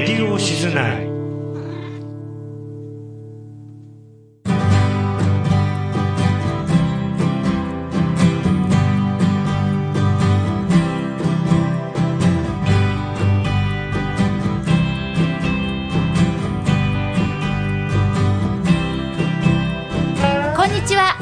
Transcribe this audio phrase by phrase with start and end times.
[0.00, 1.04] レディオ静内
[20.56, 21.14] こんにちは。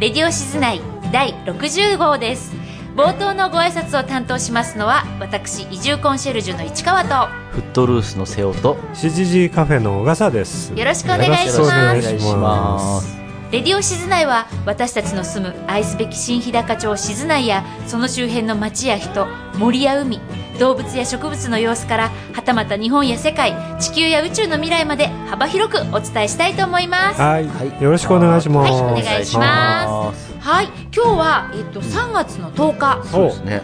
[0.00, 0.80] レディオシズナイ
[1.12, 2.52] 第60号です。
[2.96, 7.43] 冒頭のご挨拶を担当しますのは私移住コンシェルジュの市川と。
[7.54, 10.72] フットルースの瀬尾と CGG カフェの小笠です。
[10.74, 13.24] よろしくお願いしよろしくお願いますします。
[13.52, 20.20] レディオシズナイは私たちの住む愛すべき新日高町静内やその周辺の町や人森や海
[20.58, 27.20] 動物や植物の様子からはたまた日本や世界地球や宇宙の未来まで幅広くお伝えしたいと思います。
[27.20, 33.62] はい、はいよろしくお願いします、はいお願いしますすはい今日は、えっと、3月の10日そうですね。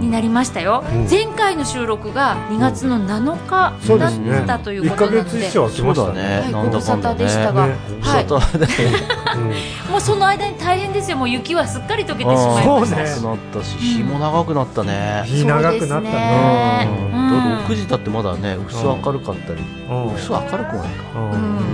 [0.00, 0.96] になりましたよ、う。
[0.96, 6.40] ん前回の収録が2月の7日だったということなので、月以上は来ましたそうだね。
[6.40, 8.24] はい、ご無沙汰でしたが、ねはい、
[9.92, 11.18] もうその間に大変ですよ。
[11.18, 15.22] もう雪はすっかり溶けてしまいまそうねしたし長くなったし日も長くなったね。
[15.26, 16.10] 日長くなったね。
[16.10, 16.88] ね。
[17.12, 17.20] うん。
[17.20, 17.58] うん。
[17.66, 20.14] 6時だってまだね薄明るかったりうん。
[20.14, 21.64] 薄明るくもないか。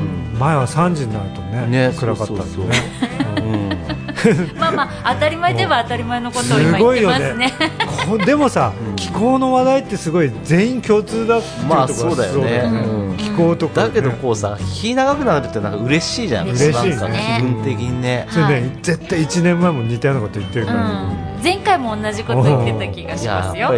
[0.41, 2.77] 前は3時になるとねね暗かったんでそうそうね
[3.37, 3.80] うん
[4.59, 7.53] まあまあ当たり前では当たり前のことを今言ってますね。
[8.09, 8.97] こでもさ、うん。
[8.97, 12.63] 気候の話題ってすごい全員共通だっていうところがまあそうだよね。
[12.65, 13.17] うんうん。
[13.17, 16.49] 気候とか、ね、だけどこうさ日長くなるってなんか嬉しいじゃん。
[16.49, 17.39] 嬉しいね。
[17.39, 18.27] 気分的にね。
[18.31, 18.63] それね、はい。
[18.83, 23.73] 絶対1年前も似たようなこと言ってるから、うん、前回も同じこと言ってた気がいしますよ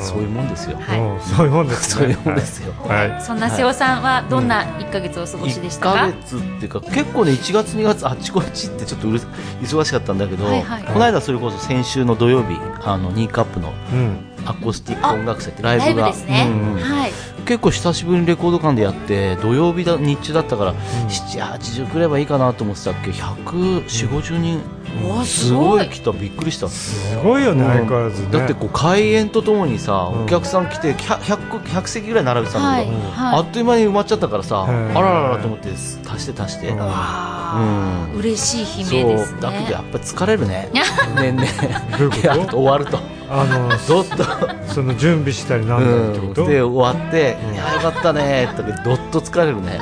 [0.00, 0.76] そういうもんですよ。
[0.80, 1.00] はい。
[1.00, 1.20] うん。
[1.20, 2.02] そういうもんですね。
[2.02, 2.72] そういうもんですよ。
[2.86, 3.22] はい、はい。
[3.22, 9.20] そんな瀬尾さんはどんな1ヶ月お過ごしでした1か、ヶ月っていうか結構ね1月2月あっちこっちってちょっとうる
[9.62, 10.82] 忙しかったんだけど、はいはい。
[10.84, 16.06] この間それこそ先週の土曜日あのニーカップのうんアコースティック音楽祭ってライライブが。
[16.06, 17.12] ブですね、うんうんはい。
[17.46, 20.74] 結構久しぶりにレコード館でやって土曜日だ日中だったから、
[21.08, 24.62] 780来ればいいかなと思ってたっけ？14050人、
[25.02, 25.88] おーすごい。
[25.88, 26.12] 来た。
[26.12, 26.68] びっくりした。
[26.68, 27.68] すごいよね、うん。
[27.68, 28.28] 相変わらずね。
[28.30, 30.24] だってこう開演とともにさ、うん。
[30.24, 36.76] お客さん来て 100, 100, 100席ぐらい並べてたんだはいけど、あはっという間に埋まっちゃったからさ、あらららと思って足して足して、うん。
[36.76, 38.18] い、うん。
[38.18, 39.40] 嬉しいそう悲鳴ですね。
[39.40, 40.68] だけどやっぱり疲れるね。
[41.16, 42.58] 年々と？
[42.58, 42.98] 終わると
[43.30, 44.24] あのどっと、
[44.72, 47.54] その準備したりなんだりってこと、で終わって「うん。
[47.54, 49.78] いやよかったね」ってどっと疲れるね。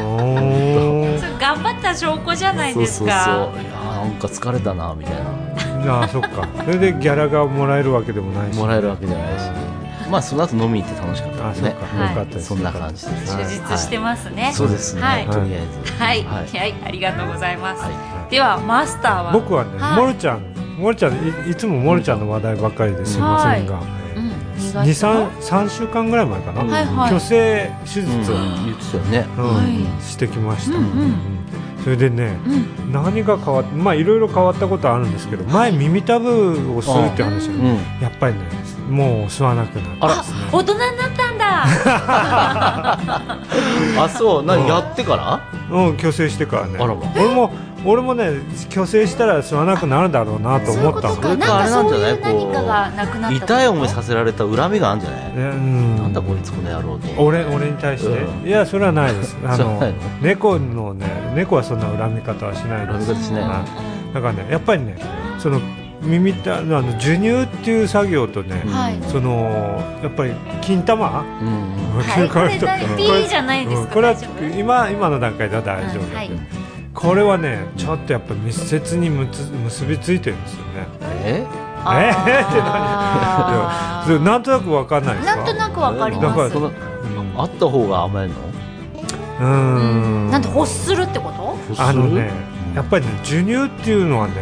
[1.38, 3.22] 頑張った証拠じゃないですそうそうそ
[3.58, 3.62] う。
[3.62, 5.14] いやかなんか疲れたなみたい
[5.84, 6.00] な。
[6.00, 6.48] ああそっか。
[6.64, 8.58] それでギャラがもらえるわけでもないし。
[8.58, 9.44] もらえるわけじゃないし
[10.10, 12.08] まあその後飲みに行って楽しかったあですねそっか、はい。
[12.10, 12.46] よかったです。
[12.46, 13.36] そんな感じです。
[13.36, 15.26] 充実してますね、そうですね、はい。
[15.26, 15.92] とりあえず。
[16.02, 17.82] はい、ははいい、ありがとうございます。
[17.82, 18.30] はい。
[18.30, 19.32] では、マスターは？
[19.32, 20.00] 僕はね、はい。
[20.00, 20.42] モルちゃん
[20.76, 23.20] モルちゃんいいつもモルちゃんの話題ばっかりですい。
[23.20, 23.80] ませんが、
[24.84, 27.08] 二三三週間ぐらい前かな、はいはい。
[27.18, 28.36] 虚勢手うん術を、
[30.00, 30.78] してきました、
[31.82, 37.66] それでねうん、何が変わってまあいろいろ変わったことあるんですけど前耳たぶをするっていう話、うん。
[38.00, 38.40] やっぱりね
[38.88, 40.12] もう吸わなくなるあら。
[40.20, 41.46] あ、大人になったんだ。
[44.04, 44.40] あそう。
[44.40, 44.46] うん。
[44.46, 45.40] 何やってから？
[45.70, 46.78] うん虚勢してからね。
[46.80, 47.02] あらま。
[47.16, 47.50] 俺も
[47.84, 48.30] 俺もね
[48.70, 52.46] 虚勢したら吸わなくなるだろうなとそういう思ったのことか、それかなんかそうあれいうなんじゃない？
[52.46, 53.36] 何かがなくなった。
[53.36, 55.20] 痛い思いさせられた恨みがあるんじゃない？
[55.20, 55.96] ねうん。
[55.96, 58.48] なんだこいつこの野郎と俺俺に対して、うん。
[58.48, 59.36] いやそれはないです。
[59.46, 59.82] あの
[60.20, 63.06] 猫のね猫はそんな恨み方はしないです。
[63.06, 63.48] 恨み方しないは
[64.10, 64.14] い。
[64.14, 64.96] だからねやっぱりね
[65.38, 65.60] その
[66.06, 68.62] 耳たあの授乳っていう作業とね。
[69.08, 71.20] そのやっぱり金玉？
[71.40, 72.58] うんこれ
[73.88, 74.16] これは
[74.58, 76.30] 今今の段階では大丈夫、はい。
[76.94, 80.86] これはねちょっとやっぱ密接にむつ結びついてるんですよね。
[81.24, 81.44] え？
[81.44, 81.44] え？
[81.44, 81.46] ー。
[81.46, 85.36] ってあーそれなんとなくわかんないですか？
[85.36, 86.52] なんとなくわかりだからます。
[86.52, 86.70] その
[87.38, 88.34] あった方が甘いの？
[89.40, 90.30] うーん。
[90.30, 91.56] なんと欲するってこと？
[91.82, 92.30] あのね
[92.74, 94.34] やっぱりね授乳っていうのはね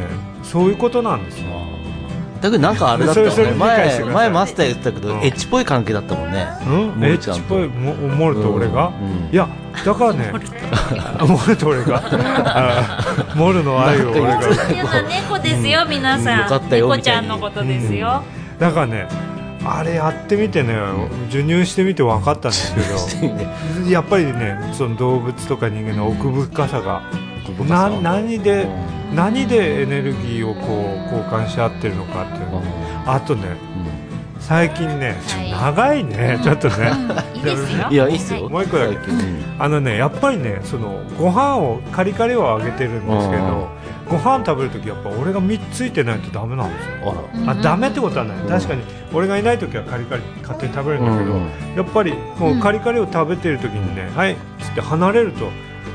[0.45, 1.47] そういうことなんですよ。
[2.41, 5.21] だけどなんかあれだったよそれそれね前前マスター言ってたけど、うん。
[5.23, 6.47] エッチっぽい関係だったもんね。
[6.67, 6.71] う
[7.01, 7.05] ん？
[7.05, 9.33] エッチっぽいモモルと俺が、うん。
[9.33, 9.49] いや
[9.85, 10.31] だからね
[11.27, 12.03] モルと俺が。
[12.05, 12.99] あ
[13.35, 14.41] モルの愛を俺が。
[15.09, 16.39] 猫ですよ、皆さん。
[16.41, 18.23] よかったよ猫ちゃんのことですよ。
[18.59, 19.09] だからね
[19.67, 20.77] あれやってみてね
[21.31, 22.75] 授乳してみて分かったんです
[23.23, 23.31] け
[23.81, 27.01] ど やっぱりねその動物とか人間の奥深さが
[27.69, 28.69] な何で
[29.15, 32.63] 何でエネルギーをこう交換し合ってるのかっていうの。
[33.07, 33.57] あとね
[34.41, 35.17] 最近ね
[35.51, 36.93] 長いねちょっとね。
[37.35, 37.39] うん。
[37.39, 37.89] いいですよ。
[37.91, 38.97] いやいいっすよ、はもう一個だけ。
[39.59, 43.69] あのねやっぱりねそのご飯をカリカリをあげてるんですけど
[44.09, 47.15] ご飯食べるときやっぱ俺が3ついてないとダメなんですよ。
[47.47, 48.83] あダメってことはない、確かに
[49.13, 51.41] 俺がいないときはカリカリ勝手に食べるんだけど、うん。
[51.77, 55.49] やっぱりもうカリカリを食べてるときにね、はいっつって離れると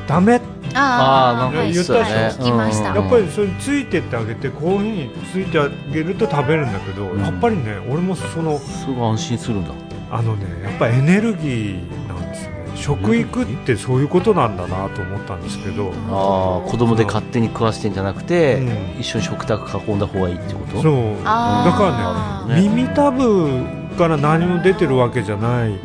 [0.07, 0.41] ダメ
[0.75, 1.73] あーなんかはい。
[1.73, 2.41] 言ったでしょ。
[2.41, 2.95] 聞きました、うん。
[3.01, 7.19] やっぱりそれについてってあげてこういうふうについてあげると食べるんだけど、ん。
[7.21, 9.71] やっぱりね俺もそのすごい安心するんだ。
[10.11, 12.59] あのねやっぱエネルギーなんですね。
[12.75, 15.91] 食育ってそういうことなんだなと思ったんですけど。
[16.09, 18.61] ああ子供で勝手に食わしてんじゃなくて、
[18.95, 18.99] うん。
[19.01, 20.81] 一緒に食卓囲んだ方がいいってこと？
[20.81, 21.15] そう。
[21.25, 21.71] あー。
[21.71, 22.69] だからねね。
[22.69, 25.77] 耳たぶから何も出てるわけじゃない、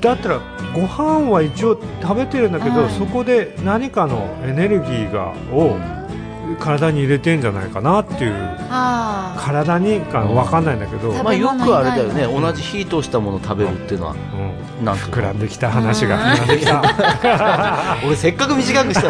[0.00, 0.40] だったら
[0.72, 2.90] ご飯は一応食べてるんだけど、はい。
[2.92, 5.76] そこで何かのエネルギーがを
[6.58, 8.34] 体に入れてんじゃないかなっていう。
[9.38, 12.24] 体にか分かんないんだけど、まあ、よくあれだよね。
[12.24, 14.12] うん同じ火通したもの食べるっていうのは
[14.78, 14.84] うん。
[14.84, 16.16] なん膨らんできた話が。
[16.16, 16.22] うん。
[16.22, 17.96] 膨らんできた。
[18.06, 19.08] 俺せっかく短くした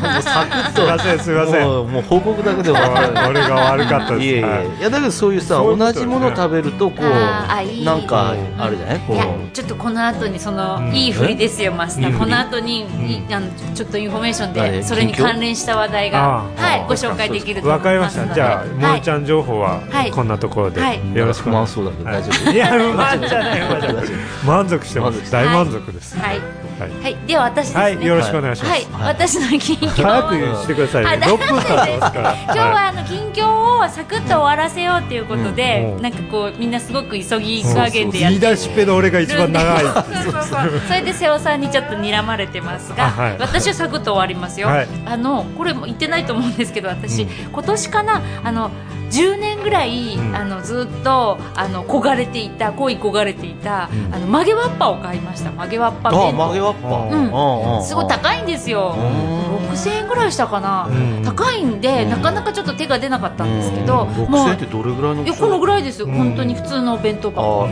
[0.00, 0.82] の もうサクッと。
[0.82, 1.66] すいませんすいません。
[1.66, 3.28] もうもう報告だけで終わった。
[3.28, 4.24] 俺が悪かったです。
[4.26, 4.66] いえいえ、はい。
[4.80, 8.98] い、やだけどそういうさ同じものを食べるとこあーあいなんかあるじゃない？
[9.06, 10.94] こいやうちょっとこの後にその、うん。
[10.94, 12.18] いい振りですよマスター。
[12.18, 13.10] この後に、ん。
[13.10, 18.34] いあのちょっとインフォメーション誰でそれに関連した話題がはいご紹介できるとわかり思いました。
[18.34, 18.98] じゃあもはい。
[18.98, 20.10] もちゃん情報ははい。
[20.10, 20.80] こんなところで。
[20.80, 21.14] はい。
[21.14, 21.50] よろしく。
[21.50, 22.50] 満願いしそうだけど大丈ます。
[22.52, 23.60] いや不満じゃない。
[23.60, 24.04] 不満じゃない
[24.46, 25.30] 満足してます。
[25.30, 26.18] 大満足です。
[26.18, 26.40] はい、
[26.80, 26.90] はい。
[27.02, 28.06] はい、では私ですね、はい。
[28.06, 28.70] よろしくお願いします。
[28.70, 35.96] はい、私の近況早くしてくださいねあ6分経ってますから今日はあの近況をサクッと終わらせようっていうことで、うん。
[35.96, 36.02] うん。
[36.02, 39.84] なんかこうみんなすごく急ぎ加減でやって言い出しっぺの俺が一番長い。
[39.84, 40.80] そうそうそう。
[40.88, 43.36] それで瀬尾さんにちょっと睨まれてますが、あはい。
[43.38, 44.88] 私はサクッと終わりますよ、はい。
[45.06, 47.28] あのこれも言ってないと思うんですけど私、うん。
[47.52, 48.70] 今年かなあの
[49.10, 50.36] 10年ぐらい、うん。
[50.36, 54.14] あのずっとあの焦がれていた恋焦がれていた、うん。
[54.14, 55.50] あの曲げわっぱを買いました。
[55.50, 56.88] 曲げわっぱあ弁当曲げわっぱ。
[57.78, 57.84] うん。
[57.84, 58.94] すごい高いんですよ。
[58.96, 59.70] うん。
[59.70, 61.22] 6000円ぐらいしたかな、うん。
[61.24, 62.10] 高いんで、うん。
[62.10, 64.30] なかなかちょっと手が出なかったんですけど、うん。
[64.30, 66.00] も6000円うってどれぐらいのいやこのぐらいです。
[66.00, 66.12] よ、うん。
[66.14, 67.68] 本当に普通のお弁当箱。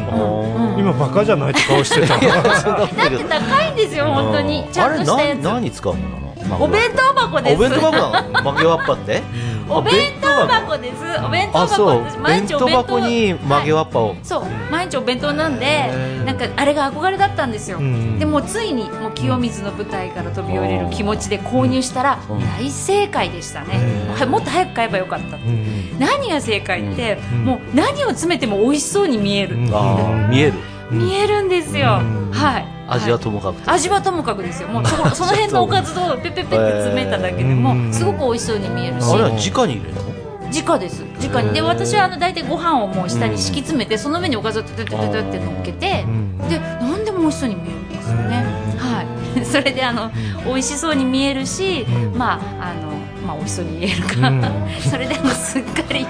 [0.78, 4.66] 今バカじゃないって顔してたあ だって高いんですよ本当に。
[4.72, 5.38] ちゃんとしたやつ。
[5.38, 6.18] あれ何何使うものな？
[6.58, 7.56] のお弁当箱です。
[7.56, 8.42] お弁当箱なの？
[8.42, 9.22] 曲げわっぱって？
[9.68, 10.78] お弁当箱。
[10.78, 11.02] です。
[11.24, 12.00] お弁当箱。
[12.20, 12.82] 毎弁当日お弁当。
[12.82, 14.16] 箱に曲げわっぱを。
[14.22, 14.44] そう。
[14.70, 22.40] 毎日お弁当なんでなんかあれが憧れだったんですよ、うんでもうついにもう清水の舞台から飛び降りる気持ちで購入したらうん。
[22.40, 23.78] 大正解でしたね、
[24.26, 30.54] もっと早く買えばよかった、うん何が正解って、うんもう何を詰めても美味しそうに見える、見える。
[30.90, 32.30] 見えるんですよ、うん。
[32.32, 33.70] はい味ははいともかくと。
[33.70, 34.68] 味はともかくですよ。
[34.68, 39.12] もうそ の辺のおかずをペペペって詰めただけでもうんすごく美味しそうに見えるし。
[39.12, 40.08] あれは直に入れるの？
[40.50, 41.02] 直です。
[41.22, 41.50] 直に。
[41.52, 46.38] で私はあの大体ご飯をもう下に敷き詰めてその上におかずをトゥトゥトゥトゥって乗っけてうん。
[46.48, 48.44] で何でも美味しそうに見えるんですよね。
[48.78, 49.44] はい。
[49.44, 50.10] それであの
[50.46, 52.18] 美味しそうに見えるしうん。
[52.18, 52.88] まああの
[53.26, 54.28] まあ美味しそうに見えるか。
[54.28, 54.42] うん。
[54.80, 56.06] それであのすっかり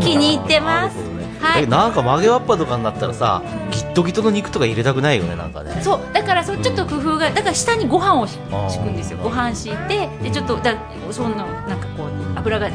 [0.00, 0.96] 気に入ってます
[1.40, 1.64] はい。
[1.64, 5.80] えなんか曲げわっぱとかになったらさギットギトの肉とか入れたくないよねなんかね。
[5.82, 6.00] そう。
[6.12, 8.38] だからそうちょっと工夫がだから下にご飯を敷
[8.78, 9.18] くんですよ。
[9.18, 10.76] ご飯敷いてでちょっとだ
[11.10, 12.70] そんななんかこう油が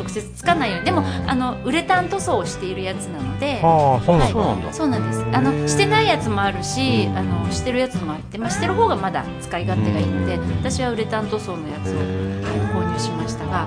[0.00, 0.86] 直接つかないように。
[0.86, 3.60] でもあのウレタン塗装をしているやつなので。
[3.60, 5.24] そうなんです。
[5.32, 7.18] あのしてないやつもあるしうん。
[7.18, 10.50] あのしてるやつもあって、まあ、してる方がまだ使い勝手がいいのでうん。
[10.58, 12.60] 私はウレタン塗装のやつを、へはい、ー。
[12.70, 13.66] 購入しましたが、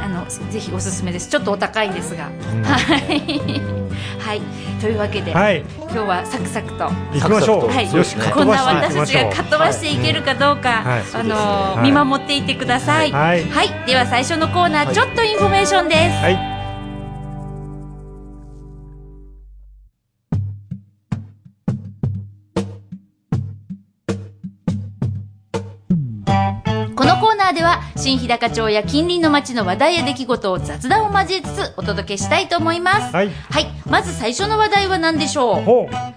[0.00, 1.28] い、あのぜひおすすめです。
[1.28, 2.62] ちょっとお高いんですが、うん。
[2.62, 3.60] はい、
[4.18, 4.40] はい、
[4.80, 5.62] というわけで、はい。
[5.78, 6.84] 今日はサクサクと。
[6.84, 7.68] 行きましょう。
[7.68, 7.94] はい。
[7.94, 11.02] よしこんな私たちがかっ飛ばしていけるかどうか、はい。
[11.14, 11.90] あのーはい。
[11.90, 13.12] 見守っていてください。
[13.12, 13.44] はい。
[13.86, 14.94] では最初のコーナー、はい。
[14.94, 16.00] ちょっとインフォメーションです。
[16.00, 16.56] はい
[26.96, 33.14] このコーナーでは新日高町や近隣の町の話題や出来事を雑談を交えつつお届けしたいと思います。
[33.14, 35.64] はいはい、まず最初の話題は何でしょう？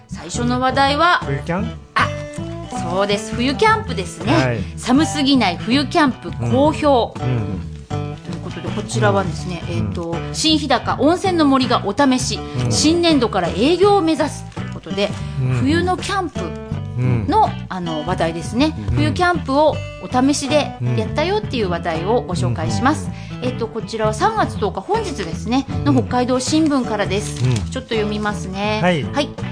[0.08, 1.78] 最初の話題は冬キャン？
[1.94, 2.08] あ、
[2.90, 4.32] そうです冬キャンプですね。
[4.32, 7.14] はい寒すぎない冬キャンプ好評。
[7.20, 7.69] うんう
[8.50, 12.72] ことでこちらはですね、えっ、と新日高温泉の森がお試し、うん。
[12.72, 15.08] 新年度から営業を目指すということで、
[15.40, 15.54] うん。
[15.60, 16.40] 冬のキャンプ
[16.98, 17.26] うん。
[17.28, 20.96] のあの話題ですね、冬キャンプをお試しでうん。
[20.96, 23.08] やったよっていう話題をご紹介します、
[23.42, 25.66] えっ、とこちらは3月10日本日ですね。
[25.84, 27.54] の北海道新聞からです、うん。
[27.70, 28.80] ちょっと読みますね。
[28.82, 29.00] はい。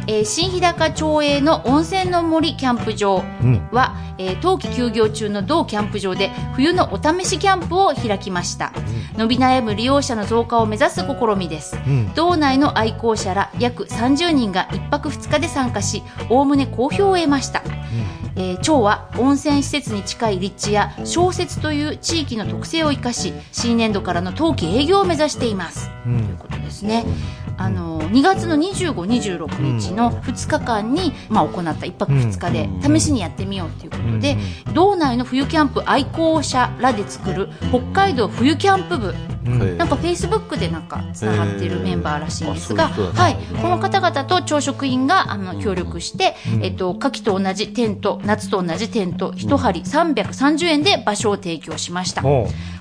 [0.06, 3.68] えー新日高町営の温泉の森キャンプ場うん。
[3.72, 8.72] は、えー冬季休業中の同キャンプ場で冬のお試しキャンプを開きました、
[9.16, 11.76] 伸び悩む利用者の増加を目指す試みです。
[11.86, 12.14] うん。
[12.14, 17.62] 道内の愛好者ら約30人が1泊2日で参加しおおむね好評を得ました、
[18.36, 26.24] えー町は温泉施設に近い立地や小説という地域の特性を生かし新年度からの冬季営業を目指しています、うん。
[26.26, 27.06] ということですね。
[27.56, 32.68] あの2月の25、26日の2日間に、まあ、行った1泊2日で
[33.00, 34.36] 試しにやってみようということで、
[34.74, 39.14] 道内の冬キャンプ愛好者らで作る北海道冬キャンプ部
[39.76, 39.88] なん。
[39.88, 43.36] かフェイスブックでなんかつながっているメンバーらしいんですが、はい。
[43.60, 52.22] この方々と朝食員があの協力して、えっと夏季と同じテント、夏と同じテント一針330円で場所を提供しました。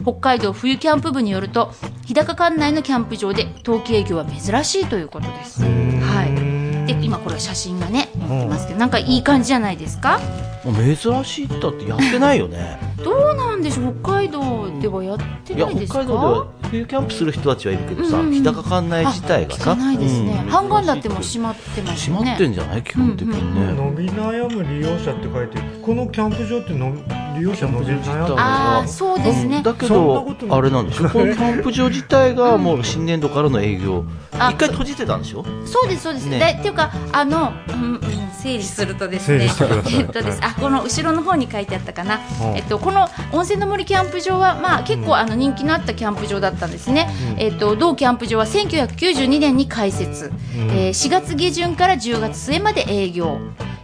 [0.01, 1.71] 北海道冬キャンプ部によると
[2.05, 5.63] 日高管内のキャンプ場で冬季営業は珍しいということです。
[5.63, 6.56] はい。
[6.87, 10.19] で今これ写真がね載ってますけどなんかいい感じじゃないですか？
[10.63, 12.79] 珍しいって言ったってやってないよね。
[13.03, 13.95] どうなんでしょう？
[14.01, 16.03] 北海道ではやってないですか？
[16.03, 18.33] 北海道では冬キャンプする人たちはいるけどさ、うんうん。
[18.33, 20.41] 日高館内自体がさあ聞かないですね。
[20.43, 20.49] うん。
[20.49, 22.21] 半岸だってもう閉まってますよね。
[22.21, 22.83] 閉まってんじゃない？
[22.83, 26.93] 基本的にね、伸び悩む利用者って書いてるこのキャンプ場っての
[27.37, 29.61] 利用者伸び悩んでるああそうですね。
[29.63, 31.09] だけどあれなんでしょ？
[31.09, 34.03] このキャンプ場自体がもう新年度からの営業
[34.39, 35.45] あ一回閉じてたんでしょ？
[35.65, 36.25] そうですそうです。
[36.27, 38.01] ねでっていうかあの、うんうん、
[38.41, 39.45] 整理するとですね。
[39.89, 42.19] えっとですあこの後ろの方に書いてあったかな。
[42.41, 47.09] うんえっとこの温泉の森キャンプ場はまあ結構あの人気のあったキャンプ場だったんですね。
[47.37, 50.31] えっと同キャンプ場は1992年に開設。
[50.55, 53.39] えー4月下旬から10月末まで営業。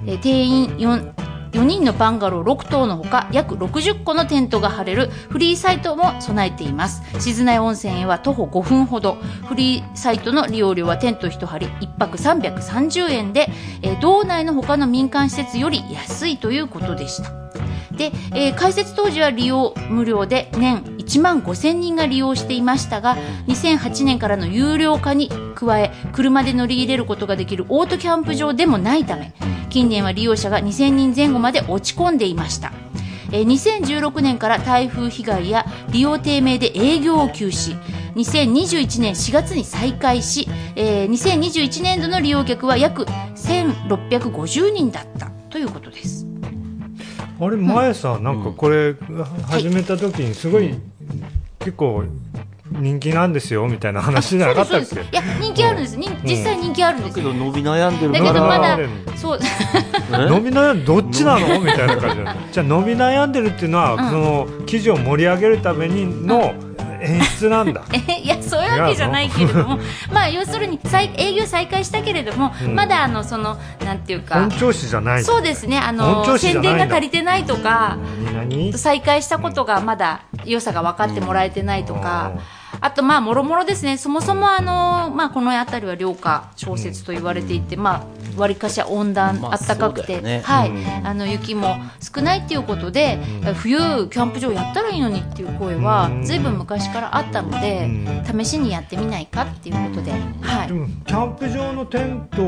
[0.05, 1.11] えー定員4
[1.53, 7.01] 4人のバンガロー6棟のほか約60個のテントが張れるフリーサイトも備えています。
[7.21, 9.17] 静内温泉へは徒歩5分ほど。
[9.47, 13.49] フリーサイトの利用料はテント1張り1泊330円で、
[13.81, 17.31] えー道内の他の民間施設より安いということでした。
[17.97, 29.33] で、えー開設当時は利用無料で年1万5000人が利用していましたが2008年からの有料化に加え車で乗り入れることができるオートキャンプ場でもないため
[29.69, 32.71] 近年は利用者が2000人前後まで落ち込んでいました。
[33.31, 37.75] えー2016年から台風被害や利用低迷で営業を休止。
[38.15, 46.22] 2021年4月に再開し、えー2021年度の利用客は約1650人だったということです。
[47.45, 48.95] あれ前さなんかこれ
[49.49, 50.75] 始めた時にすごい
[51.59, 52.03] 結構
[52.71, 54.95] 人気なんですよみたいな話じゃなかったっけ？
[54.95, 57.25] いや人気あるんです、に実際人気あるんですよ。
[57.27, 58.77] だけど伸び悩んでるだからけどまだ。
[59.15, 59.39] そう。
[60.09, 61.59] 伸び悩んでどっちなの？
[61.59, 64.09] みたいな感じじゃあ伸び悩んでるっていうのは、うん。
[64.09, 66.53] その記事を盛り上げるためにの
[67.03, 69.79] 演出なんだ、 えいやそういうわけじゃないけれども。
[70.11, 72.75] まあ要するに再営業再開したけれども、うん。
[72.75, 76.37] まだあのそのなんていうか本調子じゃないそうですねあ本の。
[76.37, 77.97] 宣伝が足りてないとか
[78.75, 82.31] 再開したことがまだ良さが分かってもらえてないとか、
[82.81, 83.97] あとまあもろもろですね。
[83.97, 88.03] そもそもあの、まあ、この辺りは涼夏小説と言われていて、まあ
[88.35, 90.41] 割かしは温暖、まああったかくて、ね。
[90.43, 90.69] はい。
[90.69, 91.07] うん。
[91.07, 93.19] あの雪も少ないっていうことで、
[93.55, 96.23] 冬キャンプ場やったらいいのにっていう声はうん。
[96.23, 97.89] ずいぶん昔からあったので、
[98.25, 100.11] 試しにやってみないかっていうことで、
[100.41, 100.67] はい。
[100.67, 102.43] でもキャンプ場のテント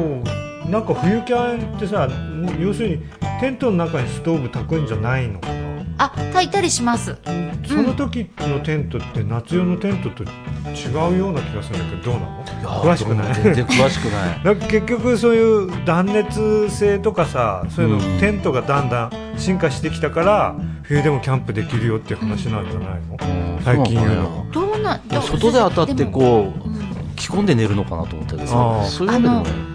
[0.70, 2.10] なんか冬キャンってさ
[2.60, 3.04] 要するに
[3.40, 5.75] テントの中にストーブ炊くんじゃないのかな？
[5.98, 7.18] あ炊いたりします。
[7.68, 12.84] その時のテントって夏用のテントと違うような気がするんだけどどうなの？
[12.84, 13.34] 詳しくない。
[13.36, 14.42] 全然詳しくない。
[14.44, 18.20] なんか結局そういう断熱性とかさそういうの、うん。
[18.20, 26.86] テントがだんだん進化してきたから冬でもキャンプできるよっていう話なんじゃないの、最近言うのどうなどう外で当たってこううん。
[27.16, 29.75] 着込んで寝るのかなと思ったけそういうわけでもない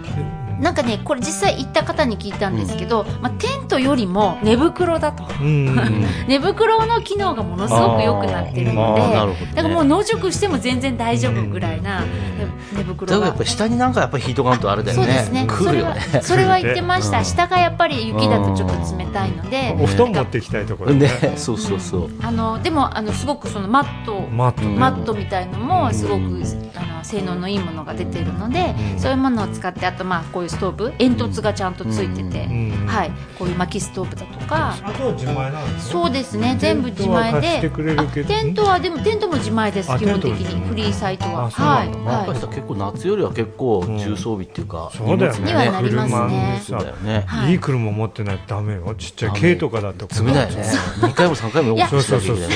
[0.61, 5.25] なんかねこれ実際行った方に聞いたんですけど、まあ、テントよりも寝袋だと。
[5.41, 5.75] うん。
[6.27, 9.53] 寝袋の機能がものすごく良くなってるのでね。
[9.55, 12.03] だからもう野宿しても全然大丈夫ぐらいな
[12.73, 15.05] 寝袋がからやっぱり下になんかやっぱりヒートガンとあれだよね。
[15.05, 15.47] そうですね。
[15.47, 17.25] 来るよねそれはそれは言ってました、うん。
[17.25, 21.07] 下がやっぱり雪だとちょっと冷たいので、お布団持っていきたいところね。
[21.07, 21.33] ね。
[21.35, 22.09] そうそうそう。
[22.21, 24.77] あのでもあのすごくそのマットマットね。
[24.77, 26.21] マットみたいのもすごく、
[26.75, 28.99] あの性能のいいものが出てるので、うん。
[28.99, 32.87] そういうものを使ってあとまあこういうストーブ煙突がちゃんとついてて、うん。
[32.87, 35.91] はい、こういう薪ストーブだとか、あとは自前なんですね。
[35.91, 36.57] そうですね。
[36.59, 37.41] 全部自前で。
[37.41, 38.33] テントは貸してくれるけど。
[38.33, 40.67] あテントはでもテントも自前ですあ基本的に。
[40.67, 41.49] フリーサイトは。
[41.49, 41.89] はない。
[41.89, 45.39] のやっぱりはさ結構夏よりは結構重装備っていうか、そうだよね。
[45.39, 46.61] にはなりますね。
[46.63, 47.51] そうだよね、はい。
[47.51, 48.93] いい車持ってないとダメよ。
[48.97, 50.63] ちっちゃい軽とかだと冷たいね。
[50.99, 52.51] 2回も3回もいや往復しなきゃいけないい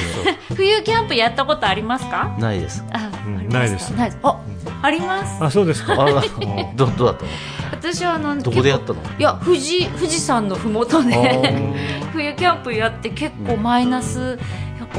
[0.56, 2.36] 冬キャンプやったことありますか？
[2.40, 2.84] ないです。
[2.92, 3.60] あ、うんありますか。
[3.60, 3.90] ないです。
[3.92, 4.10] ない。
[4.10, 4.40] ですあ、
[4.82, 5.44] あります。
[5.44, 5.96] あそうですか。
[5.96, 7.30] どどうだったの？
[7.72, 9.02] 私はあのどこでやったの？
[9.18, 11.14] いや富士富士山のふもとで
[12.14, 14.38] 冬キャンプやって結構マイナス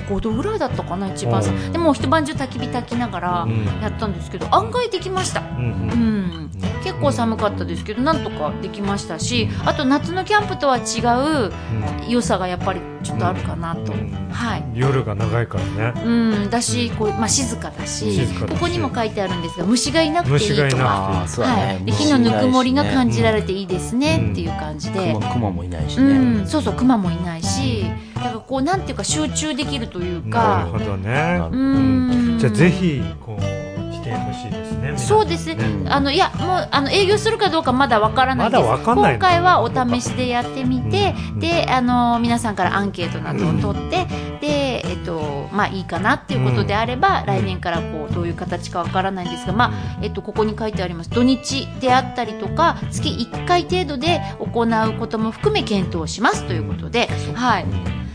[0.03, 1.73] 5度ぐらいだったかな一番さうん。
[1.73, 3.65] でも一晩中焚き火焚きながらうん。
[3.81, 5.41] やったんですけど案外できました。
[5.41, 6.51] うんうん。
[6.83, 11.01] 結構寒かったですけどなんとかできましたしあと夏のキャンプとは違
[11.49, 11.53] う
[12.09, 13.93] 良さがやっぱりちょっとあるかなと、
[14.31, 16.03] はい、夜が長いからね。
[16.05, 16.51] うん。
[16.51, 18.55] だしこう、まあ、静かだし静かだし。
[18.55, 20.85] ここにも書いてあるんですが虫がいなくていいとか。
[20.87, 27.85] ああそうだはねい、で火のぬくもりが感じられれていいですねうんっていう感じで、熊熊もいないしうねん、そうそう熊もいないし
[28.17, 31.41] だからこうなんていうか集中できるというなるかほどね。
[31.53, 32.39] うん。
[32.39, 33.43] じゃあぜひこう
[33.93, 35.55] してほしいですねそうです。
[35.55, 35.93] ね、うん。
[35.93, 38.61] あのいやもうあの営業するかどうかまだわからないです。
[38.63, 39.19] まだわかんないの。
[39.19, 41.41] 今回はお試しでやってみて、うん。
[41.41, 44.07] であの皆さんからアンケートなどを取って、
[44.41, 51.11] でえっとまあいいかなっていうことであれば、来年からこうどういう形かわからないんですが、まあえっとここに書いてあります。
[51.11, 57.67] 土日であったりとか月1回程度で行うことも含め検討しますということで、はい。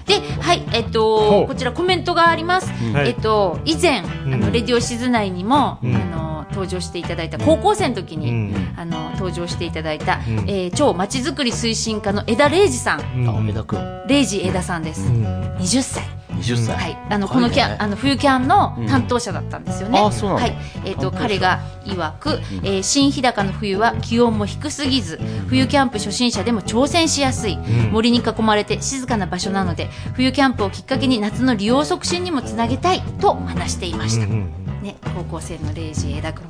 [0.05, 1.47] で、はい、えっほと、う。
[1.47, 2.71] こちらコメントがあります。
[2.83, 2.93] うん。
[2.93, 3.09] はい。
[3.09, 4.39] えっと、以前、あうん。
[4.39, 5.95] の、レディオシズ内にも、うん。
[5.95, 8.73] あの、登場していただいた、高校生の時うに、ん。
[8.77, 10.39] あの、登場していただいた、うん。
[10.49, 13.29] えー超まちづくり推進課の枝礼二さん、うん。
[13.29, 13.79] あ梅田君。
[14.07, 15.01] 礼二枝さんです。
[15.07, 15.25] うん。
[15.59, 16.03] 20歳。
[16.31, 16.75] 20歳。
[16.75, 16.97] はい。
[17.09, 19.99] あの、このキャン、あの、冬キャンの担当者だったんですよね。
[19.99, 20.43] うんあそうなんだ。
[20.43, 20.57] はい。
[20.85, 21.21] えっ、と、担当者。
[21.21, 27.91] 彼が曰く、えー新日高の冬は気温も低すぎず、冬キャンプ初心者でも挑戦しやすい、ん。
[27.91, 34.25] 森に囲まれて静かな場所なので、冬キャンプをきっかけに夏の利用促進にもつなげたいと話していました。
[34.25, 36.45] うんうんね、高校生のレイジ枝君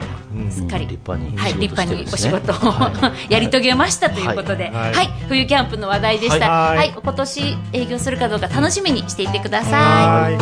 [0.50, 2.73] すっかり、立派にはい、仕立派にお仕事を、
[3.29, 5.05] やり遂げましたということで、は、はい。
[5.05, 6.50] い冬キャンプの話題でした。
[6.50, 10.33] ははいい、今年営業するかどうか楽しみにしていてくださはい。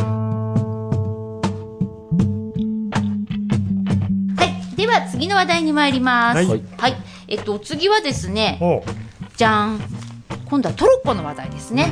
[4.38, 6.38] はい、では次の話題に参ります。
[6.38, 6.62] はい。
[6.78, 6.96] はい、
[7.28, 8.60] えっと、お次はですね
[9.38, 9.80] じゃん。
[10.50, 11.92] 今度はトロッコの話題ですね。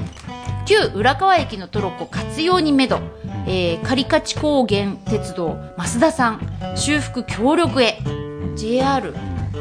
[0.65, 2.99] 旧浦川駅のトロッコ活用にめど、
[3.45, 6.41] えー、カリカチ高原鉄道増田さん
[6.75, 7.99] 修復協力へ。
[8.55, 9.13] JR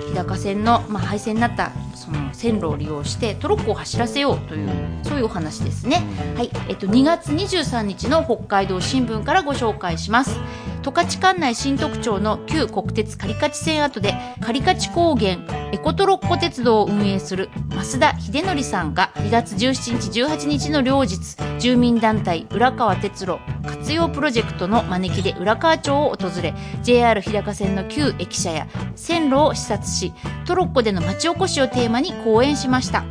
[0.06, 4.70] 日高線の、まあ、廃線になったその線路を利用してトロッコを走らせようという
[5.02, 6.02] そういうお話ですね、
[6.36, 6.50] はい。
[6.68, 10.38] えっと、2月23日の北海道新聞からご紹介します
[10.86, 15.38] 十勝管内新特町の旧国鉄カリカチ線跡でカリカチ高原
[15.72, 21.18] エコトロッコ鉄道を運営する増田秀則さんが2月17日18日の両日
[21.58, 30.12] 住民団体浦川鉄路活用プロジェクトの招きで浦川町を訪れ JR 日高線の旧駅舎や線路を視察し
[30.46, 33.04] トロッコでの町おこしをテーマに講演しました。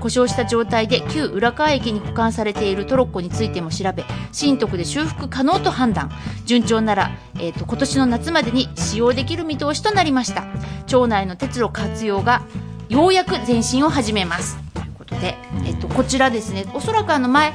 [0.00, 6.10] 故障した状態で旧浦河駅に保管されているトロッコについても調べ新徳で修復可能と判断。
[6.46, 10.44] 順調なら、えー、と今年の夏までに使用できる見通しとなりました。
[10.86, 12.42] 町内の鉄路活用が
[12.88, 14.56] ようやく前進を始めます。
[14.74, 16.66] ということで、えっとこちらですね。
[16.74, 17.52] おそらくあの前、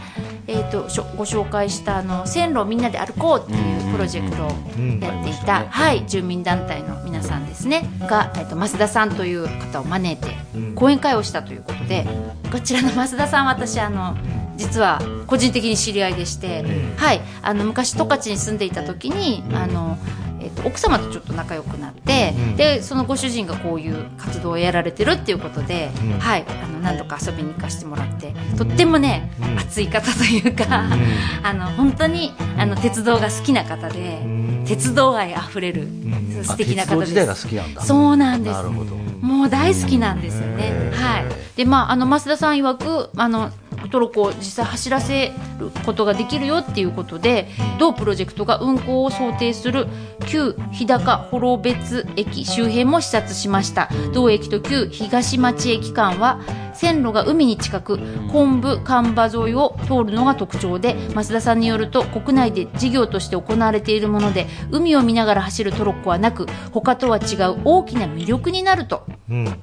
[0.47, 0.83] えっと
[1.17, 5.45] ご紹介したあの線路をみんなで歩こうっていうプロジェクトをうんやっていうん。
[5.45, 7.87] た、はい、住民団体の皆さんですね。
[8.01, 10.75] が、えっと増田さんという方を招いてうん。
[10.75, 12.05] 講演会をしたということで
[12.51, 14.15] こちらの増田さんは私あの
[14.57, 16.63] 実は個人的に知り合いでして、
[16.97, 19.97] はい、あの昔十勝に住んでいた時にあの、
[20.39, 22.55] えっと奥様とちょっと仲良くなって、うん。
[22.55, 26.19] でそのご主人がこういう活動をやられてるっていうことで、うん。
[26.19, 29.59] はい、あの何度か遊びに行かせてもらってとってもね、うん。
[29.59, 30.85] 熱い方というか、
[31.43, 34.65] あの本当にあの鉄道が好きな方で、うん。
[34.65, 36.43] 鉄道愛あふれる、ん。
[36.43, 37.11] 素敵な方です。
[37.11, 37.81] 自体が好きなんだ。
[37.81, 38.53] そうなんです。
[38.53, 38.95] なるほど。
[39.21, 40.71] もう大好きなんですよね。
[40.93, 41.03] うん。
[41.03, 41.25] はい。
[41.55, 43.49] で、まあ、あの、増田さん曰く、あの、
[43.91, 47.47] トロッコを実際走らせることができるよっていうことで、
[47.79, 49.87] 同プロジェクトが運行を想定する
[50.27, 53.89] 旧日高幌別駅周辺も視察しました。
[54.13, 56.39] 同駅と旧東町駅間は、
[56.75, 57.99] 線路が海に近く、
[58.31, 69.05] 昆布、干場沿いを通るのが特徴で、増田さんによると、国内で事業として行われているもので、海を見ながら走るトロッコはなく、他とは違う大きな魅力になると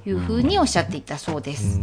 [0.07, 1.81] いうふうにおっしゃっていたそうです。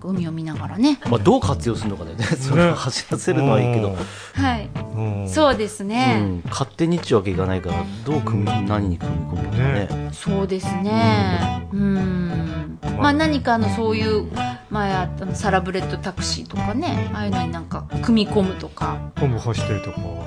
[0.00, 0.98] なかなか海を見ながらね。
[1.10, 2.24] まあ、どう活用するのかだよね。
[2.24, 3.96] それを走らせるのはいいけど、
[4.34, 4.70] はい。
[4.96, 5.28] うん。
[5.28, 6.20] そうですうね。
[6.20, 10.10] ん、勝手にっちゅうわけいかないからどう組み何に組み込むのかね。
[10.12, 11.66] そうですね。
[11.72, 12.78] うん。
[12.98, 13.12] まあ。
[13.12, 14.30] 何かのそういう、
[14.70, 20.24] 前あったのサラブレッドタクシーとかね、ああいうのになんか組み込むとか、昆布干してるとこ。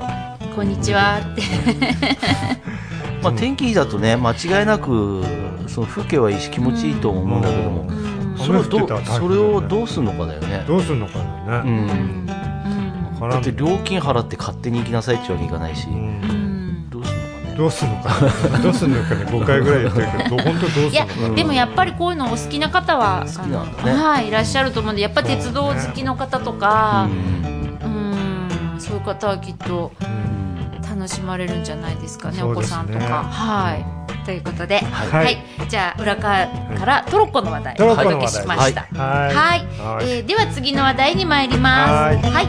[0.53, 1.19] こんにちは。
[1.19, 1.41] って。
[3.23, 5.23] まあ、天気いいだとね間違いなく
[5.67, 10.63] その風景はいいし気持ちいいと思うんだけども、うんそれをど雨降ってたら大変だねそれをどうするのかだよね。
[10.67, 12.25] どうするのかなうね、ん。
[12.25, 13.29] わからん。
[13.31, 15.95] だって料金払って勝手に行きなさいってわけいかないし、うん。
[15.95, 16.43] うん
[16.89, 18.19] どうするのかね。
[18.23, 18.49] どうするのか。
[18.49, 19.25] な どうするのかね。
[19.25, 23.91] 5回ぐらい言ってるけど本当どうするのいやかなでもやっぱりこういうのお好きな方は好きなんだね。
[23.91, 28.73] あのはいいらっしゃると思うんでやっぱり鉄道好きの方とかうん。
[28.73, 30.43] うんそういう方はきっとうん。
[30.81, 33.23] 楽楽しまれるんじゃないですかね、お子さんとか。
[33.23, 34.02] はい。
[34.25, 35.37] ということで、は、はいい
[35.69, 38.81] じゃあ裏側からトロッコの話題お届けしました。
[38.81, 41.91] はいはえーでは次の話題に参ります。
[41.91, 42.47] はいはい。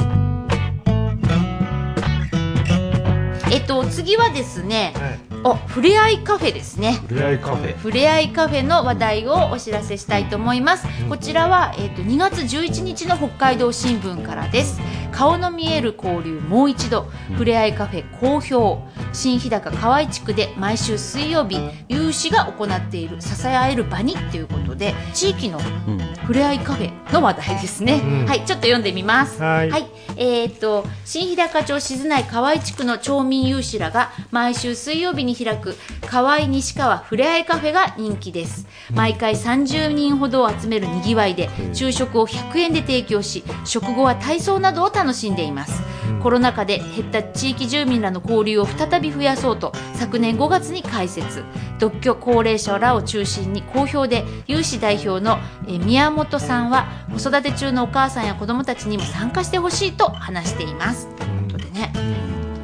[3.53, 6.95] えっと次はですね、はいおふれあいカフェですね。
[7.07, 10.87] ふれあいカフェふれあいカフェの話題をお知らせしたいと思います。
[11.07, 14.81] こちらは、えっと2月11日の北海道新聞からです。
[15.15, 18.83] 顔の見える交流もう一度、ふれあいカフェ好評。
[19.13, 25.99] 新日高河合地区で毎週水曜日、有志が行っている支え合える場にということで、地域のうん。
[26.25, 28.01] ふれあいカフェの話題ですね。
[28.03, 28.27] うん。
[28.27, 29.41] はい、ちょっと読んでみます。
[29.41, 29.71] はい。
[30.17, 38.67] えーっと、新日高町静内河合地区の町民有志らが毎週水曜日に開く河合西川ふれあいカフェが人気です。
[38.93, 45.83] 毎回30人ほどを集めるにぎわいで、昼食を100円で提供し、食後は体操などを楽しんでいます。
[46.23, 51.45] コロナ禍で減った地域住民らの交流を再び増やそうと、昨年5月に開設。
[51.79, 61.09] 独居高齢者らを中心に好評で、有志代表の、えー宮本さんは、子育て中のお母さんや子供たちにも参加してほしいと話しています。
[61.17, 61.93] ということでね、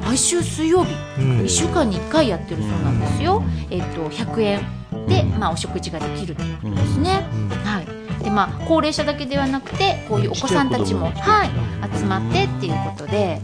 [0.03, 3.43] 毎週水曜日、うん1週間に1回やってるそうなんですよ。
[3.69, 4.61] えっ、と、100円
[5.07, 7.25] で、まあ、お食事ができるということですね。
[7.63, 8.00] はい。
[8.23, 13.41] で、まあ、高齢者だけではなくて、こういうお子さんたちも、はい、集まってっていうことで、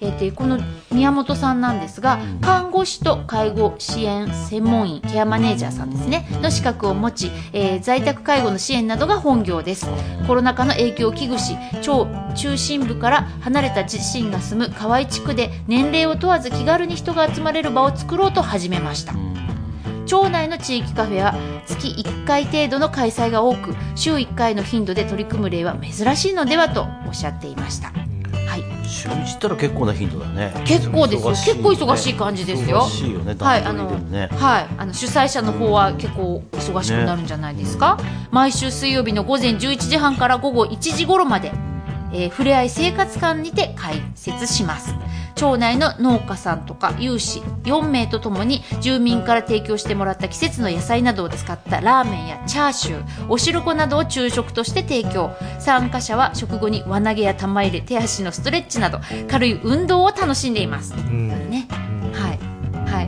[0.00, 0.58] えー、とこの
[0.92, 2.40] 宮本さんなんですが、ん。
[2.40, 9.86] 看護師と介護支援専門員ケアマネージャーさんですねの資格を持ち、えー在宅介護の支援などが本業です。
[10.26, 19.14] コロナ禍の影響を危惧し超中心部から離れた自身が住む河合地区で年齢を問わず気軽に人が集まれる場を作ろうと始めました
[20.14, 21.34] 町内の地域カフェは
[21.66, 30.54] 月1回程度の開催が多く週1回の頻度で取り組む例は珍しいのではとおっしゃっていました、はい、週一ったら結構な頻度だね。
[30.64, 31.32] 結構ですよ。
[31.32, 32.82] 忙しい結構忙しい感じですよ。
[32.82, 33.34] 忙しいよね。
[33.38, 37.98] はい、あ段の、はい、あの主催者の方は結構忙しくなるんじゃないですか？
[38.30, 41.52] 毎週水曜日の午前11時半から午後1時頃まで、
[42.12, 44.94] えー、ふれあい生活館にて開設します。
[45.34, 55.34] 町内の農家さんとか有志4名とともに住民から提供してもらった季節の野菜などを使ったラーメンやチャーシュー、お汁粉などを昼食として提供。
[55.58, 60.94] 参加者は食後に輪投げや玉入れ、手足のストレッチなど軽い運動を楽しんでいます。
[60.94, 61.66] うんね。
[62.12, 62.43] はい。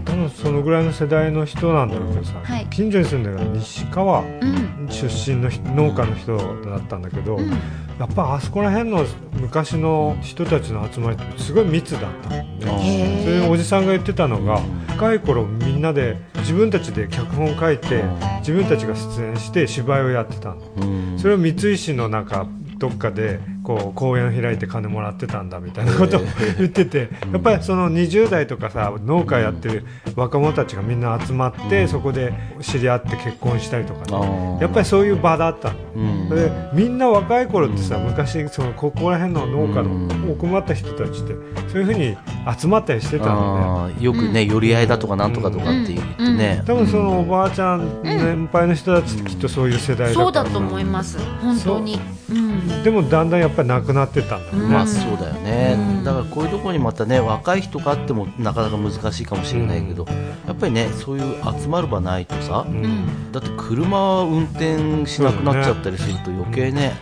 [0.07, 0.13] はい。
[0.13, 2.67] 多分そのぐらいの世代の人なんだろうけどさ、はい。
[2.67, 4.89] 近所に住んでる西川うん。
[4.89, 7.51] 出身の人農家の人だったんだけど、うん。
[7.51, 9.05] やっぱあそこら辺の
[9.41, 13.21] 昔の人たちの集まりってすごい密だったもんね。
[13.25, 18.05] それでおじさんが言ってたのが若い頃みんなで自分たちで脚本書いて
[18.41, 20.57] 自分たちが出演して芝居をやってたの。
[20.77, 21.19] うん。
[21.19, 22.47] それを三石のなんか
[22.79, 26.21] どっかでこう公演を開いて金もらってたんだみたいなことを
[26.57, 34.63] 言っててやっぱりその20代とかさ農家やってる若者たちがみんな集まってそこで知り合って結婚したりとかあねー。
[34.63, 35.77] やっぱりそういう場だったで
[36.75, 41.35] みんな若い頃ってさ昔そのここら辺の農家の奥まった人たちって
[41.69, 42.17] そういうふうに
[42.57, 43.95] 集まったりしてたのね。
[43.97, 44.03] あー。
[44.03, 46.63] よくね寄り合いだとかなんとかとかって言ってね。
[46.65, 51.19] 多分そのおばあちゃん年配の人たちってきっとそういう世代だそうっただと思います。
[51.43, 51.99] 本当に。
[52.31, 52.83] うん。
[52.85, 56.05] でもだんだんやっぱりなくなってったんだろうね、まあそうだよね、うん。
[56.05, 60.07] だからこういうところにまたね若い人があってもなかなか難しいかもしれないけど、
[60.47, 62.67] やっぱりねそういう集まる場ないとさ、
[63.33, 66.93] だって車運転しなくなっちゃったりすると余計ね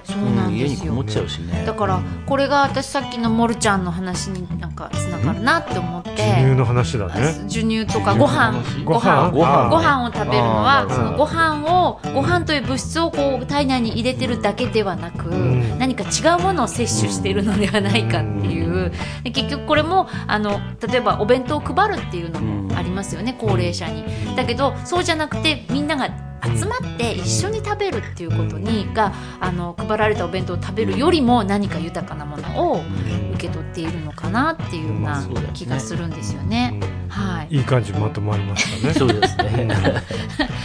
[0.50, 1.64] 家にこもっちゃうしね。
[1.66, 6.10] だからこれが私さっきのモルちゃんの話になんかつながるなって思って。
[6.16, 7.12] 授乳の話だね。
[7.48, 8.62] 授乳とかご飯。
[8.84, 9.30] ご飯。
[9.30, 15.78] ご飯ご飯を食べるのはそのご飯をご飯という物質をこう体内に入れてるだけではなく、ん。
[15.78, 16.06] 何か違
[16.40, 18.92] うものを摂取しているのではないかっていう。
[19.22, 24.04] で結局これもあの例えばお弁当を配るっていうのもありますよね高齢者に。
[24.36, 26.08] だけどそうじゃなくてみんなが
[26.44, 32.82] 集まって一緒に食べるっていうことにがあの配られたお弁当を食べるよりも何か豊かなものを
[33.34, 35.22] 受け取っているのかなっていうような
[35.54, 36.78] 気がするんですよね。
[37.24, 37.56] はい。
[37.56, 38.94] いい感じにまとまりましたね。
[38.94, 39.68] そうですね。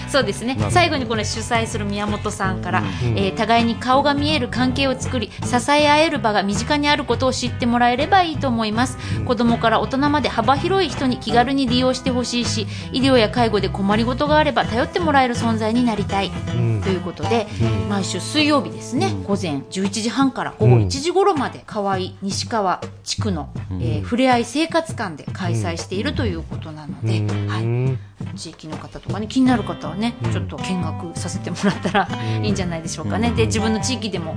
[0.09, 0.57] そうですね。
[0.71, 2.85] 最後にこれ主催する宮本さんから、ん。
[3.15, 16.81] えー互いに顔が見える関係を作り支え合える場が身近にあることを知ってもらえればいいと思います、子供から大人まで幅広い人に気軽に利用してほしいし医療や介護で困りごとがあれば頼ってもらえる存在になりたい、うん。
[16.83, 17.47] ということで、
[17.89, 32.07] 毎週水曜日ですね、午前11時半から午後1時頃まで河合西川地区の、えーふれあい生活館で開催しているということなので、はい、地域の方とかね気になる方はね、ちょっと見学させてもらったら
[32.41, 34.35] いいんじゃないでしょうかね、で自分の地域でも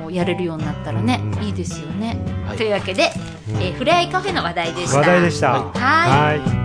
[0.00, 3.10] こうやれるようになったらね、いいですよね、はい、というわけで、
[3.48, 4.98] えー、ふれあいカフェの話題でした。
[4.98, 5.62] 話題でした。
[5.62, 6.64] はい。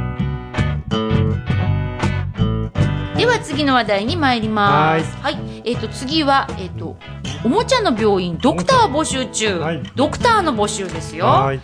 [3.18, 5.18] では次の話題に参ります。
[5.18, 6.98] はいえっ、ー、と次はえっ、ー、と
[7.44, 11.26] おもちゃの病院ドクター募集中、はい、ドクターの募集ですよ。
[11.26, 11.62] はい。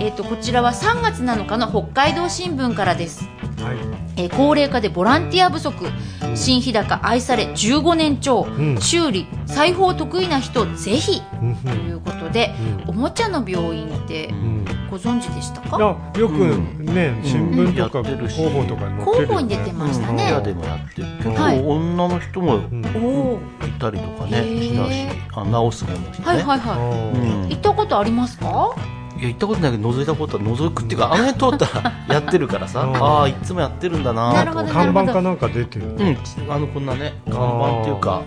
[0.00, 3.24] えっ、ー、とこちらは3月7日の北海道新聞からです。
[3.24, 3.49] はい、
[4.16, 5.86] えー、高齢化でボランティア不足。
[6.34, 14.32] 新日高愛され15年超、うん、修理裁縫得意な人ぜひ、うん、ということで、うん、おもちゃの病院って、
[14.90, 15.78] ご存知でしたか？
[15.78, 22.58] よくね、新聞とか広報とかに広報に出てましたね、でもやってる結構女の人も
[23.66, 26.08] いたりとかねしたしあ直すものね。
[26.22, 28.74] はいはいはい、行ったことありますか？
[29.20, 32.88] いや行ったことないけど覗いたことは覗くっていうかあの辺通ったらやってるからさ。
[33.00, 38.22] ああいつもやってるんだなと看板かなんか出てるうんあのこんなね看板っていうか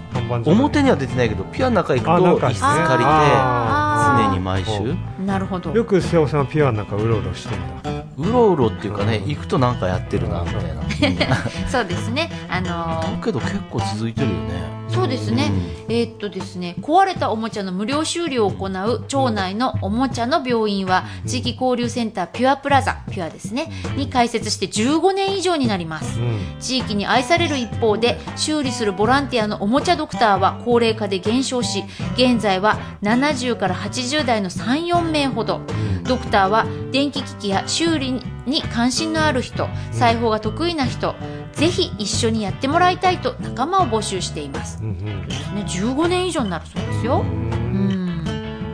[0.45, 4.95] 表には出てないけどピュアの中行くと椅子借りて常に毎週。
[5.25, 5.71] なるほど。
[5.71, 8.03] よく瀬尾さんはピュアの中うろうろしてんだ。
[8.15, 11.35] うろうろっていうかね行くとなんかやってるなみたいな。
[11.67, 12.29] そうですね。
[12.49, 15.49] あのー、だけど結構続いてるよねそうですね、
[15.87, 35.61] うん、えー、っとですね壊れたおもちゃの無料修理を行う町内のおもちゃの病院は地域交流センターピュアプラザピュアですねに開設して15年以上になります、うん、地域に愛される一方で修理するボランティアのおもちゃドクターは高齢化で減少し現在は70から80代の34名ほど、
[36.03, 41.15] ドクターは電気機器や修理に関心のある人裁縫が得意な人
[41.53, 47.21] ぜひ一緒にやってもらいたいと仲間を募集しています、うんうん、ね15年以上になるそうですよ。
[47.21, 48.23] うん。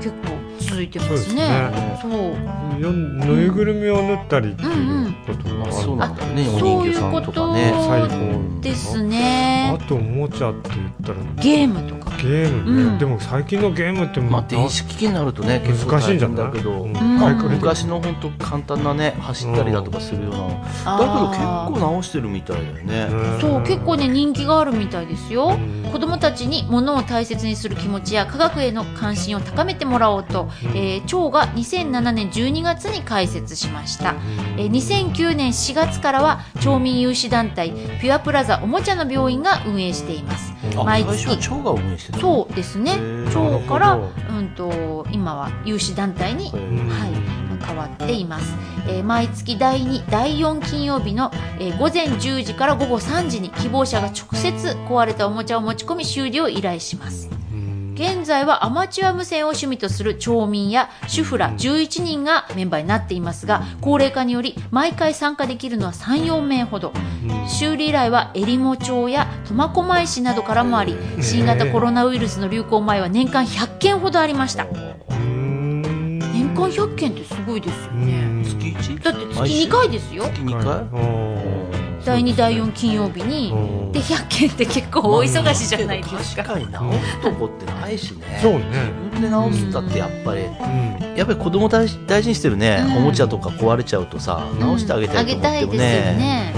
[0.01, 1.99] 結構続いてますね。
[2.01, 2.11] そう
[2.79, 6.25] ぬいぐるみを縫ったりっていうことがそうなんだ。
[6.27, 7.73] ねお人形さんとかね。
[8.61, 9.77] ですね。
[9.77, 11.15] あとおもちゃって言ったら。
[11.43, 23.39] ゲームとかゲームね、うん、でも最近のゲームってまあ電子機器になるとね結構難しいんだけど、うん、昔の本当簡単なね走ったりだとかするような、だけど結構直してるみたいだよね。
[23.39, 25.57] そう結構ね人気があるみたいですよ、
[25.91, 34.15] 子供たちに物を大切にする気持ちや科学への関心を高めてもらおうと、えー、町が2007年12月に開設しました、
[34.57, 40.53] えー、2009年4月からは町民有志団体ピュアプラザおもちゃの病院が運営しています。
[40.85, 41.37] 毎月。
[41.37, 42.97] 町が運営してるそうですね。
[43.33, 48.55] 町から、うんと、今は有志団体に、はい、変わっています、
[48.87, 57.29] えー、毎月第2第4金曜日の、えー、午前10時から午後3時に希望者が直接壊れたおもちゃを持ち込み修理を依頼します
[57.99, 66.93] 現在はアマチュア無線を趣味とする町民や主婦ら11人がメンバーになっていますが高齢化により毎回参加できるのは34名ほど。
[67.49, 74.65] 修理依頼はえりも町や苫小牧市などからもあり新型コロナウイルスの流行前は年間100件ほどありました。
[74.65, 78.43] 年間100件ってすごいですよね。
[78.45, 78.55] 月
[78.93, 80.23] 1だって月2回ですよ。
[80.23, 81.68] 月2回？
[82.05, 83.49] 第2第4金曜日に
[83.91, 88.39] で100件って結構大忙しじゃないですか、確かに直すとこってないしね。
[88.41, 88.65] そうね。
[88.65, 88.81] 自
[89.11, 90.43] 分で直すったってやっぱり、
[91.15, 96.53] やっぱり子供大大事にしてるね、おもちゃとか壊れちゃうとさ直してあげたいと思ってもね、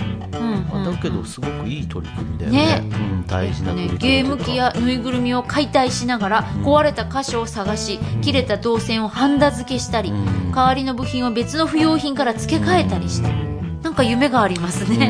[0.84, 2.84] だけどすごくいい取り組みだよね、ね。
[2.92, 10.12] うん、大事な取り組み、ゲーム機やぬいぐるみを解体しながら壊れた箇所を探し、切れた導線をハンダ付けしたり、
[10.54, 13.51] 代わりの部品を別の不用品から付け替えたりして、
[13.82, 15.08] なんか夢がありますね。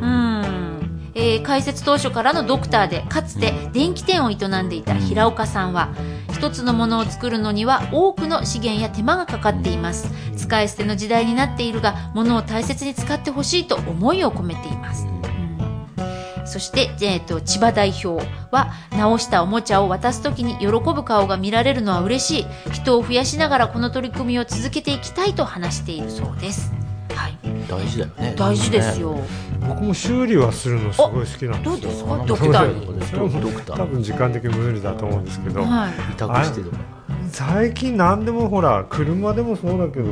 [0.00, 5.90] うん、えー、開設当初からのドクターでかつて電気店を営んでいた平岡さんは
[6.32, 10.10] 一つのものを作るのには多くの資源や手間がかかっています。
[10.50, 22.46] 使い捨ての時代になっているが物を大切に使ってほしいと思いを込めています、うん、そして、えーと、千葉代表は直したおもちゃを渡す時に喜ぶ顔が見られるのは嬉しい。
[22.72, 26.72] 人を増やしながらこの取り組みを続けていきたいと話しているそうです
[27.68, 28.34] 大事だよね。
[28.36, 29.18] 大事ですよ、
[29.68, 32.24] 僕も修理はするのすごい好きなんですどうですか？
[32.26, 36.76] ドクタードクター多分時間的に無理だと思うんですけど、はい、委託してとか
[37.30, 40.06] 最近何でもほら車でもそうだけど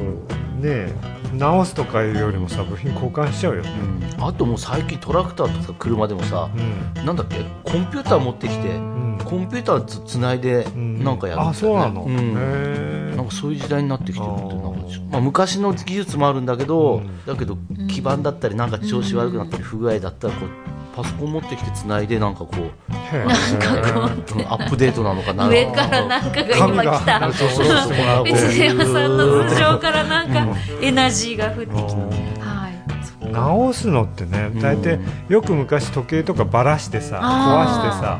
[0.61, 0.93] ね
[1.35, 3.71] 直すとかいうよりもさ部品交換しちゃうよね、
[4.17, 6.51] うん、あともう最近トラクターとか車でもさ、
[6.97, 7.37] うん、なんだっけ？
[7.65, 14.55] コンピューター持ってきて、うん、コンピューターつつないでなんかやるんだよ、ね、あそうなの、うん、なんかそういう時代になってきてるって
[15.11, 17.57] まあ、昔の技術もあるんだけど、だけど
[17.89, 20.49] 基盤だったりなんか調子悪くなったり不具合だったらこう
[20.99, 27.21] パソコン持ってきてつないでなんかこうなんかこうアップデートなのかな上からなんかが今来た。
[27.21, 30.49] 道山さんの頭上からなんか
[30.83, 31.73] エナジーが降ってきて、
[32.41, 32.71] は
[33.23, 33.31] い。
[33.31, 38.19] 直すのってね大体よく昔時計とかばらしてさ壊してさ、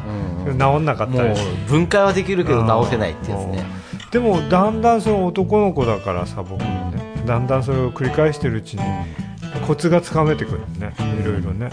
[0.57, 1.35] 直んなかったり
[1.67, 3.67] 分解はできるけど直せないってやつね。
[4.13, 7.25] でもだんだんその男の子だからさ僕もね。
[7.27, 8.83] だんだんそれを繰り返してるうちに
[9.59, 10.95] コツがつかめてくるね。
[11.21, 11.71] いろいろね。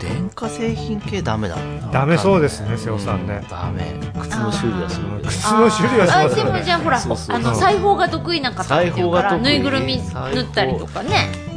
[0.00, 1.56] 電化製品系ダメだ
[1.92, 3.44] ダメそうですね瀬尾さんね。
[3.50, 3.94] ダメ。
[4.20, 5.00] 靴の修理はす。
[5.00, 11.47] ごい靴の修理はすごいでもじゃあほらあの裁縫が得意な方っていうからぬいぐるみ縫ったりとかね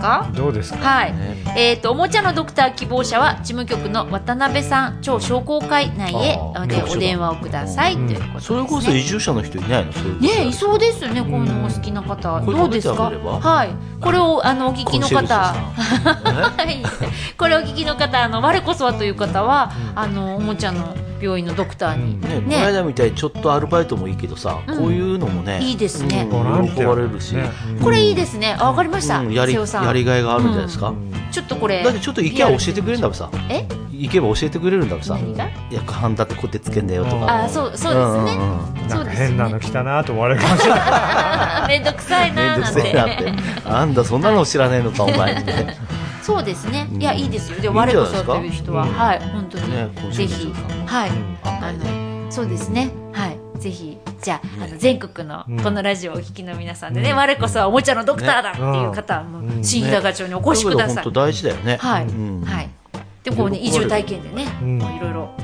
[0.00, 0.30] か？
[0.34, 0.78] どうですか？
[0.78, 9.92] はい、ね、えっ、ー、とおもちゃのドクター希望者は事務局の渡辺さん超商工会内へでお電話をください、うん、ということね、それこそ移住者の人いないの？
[10.20, 13.10] ねいそうですよねこういうのお好きな方、うん、どうですか？
[13.10, 13.70] はい。
[14.00, 15.36] これをあのお聞きの方。
[15.52, 16.82] はい。
[17.36, 26.26] これをお聞きの方あの我こそはという方は、うん、あのおもちゃの病院のドクターに、ねね、この間みたいにちょっとアルバイトもいいけどさ、こういうのもねいいですね、
[26.74, 27.36] 喜ばれるし、
[27.82, 28.56] これいいですね。
[28.58, 30.94] あわかりました、やりやりがいがあるんじゃないですか、
[31.30, 33.30] ちょっとこれだってちょっと行けば教えてくれるんだもんさ。
[33.48, 33.66] え？
[33.92, 35.18] 行けば教えてくれるんだもんさ。
[35.18, 37.44] いや半だってこうやってつけんだよとか。
[37.44, 38.38] あそうそうですね、
[38.88, 41.68] なんか変なの来たなと思われるかもしれない。
[41.68, 42.94] 面倒くさいななんて。
[43.66, 45.52] あんだそんなの知らねえのかお前って
[46.22, 46.88] そうですね。
[46.92, 47.60] いやいいですよ。
[47.60, 49.20] で我こそという人は、はい。
[49.20, 50.12] 本当に。
[50.12, 50.52] ぜひ。
[50.86, 51.10] はい。
[51.44, 52.90] あのそうですね。
[53.12, 53.38] はい。
[53.58, 53.98] ぜひ。
[54.22, 59.24] じゃあ,、あの全国のこのラジオをお聞きの皆さんでね、我こそはおもちゃのドクターだっていう方は、
[59.62, 61.04] 新日高町にお越しください。
[61.04, 61.78] 本当大事だよね。
[61.78, 62.04] はい、
[62.44, 62.68] はい。
[63.22, 65.34] でこうね移住体験でね、いろいろ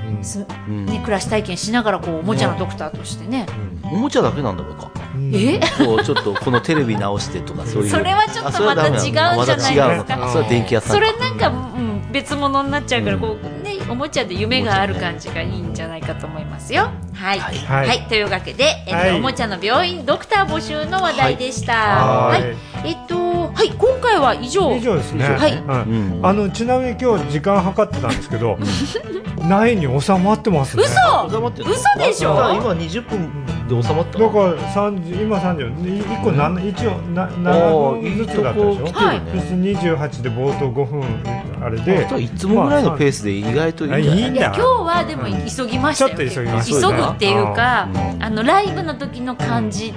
[0.69, 3.47] ね暮らし体験しながらこうおもちゃのドクターとしてね。
[3.83, 4.91] おもちゃだけなんだろうか。
[5.33, 5.61] え？
[5.85, 7.91] こうちょっとこのテレビ直してとかそういう。
[7.91, 10.29] それはちょっとまた違うんじゃないですか。
[10.33, 10.97] それは電気屋さん。
[10.97, 16.89] それなんかうん別物になっちゃうからこうねおもちゃで夢がある感じがいいんじゃないかと思いますよ。
[17.13, 21.73] はい、はい、というわけで、えっとおもちゃの病院ドクター募集の話題でした。
[21.75, 23.17] はい、えっと
[23.53, 24.75] はい今回は以上。
[24.77, 25.25] 以上ですね。
[25.25, 25.63] はい、
[26.23, 28.59] あのちなみに今日時間計ってたんですけど、
[29.49, 30.85] ないに収まってますね。
[30.85, 31.27] 嘘！
[31.27, 32.55] 嘘でしょ？
[32.55, 38.85] 今20分で収まっただから三十今三十一個七一応な七分ずつだったでしょ？
[38.93, 41.03] はいそして二十八で冒頭五分
[41.63, 42.07] あれで。
[42.23, 44.37] いつもぐらいのペースで意外といいんい？
[44.37, 46.17] や今日はでも急ぎましたよ、
[46.65, 47.89] 急ぐっていうか
[48.21, 49.93] あのライブの時の感じ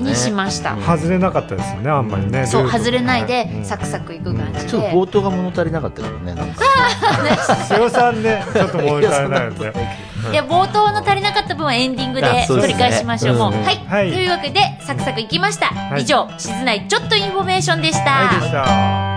[0.00, 4.68] にしました、外れなかったですよねあんまりねそう外れないでサクサクいく感じで。
[4.70, 6.64] ちょっと冒頭が物足りなかったからねなんか。
[7.68, 9.72] 瀬尾さんねちょっと物足りないよね
[10.30, 13.36] いや冒頭の足りなかった分はエンディングで取り返しましょう。
[13.36, 15.66] うね、はい、はい、というわけでサクサクいきました。
[15.66, 19.11] はい、以上静内ちょっとインフォメーションでした。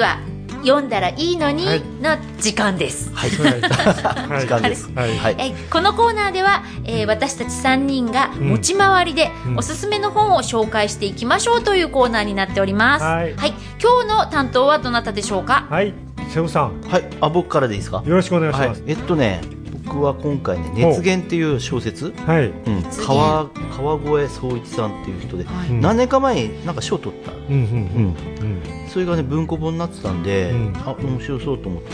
[0.00, 0.18] 次は
[0.62, 1.64] 読んだらいいのに
[2.00, 3.12] の時間です。
[3.14, 3.30] はい。
[3.30, 4.90] 時間です。
[4.92, 5.36] はい。
[5.38, 13.04] えこのコーナーでは、えー、私たち三人が持ち回りでおすすめの本を紹介していきましょうというコーナーになっております。
[13.04, 13.34] はい。
[13.34, 15.66] はい、今日の担当はどなたでしょうか？
[15.68, 15.92] はい。
[16.30, 16.80] 瀬尾さん。
[16.82, 17.04] はい。
[17.20, 18.02] あ僕からでいいですか？
[18.06, 18.82] よろしくお願いします。
[18.82, 19.40] はい、えっとね。
[19.90, 22.46] 僕は今回ね「熱源」っていう小説、はい。
[22.46, 28.88] うん、川川越総一さんっていう人で、はい、何年か前になんか賞取った、うんうんうん。
[28.88, 31.90] それがね文庫本になってたんで、うん、あ面白そうと思って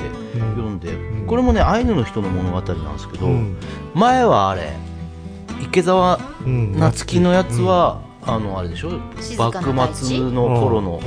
[0.50, 3.56] 読んで、うん、これもねアイヌの人の物語なんですけど、うん、
[3.94, 4.74] 前はあれ
[5.62, 8.90] 池澤夏樹のやつは、あのあれでしょ？
[9.38, 11.00] 幕末の頃の、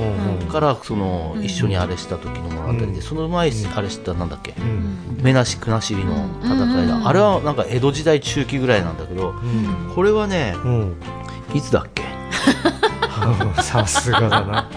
[0.49, 4.53] からその一緒にあれした時の物語で、その前あれしたなんだっけ、
[5.21, 9.33] 目なし国なしりの戦いだ、あれはなんか江戸時代中期ぐらいなんだけど、
[9.95, 10.55] これはね、
[11.53, 12.03] いつだっけ？
[13.61, 14.69] さすがだな、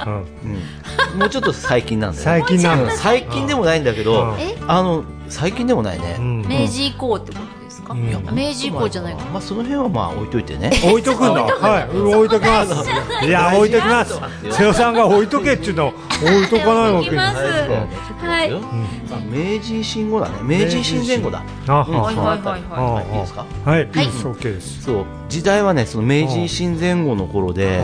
[1.15, 2.91] うん、もうちょっと最近なんだよ、最近なんだ。
[2.91, 4.35] 最近でもないんだけど、
[4.67, 7.62] あの最近でもないね、明治以降ってこと？
[7.95, 10.71] 明治以降じゃないかまあその辺はまあ置いといてね。
[10.85, 11.43] 置いとくんだ。
[11.43, 11.89] はい。
[11.97, 13.27] 置いときます。
[13.27, 14.21] いや置いときます。
[14.51, 18.51] 瀬尾さんが置いとけっちゅうの置いとかないわけにはい。
[19.31, 20.37] 明治維新後だね。
[20.43, 21.39] 明治維新前後だ。
[21.39, 21.45] は
[21.89, 23.19] いはいはいい。
[23.19, 23.21] い。
[23.21, 23.47] ですか？
[23.65, 23.87] はい。
[23.87, 24.07] はい。
[24.07, 24.83] OK です。
[24.83, 27.81] そう時代はねその明治維新前後の頃で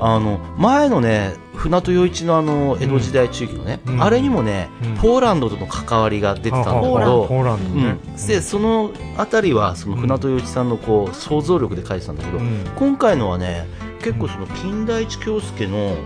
[0.00, 12.38] あの前のね船戸洋一のあの江戸時代中期のね、うん、あれにもね、うん、ポーランドとの関わりが出てたんだけど、ポーランド、ね、でそのあたりはその船戸洋一さんのこう想像力で書いてたんだけど、
[12.76, 13.66] 今回のはね
[14.06, 15.96] 結構その金田一京介の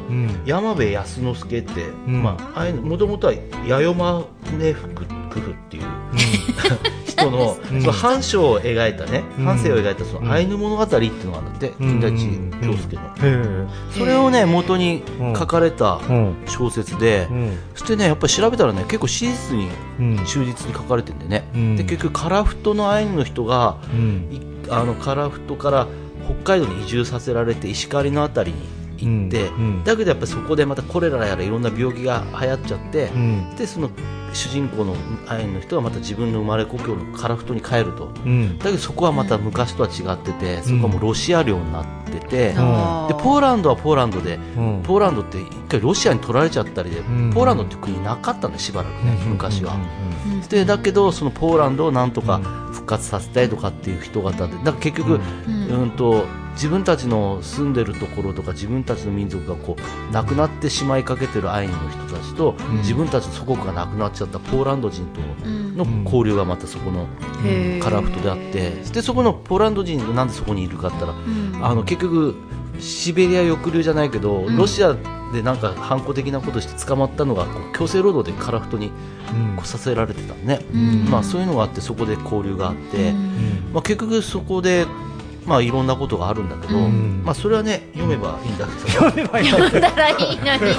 [0.46, 3.34] 山部康之助って、まあもともとは
[3.68, 5.82] 八代真福クフっていう、
[7.05, 12.26] 人の,、その反章を描いたね、反省を描いたそのアイヌ物語っていうのがあって金田一
[12.62, 15.03] 京介の、それをね元に
[15.36, 16.01] 書かれた
[16.46, 17.28] 小説で、
[17.74, 19.68] そしてねやっぱり調べたらね結構史実に
[20.24, 21.44] 忠実に書かれてるんでね、
[21.76, 23.76] で結局樺太のアイヌの人が、
[24.70, 25.86] あの樺太から
[26.24, 33.90] 北海道に移住させられて石狩の辺りに行って、うん、だけどやっぱりそこでまたコレラやらいろんな病気が流行っちゃって、うん、でその
[34.32, 34.94] 主人公の
[35.26, 44.38] アイヌの人がまた自分の生まれ故郷の樺太に帰ると、うん、だけどそこはまた昔とは違ってて、そこはもうロシア領になってて、でポーランドはポーランドで、
[44.84, 46.98] ポーランドって一回ロシアに取られちゃったりで、
[47.34, 49.76] ポーランドって国なかったんでしばらくね、昔は。
[50.48, 52.38] でだけどそのポーランドをなんとか
[52.72, 67.07] 復活させたいとかっていう人方でだから結局、うんと自分たちの住んでるところとか自分たちの民族がこうなくなってしまいかけてるアイヌの人たちと、うん、自分たちの祖国がなくなっちゃったポーランド人との交流がまたそこの
[67.80, 71.12] カラフトであってでそこのポーランド人なんでそこにいるかって言っ
[71.53, 72.34] たら、あの結局
[72.78, 74.96] シベリア抑留じゃないけど、ロシア
[75.32, 78.88] でなんか反抗的なことして捕まったのがこう強制労働でカラフトに
[79.57, 80.61] こうさせられてたね、
[81.09, 83.12] まあ、そういうのがあってそこで交流があって、
[83.72, 84.86] まあ、結局そこで
[85.47, 88.88] まあいろんなことがあるんだけど、うん、まあそれはね読めばいいんだけど。
[88.88, 89.47] 読めばいい。
[89.47, 90.74] 読んだらいいのに。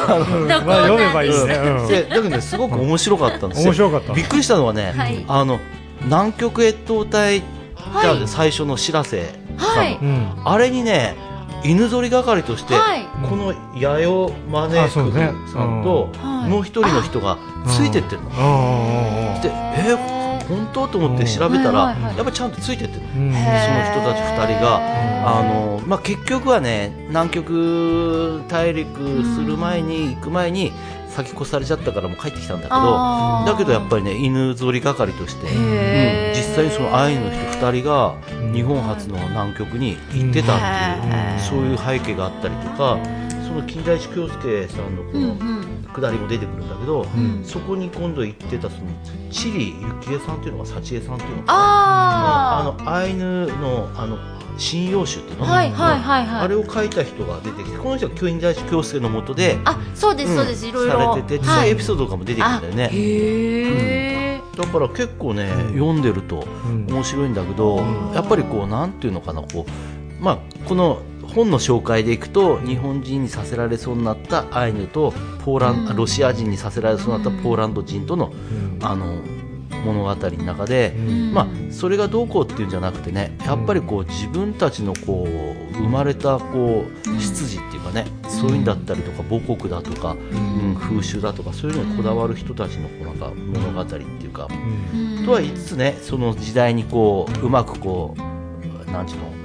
[0.65, 3.67] まあ読めばいいですね、うん、でだけどねすごく面白かったんですよ。
[3.67, 4.13] 面白かった。
[4.13, 5.59] びっくりしたのはね、はい、あの
[6.03, 7.41] 南極越冬隊
[7.93, 9.99] が最初の知らせはい、
[10.45, 11.15] あれにね
[11.63, 14.89] 犬ぞり係として、はい、この弥生マネーク
[15.51, 16.09] さんと
[16.47, 17.37] もう一人の人が
[17.67, 18.29] ついてってるの。
[19.41, 20.20] でえー
[20.51, 30.73] 本当と思って調べたら、やっぱりちゃんとついてってる、その人たち2人が、あのまあ、結局はね南極大陸する前に行く前に
[31.11, 38.15] 先越されちゃったからもう帰ってきたんだけどだけどやっぱりね犬ぞり係として、うん、実際にそのアイヌの人2人が
[38.53, 42.97] 日本初の南極に行ってたっていう、そういう背景があったりとか
[43.45, 45.60] その金田一京介さんのこの
[45.93, 48.87] 下りも出てくるんだけど、うん、そこに今度行ってたその
[49.29, 54.17] チリ幸恵さんっていうのが幸恵さんっていうのがあのアイヌのあの
[54.57, 62.89] 針葉種っていうの、はいはいはいはい、あれを書いた人が出てきてこの人は金田一京介のもとであそうですそうです、うん、いろいろされてて実際エピソードとかも出てくるんだよね。
[62.91, 66.45] へえ、だから結構ね読んでると
[66.87, 67.77] 面白いんだけど、
[68.13, 71.01] やっぱりこうなんていうのかなこうまあこの
[71.33, 75.13] 本の紹介でいくと日本人にさせられそうになったアイヌと
[75.43, 78.31] ポーラン、ロシア人にさせられそうになったポーランド人との,、
[78.81, 79.21] あの
[79.85, 80.95] 物語の中で、
[81.33, 90.61] まあ、それがどうこうっていうんじゃなくてねやっぱりこう自分たちのこう生まれたこう出自っていうかね、そういうんだったりとか母国だとか、うん。
[90.91, 94.47] 風習だとかそういうのにこだわる人たちのこうなんか物語っていうか、
[95.25, 99.40] とは言いつつねその時代にこううまくこうなんちゅうの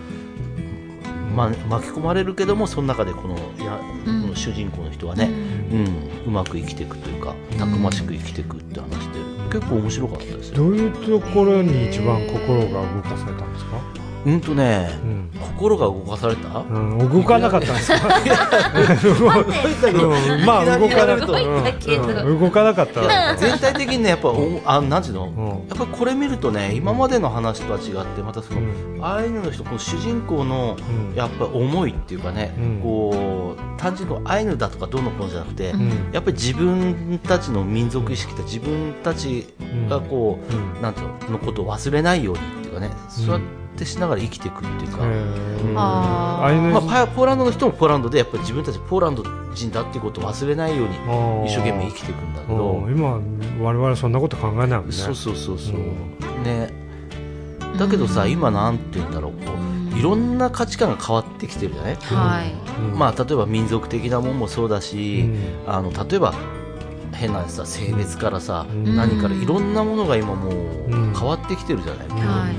[1.37, 5.31] ま、巻き込まれるけどもその中でこのや、この主人公の人はね、
[5.71, 5.87] うん、
[6.27, 9.21] うまく生きていくというかたくましく生きていくって話で
[9.53, 14.06] 結構面白かったですどういうところに一番心が動かされたんですか？
[14.27, 17.99] うんとね、うん、心が動かされた、うん、動かなかったんですか
[20.45, 21.37] まあ動かなかった、う
[22.35, 23.37] ん、動かなかった。
[23.37, 24.33] 全体的にねやっぱ
[24.65, 28.61] あなんていうの、やっぱりこれ見るとね今までの話とは違ってまたその、
[29.01, 30.77] アイヌの人この主人公の
[31.15, 32.53] やっぱり思いっていうかね、
[32.83, 35.73] こう単純にアイヌだとかどうのこうのじゃなくて、
[36.13, 39.47] やっぱり自分たちの民族意識って自分たち
[39.89, 40.41] がこ
[40.79, 41.37] う、なんていうの？
[41.37, 43.41] のことを忘れないようにっていうかね、そうや
[43.77, 45.75] ってってしながら生きていくっていうか、うん。
[45.75, 49.23] まあ、ポーランドの人もポーランドでやっぱり自分たちポーランド
[49.55, 50.95] 人だっていうことを忘れないように
[51.47, 52.87] 一生懸命生きていくんだけど。
[52.89, 53.21] 今
[53.61, 54.93] 我々そんなこと考えないもんね。
[54.93, 55.79] そうそうそうそう、う
[56.41, 56.73] ん、ね。
[57.79, 59.33] だけどさ、今なんて言うんだろう。
[59.45, 62.53] こういろんな価値観が変わってきてるじゃない、はい。
[62.95, 65.31] まあ、例えば民族的なもんもそうだし、
[65.67, 66.35] あの例えば
[67.15, 70.55] 変なさ性別からさ、何からいろんなものが今もう
[71.19, 72.53] 変わってきてるじゃない、は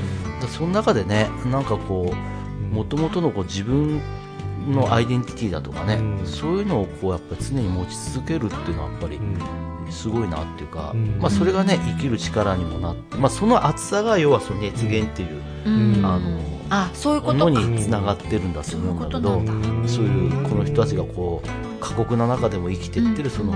[0.48, 4.02] いその中でねなんかこうもともとのこう自分
[4.68, 9.20] のアイデンティティだとかね、うん、そういうのをこうやっぱり常に持ち続けるっていうのはやっぱり
[9.90, 16.40] すごいなっていうか、うん、まあ、それがね生きる力にもなって、まあ、その厚さが要はその熱源っていう、うん、あの
[16.70, 19.42] あそういうことにつながってるんだと思うんだけど、
[19.88, 21.48] そういうこの人たちがこう
[21.80, 23.54] 過酷な中でも生きてってるその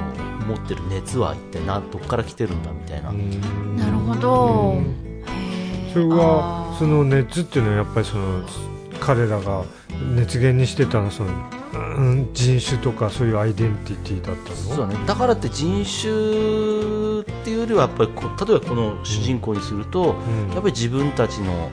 [0.48, 3.12] 持ってる熱は一体などこから来てるんだみたいな。
[3.12, 4.82] なるほど、
[5.94, 8.44] それはその熱っていうのはやっぱりその
[9.00, 9.66] 彼らが
[10.16, 11.32] 熱源にしてたのはその、
[11.98, 14.56] うん、人種とかそういうアイデンティティだったの？
[14.56, 14.96] そうね。
[15.06, 16.12] だからって人種
[17.22, 20.16] っていうよりはやっぱりこ例えばこの主人公にすると、
[20.54, 21.70] やっぱり自分たちの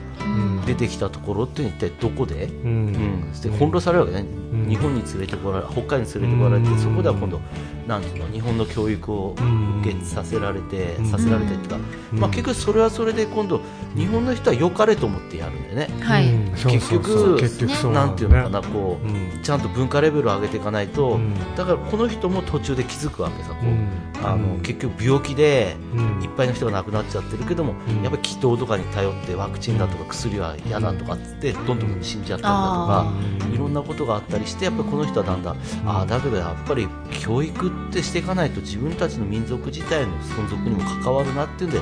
[0.65, 3.31] 出てきたところって一体どこで、うん。
[3.31, 4.25] で翻弄されるわけね、
[4.67, 7.39] 日本に連れてこられ北海道に連れてこられて、そこでは今度
[7.87, 9.35] なんていうの日本の教育を
[9.81, 11.77] 受けさせられて、させられてっていうか、
[12.11, 13.61] まあ、結局それはそれで今度
[13.95, 17.41] 日本の人は良かれと思ってやるんだよね、はい、結局
[17.91, 21.19] なんていうのかなこう、ちゃんと文化レベルを上げていかないと、
[21.55, 25.75] だからこの人も途中で気づくわけさこう、あの結局病気で
[26.21, 36.87] いっぱいの人が亡くなっちゃってるけども、やっぱり祈祷とかに頼ってワクチンだとか薬は嫌だとかってどんどん死んじゃったりだとか、いろんなことがあったりしてやっぱりこの人はだんだんああだけどやっぱり
[37.21, 41.79] 教育ってしていかないと自分たちの民族自体の存続にも関わるなっていうんで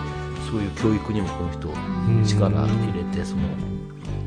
[0.50, 1.68] そういう教育にもこの人
[2.40, 3.42] 力入れてその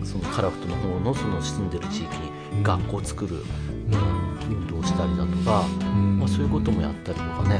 [0.05, 3.36] そのカラフトの方のその住んでる地域に学校を作る、
[4.49, 5.64] 運動をしたりだとか、
[6.18, 7.57] まあ、そういうこともやったりとかね。
[7.57, 7.59] い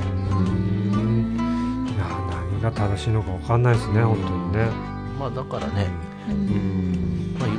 [1.99, 2.07] や
[2.51, 4.69] 何が正しいのか分かんないですね、本当にね。
[5.19, 5.87] まあ、だからね、
[6.29, 6.90] うん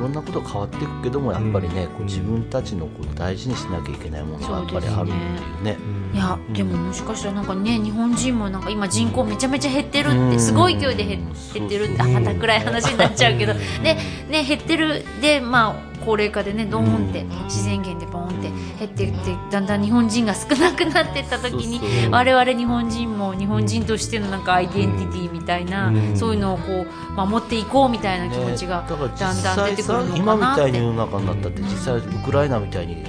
[0.01, 5.77] ろんなこと変わっていくけどもやっぱりね、こう自分たちのこう大事にしなきゃいけないものがやっぱりあるっていうね。
[6.13, 11.33] いやでももしかしたらなんかね日本人もなんか今人口めちゃめちゃ減ってるってすごい勢いで減
[11.65, 13.53] ってるってあまた暗い話になっちゃうけど。
[13.53, 13.95] で
[14.29, 18.49] ね減ってるでまあ高齢化でねドーンって自然源でボーンって
[18.79, 28.95] 減っていってだんだん日本人が少なくなっていった時に我々日本人も日本人としてのなんかアイデンティティみたいなそういうのをこう守っていこうみたいな気持ちがだ
[29.33, 33.03] んだん出てくるのかなって、今みたいに世の中になったって実際ウクライナみたいに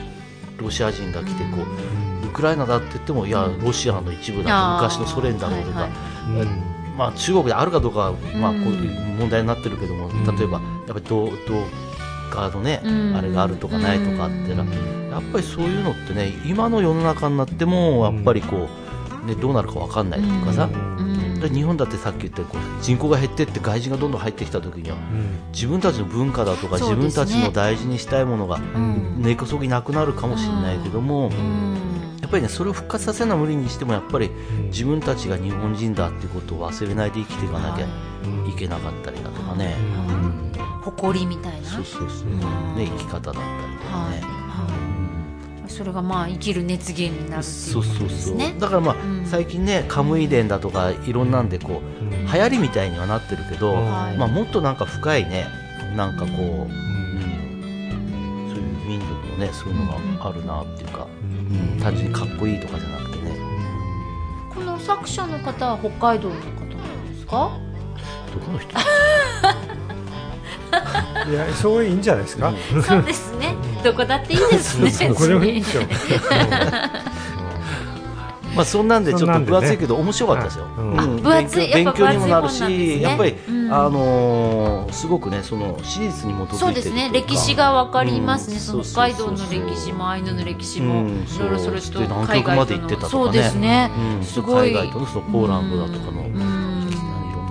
[0.59, 1.59] ロシア人が来てこ
[2.23, 5.89] うウクライナだって言ってもいやロシアの一部だと昔のソ連だろうとか。
[6.97, 11.65] まあ、中国であるかどうかは、まあ、こういう問題になってるけども、例えばやっぱりどうどう
[12.33, 12.81] カードね、
[13.15, 18.69] あれがあるとかないとかってやっぱりそういうのってね今の世の中になってもやっぱりこ
[19.25, 20.71] う、ね、どうなるか分かんないとかさ、
[21.53, 24.97] 日本だってさっき言ったこう人口が減ってって外人がどんどん入ってきた時には、
[25.53, 28.59] 自分たちの文化だとか、自分たちの大事にしたいものが
[29.19, 31.31] 根こそぎなくなるかもしれないけども。
[32.23, 34.31] やっぱりねそれを復活させるのは無理にしてもやっぱり
[34.69, 37.87] 自分たちが日本人だっていうことを忘れないで生きていかなきゃ
[38.49, 39.77] いけなかったりだとかね。
[40.83, 41.69] 誇りみたいな？
[41.69, 42.29] そうそうそう、
[42.77, 43.41] ね、生き方だったりとか
[44.11, 48.55] ね、はい、それがまあ生きる熱源になるっていうことですね。
[48.59, 55.47] だからまあ、最近ねカムイ伝だとかいろんなんでこう、流行りみたいにはなってるけど、まあ、もっとなんか深いね
[55.97, 56.71] なんかこう、うん。
[58.51, 59.87] そういう民族のねそういうの
[60.19, 61.81] があるなっていうか、うん。
[61.81, 63.37] 単純にかっこいいとかじゃなくてね。
[64.53, 67.51] この作者の方は北海道の方なんですか？
[68.35, 68.69] どこの人？
[71.29, 72.53] いやそういいんじゃないですか、
[72.87, 73.55] そうですね。
[73.85, 75.15] どこだっていいですね。
[75.15, 75.83] これもいいですよ
[78.55, 80.67] まあそんなんでちょっと分厚いけど面白かったですよ。
[80.67, 81.73] 分厚い。
[81.73, 83.35] 勉強にもなるし、やっぱり
[83.71, 87.11] あのすごくねその史実に基づいてそうですね。
[87.15, 88.59] 歴史がわかりますね。
[88.59, 93.11] その北海道の歴史もアイヌの歴史もいろいろそれと海外まで行ってたとかね。
[93.11, 93.91] そうですね。
[94.23, 94.75] すごい。
[94.75, 96.45] 海外とのそのポーランドだとかのいろんな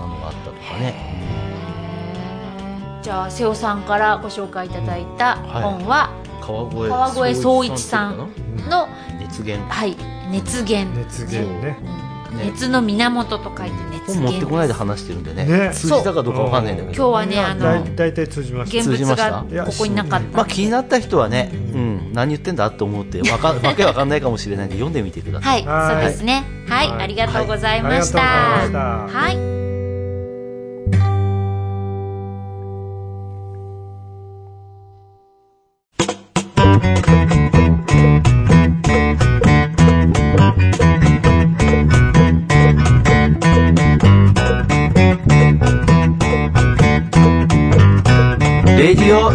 [0.05, 1.10] のがあったとかね。
[3.01, 8.17] じゃあ瀬尾さんからご紹介いただいた本は、川越総一さん
[8.69, 8.87] の
[9.19, 9.95] 熱源はい
[10.31, 10.97] 熱源。
[10.97, 11.77] 熱源ね。
[12.45, 14.31] 熱の源と書いて熱源。
[14.31, 15.71] 持ってこないで話してるんでね。
[15.73, 16.95] 通じたかどうかわかんないんだけど。
[16.95, 22.13] 今日はねあの大体通じました現物がここになかったまあ気になった人はねうん。
[22.13, 25.65] 何言ってんだと思ってわか わけわかんないかもしれないんで読んでみてください。
[25.65, 25.95] はい。
[25.95, 26.45] そうですね。
[26.67, 26.91] はい。
[26.91, 28.19] ありがとうございました。
[28.19, 29.70] はい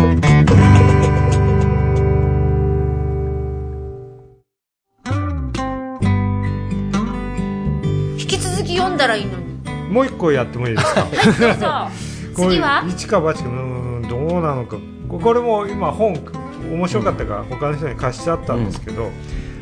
[8.18, 9.60] 引き続き読んだらいいのに。
[9.92, 11.08] もう一個やってもいいですか？
[12.36, 12.84] 次は？
[12.88, 14.78] 一か八かうんどうなのか。
[15.08, 16.16] これも今本
[16.72, 19.06] 面白かったから他の人に貸しちゃったんですけど、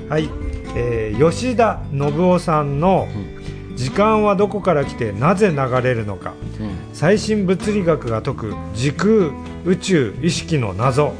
[0.05, 0.29] うん、はい、
[0.75, 3.07] えー、吉田信夫さんの
[3.75, 9.31] 「時間はどこから来てなぜ流れるのか」うん、最新物理学が解く時空
[9.65, 11.13] 宇宙意識の謎。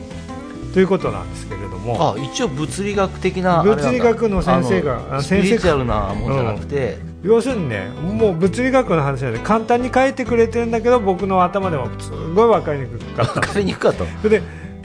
[0.73, 2.15] ということなんですけれども。
[2.15, 13.33] あ一応物理学的な物理学の先生が先生チュアルなものじゃなくて、うん、要するにねもう物理学の話なんで簡単に書いてくれてるんだけど僕の頭でもすごい分かりにくかった。
[13.33, 14.29] 分かりにくかった。
[14.29, 14.43] で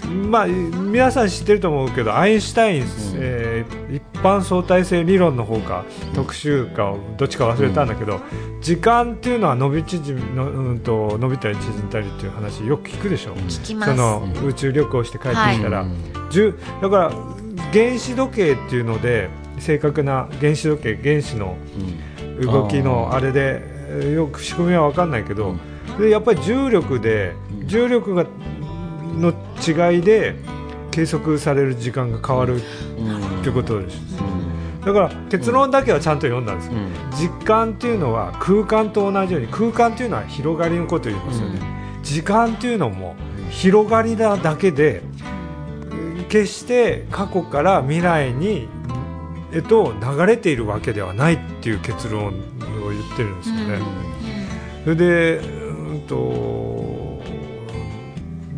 [0.08, 5.84] まあ、皆さん知ってると思うけどアインシュタイン、うん、えー、一般相対性理論の方か
[6.14, 13.36] 特集かどっちか忘れたんだけど、うん、時間っていうのは伸び縮みの、うんと、伸びたり縮んだりっていう話よく聞くでしょ。
[13.48, 17.10] その宇宙旅行して帰ってきたら、はい、だから
[17.72, 21.56] 原子時計っていうので正確な原子時計原子の
[22.40, 23.62] 動きのあれで、
[24.14, 25.54] よく仕組みは分かんないけど、
[25.98, 27.34] でやっぱり重力で
[27.66, 28.26] 重力が
[29.18, 30.36] の違いで
[30.90, 33.98] 計測される時間が変わるってことです、
[34.84, 41.60] だから結論だけはちゃんと読んだんです、うん、実感っていうのは空間と同じように空間っていうのは広がりのことを言いますよね、
[41.96, 43.16] うん、時間っていうのも
[43.50, 45.02] 広がりなだけで
[46.28, 48.68] 決して過去から未来に
[49.52, 53.78] へと流れているわけではないっていう結論を言ってるんですよね。
[54.84, 56.14] それで、うんと、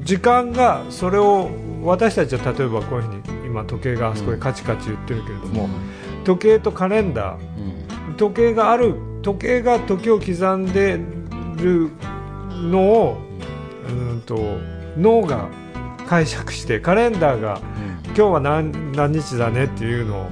[0.05, 1.50] 時間がそれを
[1.82, 5.68] 私たちは例えばこういうふうに今時計があそこでカチカチ言ってるけれども、
[6.24, 11.00] 時計とカレンダー、時計がある時計が時を刻んで
[11.57, 11.90] る
[12.52, 13.18] のを、
[13.88, 14.59] うんと
[14.96, 15.48] 脳が
[16.07, 17.61] 解釈してカレンダーが、
[18.07, 20.28] 今日は何何日だねっていうのを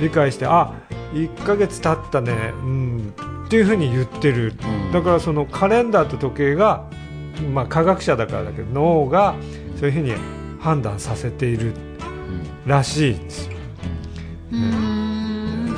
[0.00, 0.74] 理解してあ
[1.12, 3.14] 1ヶ月経ったね、うん、
[3.46, 4.54] っていうふうに言ってる、
[4.92, 6.88] だからそのカレンダーと時計が、
[7.40, 9.34] まあ、科学者だからだけど脳が
[9.78, 10.14] そういうふうに
[10.60, 11.72] 判断させている
[12.66, 13.52] らしいんですよ。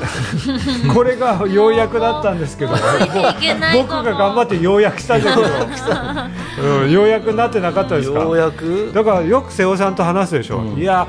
[0.92, 2.72] これがようやくだったんですけど
[3.74, 5.42] 僕が頑張ってようやくしたけど、
[6.82, 8.20] うん、ようやくなってなかったですか？
[8.20, 11.06] ようやくだからよく瀬尾さんと話すでしょ、うん、いや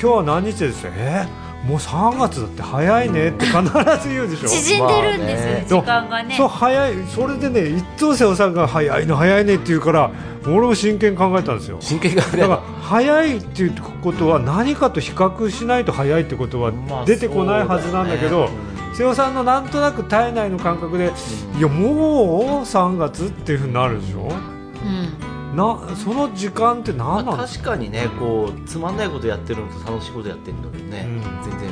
[0.00, 0.82] 今日は何日です？
[0.84, 1.26] よえ？
[1.28, 4.48] ーもう3月だって早いねって必ず言うでしょ。
[4.48, 6.34] 縮んでるんですよ、時間がね。
[6.36, 6.94] そう早い。
[7.06, 10.10] それでね一等瀬尾さんが早いの早いねって言うから
[10.44, 11.76] 俺も真剣考えたんですよ。
[11.80, 16.72] 真剣だから早いっていうことは何かと比較しないと早いってことは
[17.06, 18.48] 出てこないはずなんだけど、
[18.94, 21.12] 瀬尾さんのなんとなく体内の感覚で、
[21.58, 31.70] いやもう3月っていうふうになるでしょ、うんなその時間って何なんですか、まあ、確かにねこうつまんないことやってるのと楽しいことやってるのにね、うん、全然。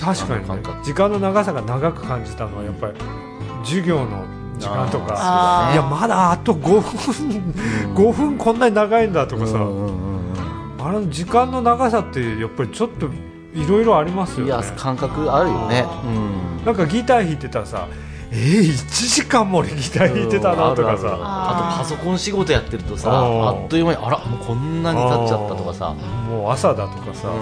[0.00, 2.94] 確かに、ね、時間の長さが長く感じたのはやっぱり
[3.62, 4.24] 授業の
[4.58, 10.36] 時間とか、いやまだあと5分、うん、5分こんなに長いんだとかさ、うんうんう
[10.82, 13.08] ん、あの時間の長さってやっぱりちょっと
[13.54, 14.46] いろいろありますよね。
[14.46, 16.08] いや感覚あるよね、う
[16.62, 17.86] ん、なんかギター弾いてたらさ
[18.34, 21.18] えー、1時間もギター弾いてたなとかさ。
[21.20, 25.92] あとパソコン仕事やってるとさあっという間にあらもうこんなに経っちゃったとかさ。
[25.92, 27.40] もう朝だとかさ、ある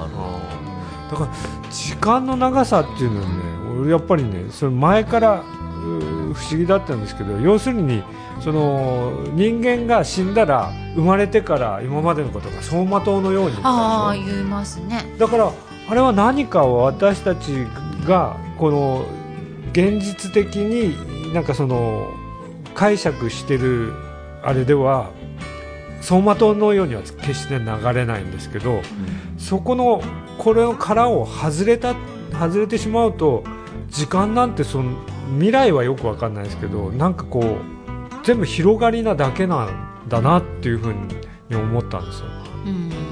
[0.00, 1.10] ある。
[1.10, 3.34] だから時間の長さっていうのはね
[3.80, 8.02] 俺やっぱりねそれ前から不思議だったんですけど要するに
[8.40, 15.14] その人間が死んだら生まれてから今までのことが走馬灯のようにああ言いますね。
[15.18, 15.50] だから
[15.88, 17.66] あれは何かを私たち
[18.06, 19.06] がこの
[19.72, 22.12] 現実的になんかその
[22.74, 23.92] 解釈してる
[24.42, 25.10] あれでは
[25.98, 28.82] 走馬灯のようには決して流れないんですけど、うん、
[29.38, 30.02] そこの
[30.38, 31.94] これの殻を外れた
[32.32, 33.44] 外れてしまうと
[33.88, 34.96] 時間なんてその
[35.34, 40.94] 未来はよく分かんないですけどなんかこう全部広がりなだけなんだなっていうふう
[41.48, 42.26] に思ったんですよ。
[42.66, 43.07] うん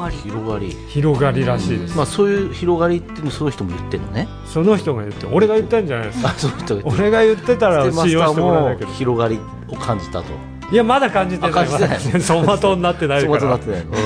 [0.00, 0.16] がり。
[0.16, 0.76] 広がり。
[0.88, 4.28] 広がりらしいです、まあ、そういう広がりっていうのその人も言ってるのね。
[4.46, 6.22] その人が言って俺が言ったんじゃないです。
[6.22, 8.92] かその人が俺が言ってたら信用してもらえないけど。
[8.92, 9.38] 広がり
[9.68, 10.26] を感じたと。
[10.70, 11.66] いやまだ感じてない。
[11.66, 13.32] 走馬灯になってないから。
[13.34, 13.98] 走馬灯になってな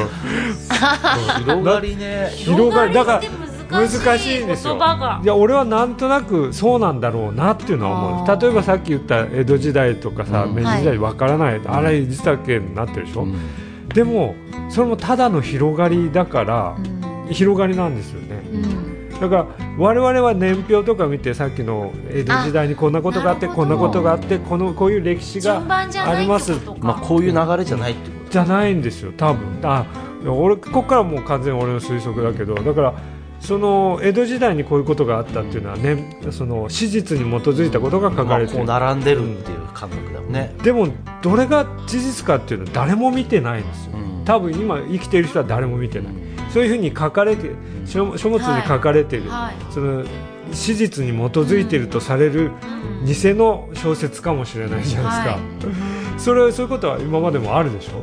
[1.38, 2.30] い、広がりね。
[2.34, 3.22] 広がりだから
[3.72, 4.76] 難しいんですよ。
[5.22, 8.40] いや俺はなんとなくそうなんだろうなっていうのは思う。
[8.40, 13.34] 例えばさっき言った江戸時代とかさ、明治時代わからない、あれ実はけになってるでしょ、うん
[13.94, 14.34] でも
[14.68, 16.76] それもただの広がりだから、
[17.26, 19.46] うん、広がりなんですよね、うん、だから
[19.78, 28.30] 我々は年表とか見てさっきの江戸時代にこんなことがあってこんなことがあってこのこういう歴史がありますまあ、こういう流れじゃないってこと。
[28.30, 29.60] じゃないんですよ多分。
[29.62, 29.86] あ
[30.24, 32.94] 俺ここからもう完全に俺の推測だけどだから
[33.42, 40.88] その江戸時代にこういうことがあったっていうのはねその史実に基づいたことが書かれてる、まあ、並んでるっていう感覚だもんね、でも
[41.20, 47.50] どれが事実かっていうのは誰も見てないんですよ、うん、多分今生きている人は誰も見てない、うん、そういうふうに書かれて
[47.84, 50.04] 書物に書かれている、はい、その
[50.52, 52.52] 史実に基づいているとされる
[53.04, 57.98] 偽の小説かもしれないじゃないですか、はい、それそういうことは今までもあるでしょ、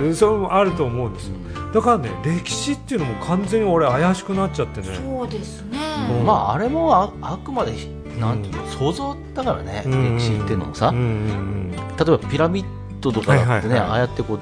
[0.00, 1.36] うん、それもあると思うんですよ
[1.72, 4.88] だからね歴史っていうのも完全に俺怪しくなっちゃってね。
[4.94, 5.78] そうですね、
[6.18, 7.72] うん、まああれもああくまで
[8.18, 14.38] なんていうの、想像だからね、歴史っていうのもさ、例えばピラミットとかだってね、ああやってこう、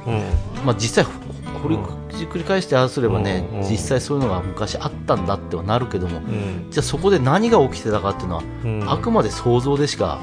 [0.65, 1.13] まあ、実際
[1.63, 1.79] 掘り
[2.27, 6.21] 繰り返してああすればね、実際そういうのが昔あったんだってはなるけども、
[6.71, 10.21] じゃあそこで何が起きてたかっていうのは、あくまで想像でしか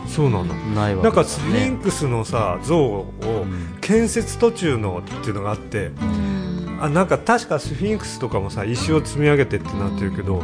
[0.76, 3.14] ないわけなんかスフィンクスのさ像を
[3.82, 5.92] 建設途中のっていうのがあって、
[6.80, 10.44] あなんか確かスフィンクスとかもさ石を積み上げてってなってるけど、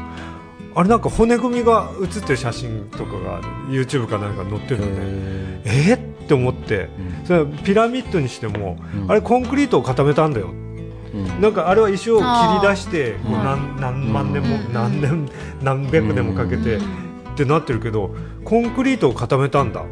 [0.75, 6.89] あれなんか骨組みが写ってる写真とかが YouTube かなんか載ってるんでえー、って思って、
[7.25, 8.77] それピラミッドにしても、
[9.07, 10.53] あれコンクリートを固めたんだよ。
[11.39, 12.25] なんかあれは石を切
[12.63, 15.29] り出して何何万年も何年
[15.61, 16.79] 何百年もかけてっ
[17.35, 19.85] てなってるけどコンクリートを固めたんだ、っ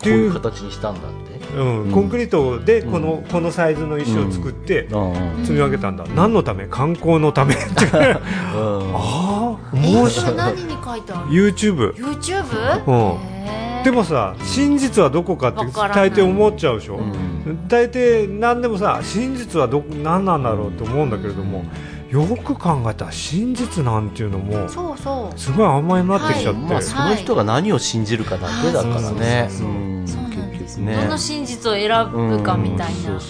[0.00, 1.23] ていう形にしたんだって
[1.56, 4.88] うん、コンクリートでこの,、このサイズの石を作って
[5.42, 6.66] 積み上げたんだ、何のため？
[6.66, 7.54] 観光のため？
[7.54, 8.20] ってあ
[8.54, 10.36] あ面白い。
[10.36, 12.84] 何に書いてある？YouTube, YouTube?
[12.86, 21.64] うん、でもさ真実はどこかって大抵思っちゃうでしょ、うん、大抵何でもさ真実はど何なんだろうと思うんだけれども、
[22.10, 25.38] よく考えたら真実なんていうのもそうそう。
[25.38, 26.70] すごい甘になってきちゃって、はい。
[26.70, 29.48] まあ、その人が何を信じるかだけだからね。
[30.78, 33.20] ね、どの真実を選ぶかみたいな、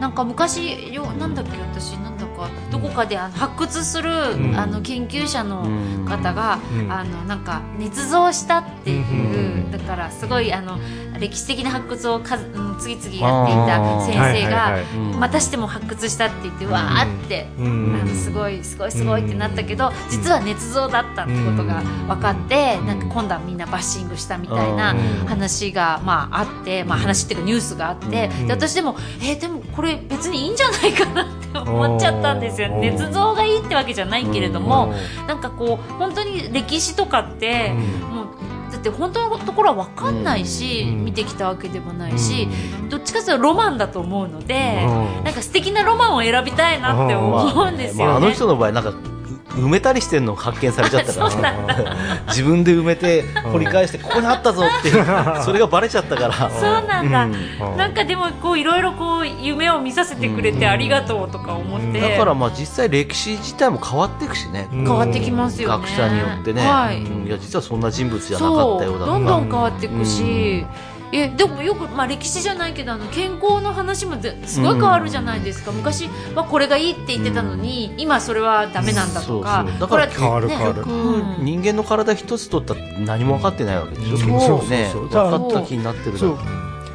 [0.00, 4.10] なんか昔よなんだっけ私なんだかどこかであの発掘する、
[4.56, 5.62] あの研究者の
[6.06, 6.58] 方が、
[6.88, 10.78] あのなんか捏造したっていう、だからすごいあの
[11.18, 12.44] 歴史的な発掘を数、
[12.78, 14.78] 次々やっていた先生が、
[15.18, 24.94] またしても発掘したって言ってわーって、あのすごいすごいすごいってなったけど、実は捏造だったってことが分かって、なんか今度はみんなバッシングしたみたいな
[25.26, 32.68] 話が、まあ、あって、まあ、話っていうかニュースがあって、で私でもえー、でもこれ別にいいんじゃないかなって思っちゃったんですよ。
[32.68, 34.94] 捏造がいいってわけじゃないけれども、
[35.26, 37.70] なんかこう本当に歴史とかって、
[38.10, 38.26] もう
[38.72, 42.48] だって本当のところは分かんないし、見てきたわけでもないし、
[42.88, 44.86] どっちかというとロマンだと思うので、
[45.24, 48.12] なんか素敵なロマンを選びたいなって思うんですよね。
[48.12, 48.92] まあ、あの人の場合なんか
[49.56, 51.96] 埋めたりしてるの発見されちゃったから。
[52.28, 54.90] 自分で埋めて掘り返してここにあったぞって
[55.42, 56.50] それがバレちゃったから。
[56.50, 65.76] そうなんだ、うん、なんかでもこういろいろこう夢を見させてくれてありがとうとか思って、だからまあ実際歴史自体も変わっていくしね変わってきますよね。
[65.76, 70.66] 学者によってね、はい、いや実はそんな人物じゃなかったようだどんどん変わっていくし、
[71.14, 80.84] えでもよく、まあ、歴史じゃないけどあの健康の話もすごい変わるじゃないですか、うん、昔はこれがいいって言ってたのに、うん、今それはだめなんだとか、うん、だから変わる変わる、
[81.44, 84.68] 人間の体一つ取ったら何も分かってないわけでしょ、そう。
[84.68, 86.26] ね分かった気になってるだ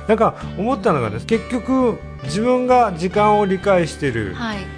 [0.09, 4.35] なんか思ったのがね結局自分が時間を理解している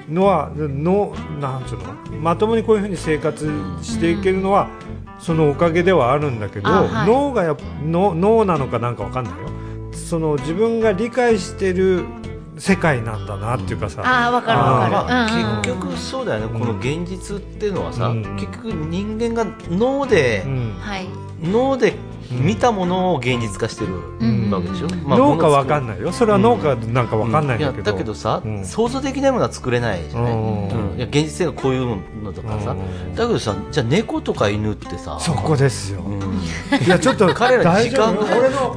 [0.09, 3.49] のは、はい、のなんつうのまともにこういうふうに生活
[3.81, 4.69] していけるのは、
[5.21, 9.49] そのおかげではあるんだけど、はい、脳がや脳脳なのかなんかわかんないよ。
[9.93, 12.05] その自分が理解してる
[12.57, 20.75] 世界なんだなっていうかさ、あ分かる分かる、まあ、結局そうだよね、この現実っていうのはさ、うん、結局人間が脳で、うん、
[21.43, 21.93] 脳で
[22.31, 23.95] 見たものを現実化してる
[24.51, 25.03] わけでしょ、うん。
[25.07, 26.11] まあ、農家わかんないよ。
[26.11, 30.97] それは農家なんかわかんないんだけど、だけどさ、想像できないものは作れないじゃない、うん。
[30.97, 32.75] いや現実性がこういうのとかさ、
[33.15, 36.03] だけどさじゃあ猫とか犬ってさそこですよ、
[36.85, 38.25] いやちょっと彼ら時間が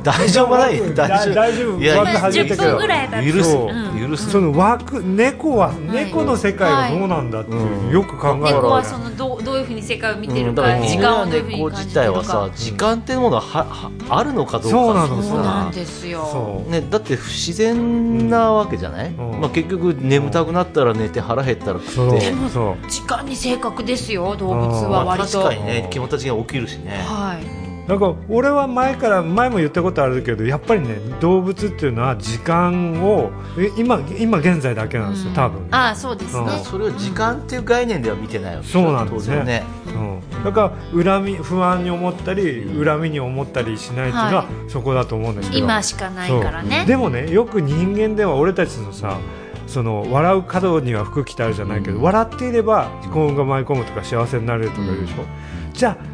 [0.03, 1.35] 大丈夫ない大丈夫。
[1.35, 1.81] 大丈夫。
[1.81, 3.57] いや10分ぐらい許す。
[3.99, 4.31] 許す。
[4.31, 7.53] その枠猫は猫の世界はどうなんだって
[7.93, 8.57] よく考える。
[8.57, 12.51] 猫はそのどどういうふうに世界を見てるか時間をどういうふうに感じてるか。
[12.55, 22.27] 時間っていうものははあるのかどうかそうなんですよ、ね、だって不自然なわけじゃない、うん、まあ、結局眠たくなってら寝て腹減ったら食って。
[22.27, 26.93] でも時間に正確ですよ動物は割と、まあ、確かにね気持ちが起きるしね。
[27.07, 33.31] はいなんか俺は前から前も言ったことあるけどやっぱりね動物っていうのは時間を
[33.77, 39.45] 今今現在だけなんですよ、多分、ああそうですね、それを時間っていう概念では見てないわけそうなんですね。
[39.45, 40.39] ね、う。
[40.39, 45.65] ん、だから恨み不安に思ったり恨みに思ったりしないっていうのは、そこだと思うんですけど。
[45.65, 46.85] 今しかないからね。
[46.87, 49.19] でもねよく人間では俺たちのさ
[49.67, 55.25] その笑う角には服着てあるじゃないけど、笑っていれば幸運が舞い込むとか幸せになれるとか言うでしょ、う
[55.71, 56.14] ん、じゃあ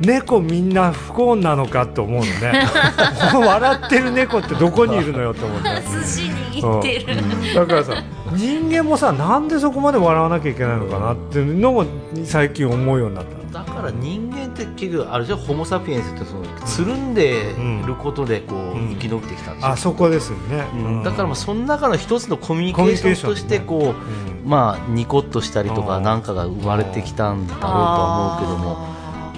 [0.00, 2.66] 猫みんな不幸なのかと思うのね。
[3.32, 6.30] 笑ってる猫ってどこにいるのよと思って 寿司
[6.60, 11.84] 握ってる、だからさ人間もさなんでそこまで笑わなきゃいけないのかなっていうのも
[12.24, 13.36] 最近思うようになった。
[13.58, 17.54] だから人間って結局あれじゃホモ・サピエンスってそのつるんで
[17.86, 20.66] ることでこう、生き延びてきたんですよ、あそこですよね、
[21.04, 23.94] だからまあその中の一つのコミュニケーションとしてこ
[24.44, 28.95] う、まあニコッとしたりとかなんかが生まれてきたんだろうとは思うけども。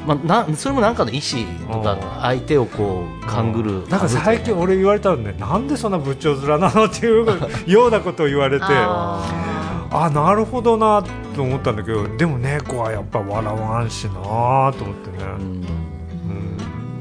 [0.08, 7.26] まあ、なそれもなんかの意思とか相手をこう勘ぐるなんか最近俺言われたんでなんでそんな仏頂面なのっていう
[7.66, 8.64] ようなことを言われて。
[9.90, 11.02] あなるほどな
[11.34, 12.06] と思ったんだけど。
[12.18, 15.24] でも猫はやっぱ笑わんしなと思ってね、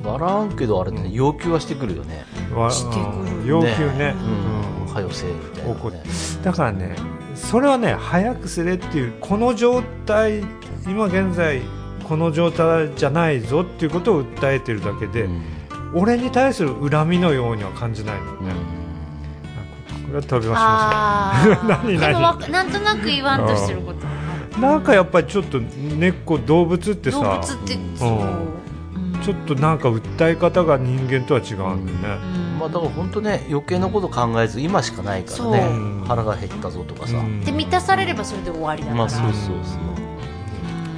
[0.06, 2.26] うん、笑わんけどあれね要求はしてくるよね。
[2.70, 4.16] してくる要求ね。
[4.88, 6.04] うん、はよせみたいな、ね、
[6.44, 6.96] だからね
[7.36, 10.46] それはね早くすれっていうこの状態
[10.88, 11.62] 今現在
[12.08, 15.44] この状態じゃないぞっていうことを訴えてるだけで、うん、
[15.94, 18.54] 俺に対する恨みのようには感じないのね、
[20.00, 24.08] うん、これは飛びましま 何何なんとなく言わんとしてること。
[24.60, 32.26] なんかやっぱりちょっと根っこ動物ってさ動物ってそう、ちょっとなんか訴え方が人間とは違うんだよね、
[32.60, 35.88] まあ、だから本当ね余計なこと考えず今しかないからね。
[36.08, 39.97] 腹が減ったぞとかさ、で満たされればそれで終わりだから、まあ、そうそうそう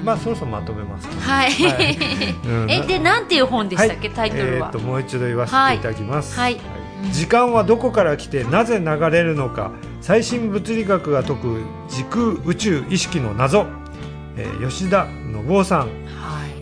[0.03, 1.97] まあそろそろまとめます、はい、はい、
[2.69, 5.79] えでなんていう本でしたっけ、はい、タイトルは、えー、ともう一度言わせてい。
[5.79, 9.71] ただきます、はい、はい、時間はどこから来てなぜ流れるのか。
[10.01, 13.65] 最新物理学が解く時空宇宙意識の謎、
[14.37, 15.89] えー、吉田信夫さん。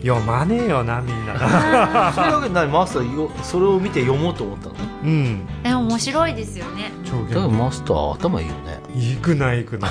[0.02, 1.34] 読まねえよなみんな。
[2.14, 4.74] そういうわけないマスターよそれを見て読もうと思ったの？
[5.02, 5.48] うん。
[5.64, 6.90] え面白いですよね。
[7.30, 8.80] だからマスター頭いいよね。
[8.94, 9.90] いくないいくない。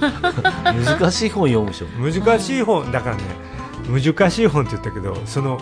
[0.84, 1.86] 難しい本読むでしょ。
[1.98, 3.22] 難しい本だからね
[3.88, 5.58] 難しい本って言ったけどその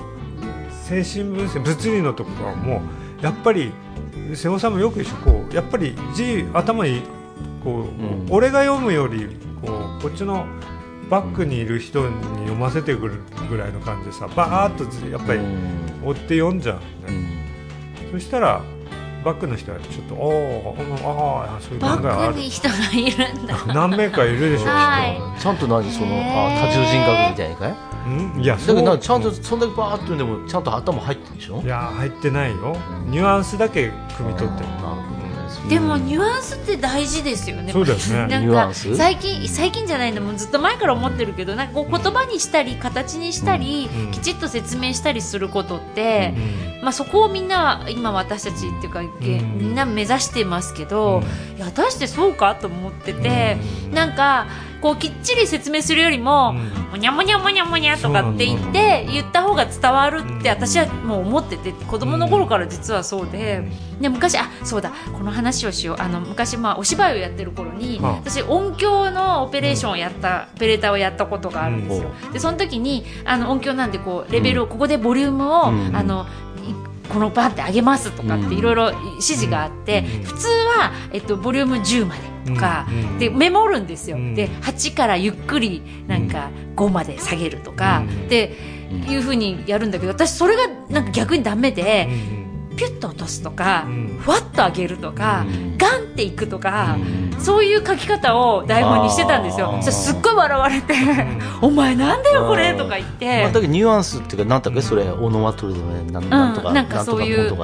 [0.84, 2.82] 精神分析物理のところはも
[3.20, 3.72] うやっぱり
[4.34, 7.02] 瀬尾さんもよく一緒こうやっぱり字頭に
[7.62, 10.46] こう、うん、俺が読むよりこうこっちの
[11.08, 15.40] バックにいる人に読ませてくるぐらいの感じでさバーッとやっぱり
[16.04, 17.35] 追って読んじゃうね、うん、
[18.18, 18.62] そしたら
[19.24, 20.76] バックの人はちょっとおお
[21.48, 23.74] ああそういう考えある人がいるんだ。
[23.74, 27.76] 何名かいるでしょう、はい、ちゃんと何そのあ多重人格みたいなかい
[28.40, 31.60] いやだけどちゃんとそんだけバーッとでもちゃんと頭入ってるでしょ？
[31.60, 32.76] いや入ってないよ。
[33.06, 34.68] ニュアンスだけ汲み取ってる。
[34.80, 34.85] な
[35.68, 37.72] でもニュアンスって大事ですよね。
[37.72, 38.26] そうですね。
[38.28, 46.34] なんか最近最近じゃないのもずっと前から思ってるけど、なんかこう言葉にしたり形にしたり、うん、きちっと説明したりすることって、
[46.76, 51.22] うん、まあそこをみんな今私たちっていうか、うん、みんな目指してますけど、
[51.56, 52.54] いや果たしてそうか？
[52.54, 53.56] と思ってて、
[53.92, 54.46] なんか。
[54.86, 63.64] こうきっちり説明するよりも、もにゃもにゃもにゃもにゃとかって言って言った方が伝わるって私はもう思ってて子供の頃から実はそうで,、
[64.00, 65.96] で昔あそうだこの話をしよう。
[65.98, 72.10] あの昔まあお芝居をやってる頃に、私音響のオペレーションをやった、オペレーターをやったことがあるんですよ。
[72.32, 75.72] でその時にあの音響なんでこうレベルを、ここでボリュームを、あ
[76.04, 76.26] の
[77.06, 82.86] このバンって上げますとかっていろいろ指示があって、普通は、えっと、ボリューム10までとか、
[83.18, 88.56] でメモるんですよ、で8からゆっくりなんか5まで下げるとか、で
[89.08, 92.08] いうふうにやるんだけど私それがなんか逆にダメで。
[92.76, 93.86] ピュッと落とすとか、
[94.20, 95.44] ふわっと上げるとか、
[95.78, 96.96] ガンっていくとか、
[97.38, 99.78] そういう書き方を台本にしてたんですよ。
[99.82, 100.94] そすっごい笑われて、
[101.60, 103.42] お前なんだよこれとか言って。
[103.42, 105.80] まあ、だけニュアンスっていうか、なんだっけ、それ、オノマトルで
[106.12, 107.56] なんなんとか、なんかそういう、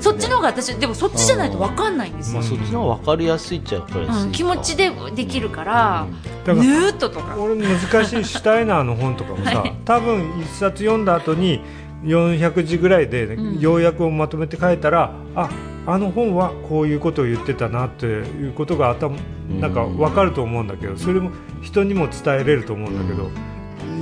[0.00, 2.42] そっちの方が私、でもそっちじゃないと分かんないんですよ。
[2.42, 6.06] そっちの方が分かりやすいっちゃやっぱり、気持ちでできるから、
[6.46, 7.36] ヌーッととか。
[7.38, 11.60] 俺難しいシュタイナーの本とかもさ、 多分一冊読んだ後に、
[12.06, 15.50] 400字ぐらいで、要約をまとめて書いたら、うん、あ
[15.86, 19.16] あの本はこういうことを言ってたなっていうことが頭
[19.60, 21.30] なんか分かると思うんだけどそれも
[21.62, 23.30] 人にも伝えれると思うんだけど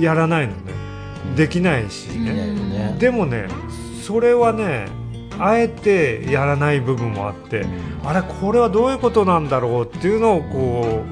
[0.01, 0.73] やらないのね。
[1.35, 2.95] できないしね。
[2.99, 3.47] でもね
[4.01, 4.87] それはね
[5.37, 7.65] あえてやらない部分もあって
[8.03, 11.03] あれこれはどういうことなんだろうっていうのをこ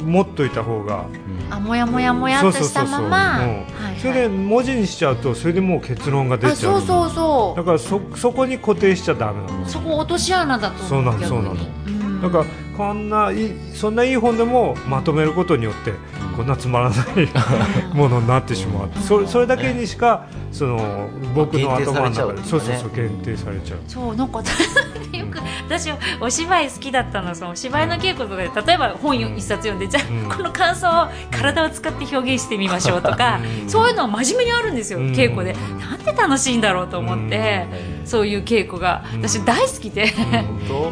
[0.00, 1.06] う持っといた方が
[1.52, 3.40] あもやもやもやっとしたまま。
[3.98, 7.58] それで文字にしちゃうとそれでもう結論が出ちゃうそうそうそう。
[7.58, 9.66] だからそそこに固定しちゃだめなの。
[9.66, 12.44] そこ落とし穴だとそうなのそうなの、うん、だから
[12.76, 15.92] こんないそんないい本でもまとめることによって
[16.36, 17.28] こんなつまらない
[17.94, 22.42] ものになってしまう、それそれだけにしかその僕の頭の中で。
[22.44, 23.78] そうそうそう限定されちゃう。
[23.86, 35.54] そうなんかよく私お芝居好きだったのその芝居の稽古とかで例えば本一冊読んで、じゃあ、この感想を体を使って表現してみましょうとか、そういうの真面目にあるんですよ、稽古で。
[35.80, 37.66] なんで楽しいんだろうと思って、
[38.04, 39.04] そういう稽古が。
[39.12, 40.12] 私大好きで、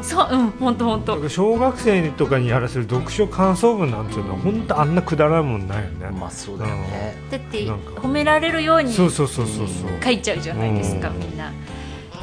[0.02, 1.28] そううん本当本当。
[1.28, 6.10] 小学生とかにやらせる読書感想文なんていうのは本当あんなくだらんもんないよね。
[6.10, 7.16] まあそうだよね。
[7.30, 10.02] だって褒められるようにそうそうそうそうそう。
[10.02, 11.52] 書いちゃうじゃないですか、みんな。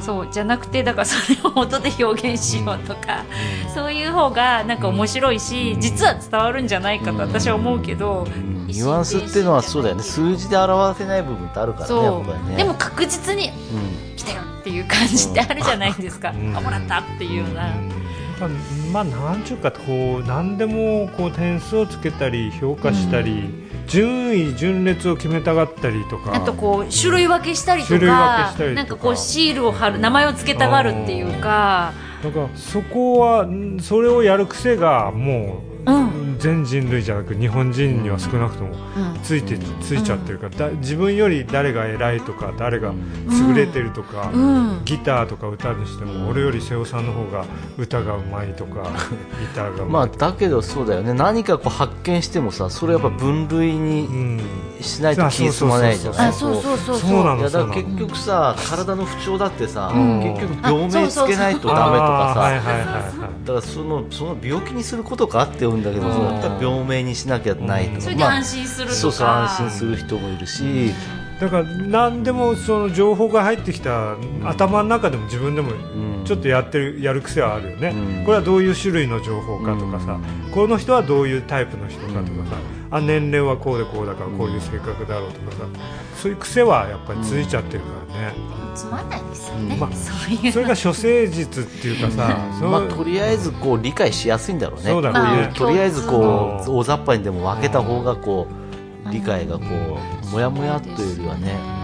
[0.02, 3.26] そうじゃなくてだからそれを音で表現しようとか、
[3.68, 10.04] うん、そういう方がなんか面白いし、うん、実は伝わるんじゃないかと私は思うけど、うん、ニュアンスっていうのはそうだよね。
[10.04, 12.56] 数字で表せない部分ってあるからねやっぱりね。
[12.58, 13.52] でも確実に、
[14.16, 17.74] 来たよっていう感じってあるじゃないですか、うん、あもらったっていうような。
[18.94, 26.36] まあ、なんちゅうかこう何でもこう点数をつけたり評価したり、うん、順位順列を決めたがったりとか。
[26.36, 31.94] あとこう種類分けしたりとかなんかこうシールを貼る名前をつけたがるっていうか。
[32.24, 33.48] だからそこは
[33.80, 35.67] それをやる癖がもう
[36.40, 38.76] 全人類じゃなく日本人には少なくとも
[39.24, 42.94] ついて、ついちゃってるからだ自分より誰が偉いとか誰が
[43.48, 44.32] 優れてるとか、
[44.86, 47.46] ギターとか歌にしても俺より瀬尾さんの方が
[47.78, 48.84] 歌がうまいとか
[49.40, 51.14] ギターがまあだけどそうだよね。
[51.14, 54.42] 何かこう発見してもさそれやっぱ分類に
[54.82, 56.98] しないと気に済まないじゃないそうそうそう。
[56.98, 63.30] そうなのだから結局さ体の不調だってさ、結局病名つけないとダメとかさ。
[63.46, 70.94] だからそのその病気にすることかって言うんだけど、だったら病名にしなきゃないとか、それで安心するとか、そうそう安心する人もいるし、
[71.40, 75.72] だから何でもその情報が入ってきた頭の中でも自分でも
[76.26, 82.32] ちょっとやってるやる癖はあるよね、うん、これはどういう種類の情報かとかさ、うん、この人はどういうタイプの人かとかさ、
[82.90, 85.58] うん、あ年齢はこうでこうだからこういう性格だろうとかさ。
[86.18, 88.34] そういう癖はやっぱりついちゃってるからね。
[88.76, 94.90] つまんないですよね、まあ、そういうそれが処世術っていうかさまあ、とりあえずこう理解しやすいんだろうね。
[94.90, 95.52] そうだね。
[95.56, 98.48] とりあえずこう大雑把にでも分けた方がこ
[99.06, 101.78] う、理解がこうもやもやというよりはね。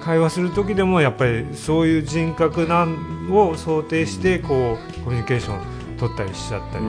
[0.00, 6.84] 会話する時でもやっぱりそういう人格なんを想定してこうコミュニケーション取ったりしちゃったり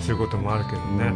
[0.00, 1.12] することもあるけどね。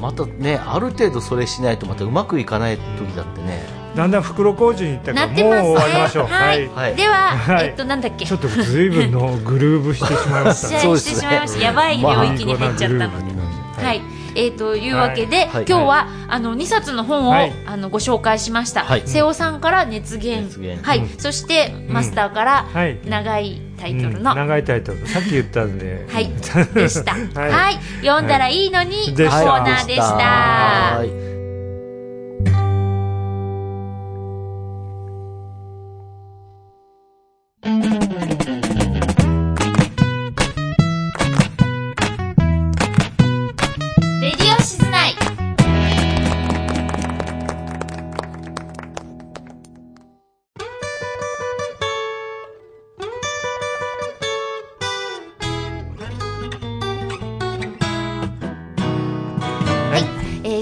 [0.00, 3.82] またねある程度それしないとまたうまくいかない時だってね。
[3.94, 8.24] だんだん袋小路に行ったからもう終わりましょう、はい、はい、では、はい、えっとなんだっけ？
[8.24, 20.50] ちょっとずいぶんのグルーブしてしまいました そうしてしまいました、やばい領域に入っちゃったので、はいえー、というわけで、はい、今日は、あの2冊の本を、あのご紹介しました、瀬尾さんから熱源。
[20.82, 22.66] はい、そしてマスターから
[23.04, 25.06] 長いタイトルの、長いタイトル。
[25.06, 26.06] さっき言ったんで。
[26.08, 26.30] はい。
[26.74, 27.78] でした、 はい。
[28.04, 31.31] 読んだらいいのに、コーナーでした。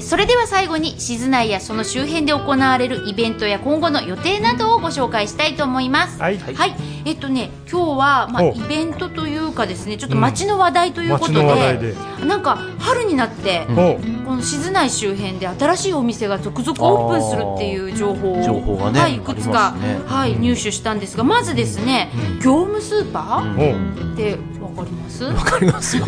[0.03, 6.21] それでは最後に静内やその周辺で行われるイベントや今後の予定などをご紹介したいと思います。
[6.21, 6.75] はい、はい、
[7.05, 9.97] えっとね今日はまあイベントというかですね。
[9.97, 13.77] ちょっと街の話題ということで、うん、なんか春になって、うん、
[14.25, 22.11] この静内周辺で新しいお店が続々オープンするっていう情報をね、はいいくつか、ね、はい入手したんですがまずですね、
[22.43, 25.25] 業務スーパーってわかります？
[25.25, 26.05] わかりますよ。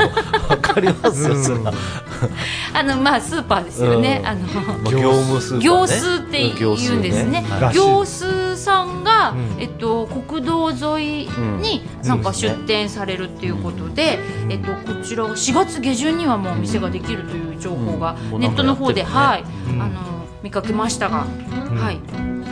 [0.48, 1.54] わかりますよ、そ
[2.74, 4.46] あのまあスーパーですよね、あの
[4.90, 7.44] 業務スーパー、業数って言うんですね。
[7.74, 9.11] 業数さんが、
[9.58, 11.28] えっと国道沿い
[11.60, 14.18] になんか出店されるっていうことで、
[14.48, 19.44] えっとこちら4月下旬にはもう店ができるという情報がネットの方で、はい。
[19.80, 20.00] あの
[20.42, 21.24] 見かけましたが、
[21.76, 22.00] はい。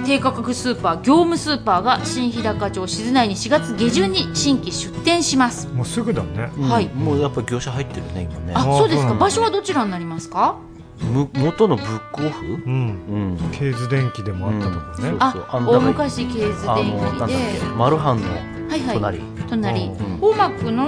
[0.07, 5.69] 低価格スーパー業務スーパーが新日高町静内に4月下旬に新規出店します。
[5.69, 6.89] もうすぐだね、はい。
[6.89, 8.53] もうやっぱ業者入ってるね今ね。
[8.55, 9.15] あそうですか。
[9.15, 10.57] 場所はどちらになりますか？
[10.63, 10.70] む
[11.35, 13.37] 元のブックオフ、うん。
[13.41, 17.65] うん、ケーズデンキでもあったとこね、うん、ああ大昔ケーズデンキで。
[17.77, 18.29] マルハンの
[18.69, 20.87] 隣、はいはい、隣、うん、ホーマックの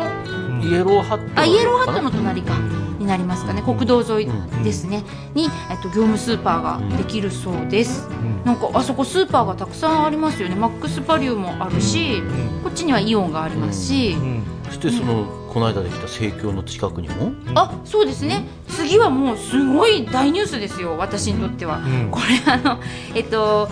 [0.63, 2.55] イエローハットあイエローハットの隣か、
[2.99, 3.63] になりますかね。
[3.63, 5.03] 国道沿いですね、
[5.35, 8.09] に、えっと、業務スーパーができるそうです、
[8.45, 10.55] なんかあそこスーパーがたくさんありますよね。
[10.55, 12.23] マックスバリューもあるし、
[12.63, 14.17] こっちにはイオンがありますし、
[14.67, 17.33] そしてその、この間できた生協の近くにも？
[17.55, 18.47] あそうですね。
[18.69, 22.81] 次はもうすごい大ニュースですよ私にとっては、これあの
[23.15, 23.69] えっと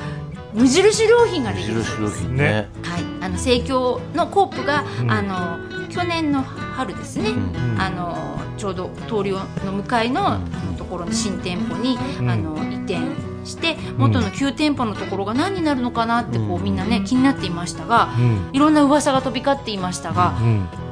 [0.52, 2.28] 無印良品ができるそうです。
[2.28, 5.58] ね、はい、あの生協のコープが、あの
[5.88, 7.30] 去年の春ですね、
[7.78, 10.38] あのちょうど通りの向かいの
[10.76, 12.98] ところの新店舗に、あの移転
[13.44, 18.10] して元の旧店舗のところが何になるのかなってこうみんなね気になっていましたが、
[18.52, 20.34] いろんな噂が飛び交っていましたが、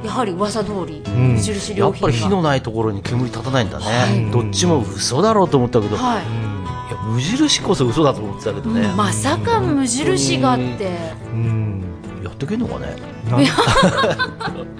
[0.03, 10.97] やはり噂通り無印良品やっぱり火のないところに煙立たないんだね、どっちも嘘だろうと思ったけど、はい、いや無印こそ嘘だと思ってたけどね、まさか無印がって、
[11.33, 11.83] うん。
[12.23, 12.95] やってけんのかね。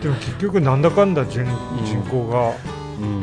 [0.01, 1.45] でも結局なんだかんだ人,、
[1.86, 2.53] 人口が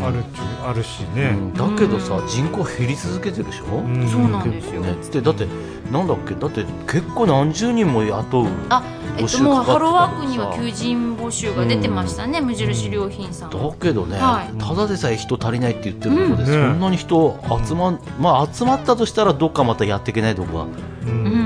[0.02, 0.24] ある
[0.64, 5.46] あるしね、だけどさ人口減り続けてるでしょ、うそうなんですよ、ね、でだって
[5.92, 6.34] なんだっけ？
[6.34, 8.82] だって結構何十人も雇うあ
[9.18, 13.50] えっと、もうハローワークには求人募集が出てましたね、無印良品さん。
[13.50, 20.66] だけどね、はい、ただでさえ人足りないって言ってるので、そんなに人集ま,、まあ、集まったとしたらどっかまたやっていけないとこが、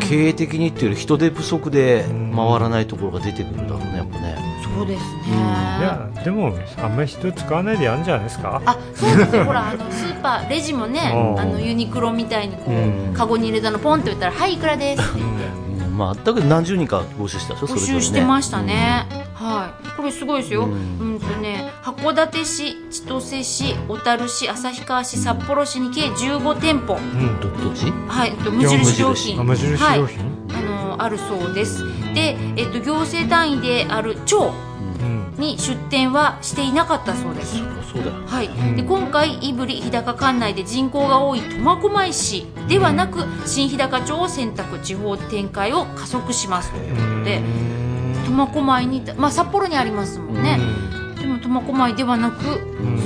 [0.00, 4.50] 経営的にっていう人手不足で回らないところが出てくるだろうねやっぱね。
[4.76, 5.36] そうですね、
[5.80, 8.62] いやでもあんまり人使わないでやるんじゃないですか？
[8.64, 11.00] あそうですよほらあのスーパーレジもね
[11.36, 15.60] あのユニクロみたいにこう、カゴに入れたのポンって言ったら「はいいくらです」って言って。
[15.90, 19.06] まあ、だけど何十人か募集したでしょ募集してましたね、
[19.38, 19.96] うん、はい。
[19.98, 27.92] これすごいですよ、うん、うんとね函館市千歳市小樽市旭川市札幌市に計15店舗、うん、どどっち？
[28.08, 28.32] はい。
[28.32, 29.44] と無印良品。
[29.44, 29.72] 無印。
[29.72, 30.16] 良品、はい、
[30.54, 31.84] あのあるそうです。
[32.14, 34.54] で、えっと、行政単位である町
[35.40, 37.56] に出店はしていなかったそうです。
[37.92, 38.12] そうだ。
[38.12, 47.42] はい、で今回胆振日高管内で人口が多い苫小牧市ではなく新日高町を選択地方展開を加速しますということで
[48.26, 50.60] 苫小牧に、まあ、札幌にありますもんね。
[51.18, 52.44] でも苫小牧ではなく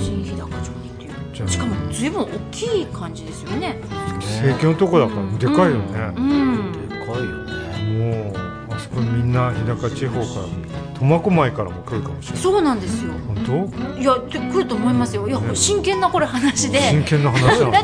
[0.03, 1.05] 新日高町にって
[1.39, 1.49] いう。
[1.49, 3.79] しかもずいぶん大きい感じですよね。
[4.21, 7.55] 政権のとこだからでかいよね、うん、でかいよね。
[7.95, 12.43] もうあそこみんな日高地方から苫小牧からも来るかもしれない。
[12.43, 13.13] そうなんですよ。
[13.27, 14.01] 本当？
[14.01, 15.29] いやで来ると思いますよ。
[15.29, 16.81] いや、ね、真剣なこれ話で。
[16.81, 17.43] 真剣な話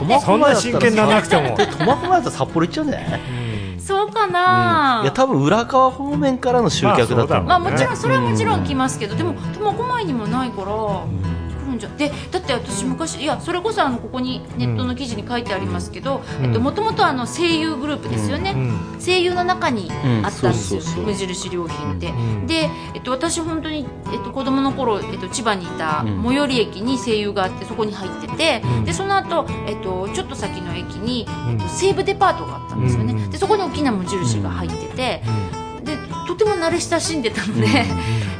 [0.08, 1.56] だそんな真剣ななくても。
[1.56, 3.20] 苫小牧だったら札幌行っちゃうんじゃない
[3.78, 10.70] そうかな、うん、いや多分浦川方面からの集客だった、まあ、まあもちろんそれはもちろん来ますけど、でも苫小牧にもないから、
[11.80, 16.22] じゃでだって私昔いやそれこそあのここにネットの記事に書いてありますけど
[16.60, 18.54] もともと声優グループですよね、
[19.04, 19.90] 声優の中に
[20.22, 22.12] あったんですよ、無印良品って、
[22.46, 35.22] で、えっと、私本当に、えっと、子供の頃、えっと、千葉にいた最寄り駅に声優があってそこに入ってて、でその後、えっとちょっと先の駅に、えっと、西武デパートがあったんですよね、でそこに大きな無印が入ってて、
[35.84, 37.66] でとても慣れ親しんでたので、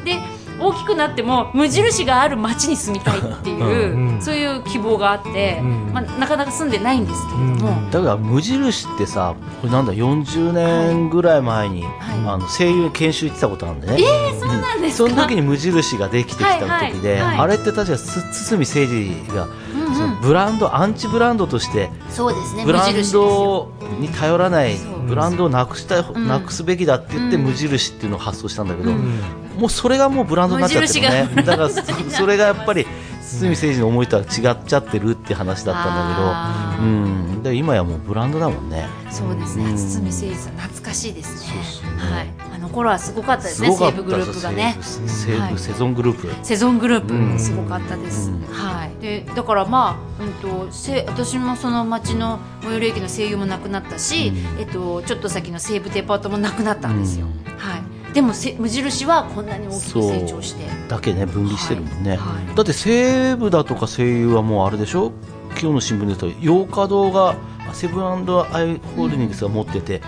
[0.04, 0.18] で
[0.60, 11.92] 大きくなっても無印がある町に住みたいっていう、うん、そういう希望があって、うん、まあ、なかなか住んでないんですけれども、だから無印ってさこれなんだ40年ぐらい前に、はい、
[12.28, 19.48] あの声優研修行ってたことあるんでね、えー、そうなんですその時に無印ができてきた時で、はいはい、あれって確か堤誠二が、
[19.94, 24.76] そのブランドアンチブランドとしてそうですねブランドに頼らない
[25.06, 31.42] ブランドをなくした、なくすべきだって言って無印っていうのを発想したんだけど、もうそれがもうブランドになっちゃってるね。
[31.42, 31.68] だから
[32.10, 32.86] それがやっぱり
[33.20, 34.28] 堤誠二の思いとは違っ
[34.64, 38.86] ちゃってるって話だったんだけど、うん、で今やもうブランドだもんね。
[39.10, 41.62] そうですね、堤誠二さん懐かしいですね。
[41.98, 42.32] はい。
[42.49, 44.76] あの頃はすごかったですね西武グループがね。
[44.80, 46.44] 西武セゾングループ。
[46.44, 49.02] セゾングループすごかったです、はい。
[49.02, 58.12] でだからまあ、うんと、せ私もその町の最寄り駅の声優もなくなったし、えっと、ちょっと先の西武デパートもなくなったんですよ、はい。
[58.12, 60.64] でも無印はこんなに大きく成長して。
[60.88, 62.18] だけね分離してるもんね、はい。
[62.18, 65.12] はい、だって西武だとか西友はもうあれでしょ？
[65.50, 67.34] 今日の新聞で言うと洋華堂が
[67.72, 70.02] セブンアイ・ホールディングスが持ってて、うん、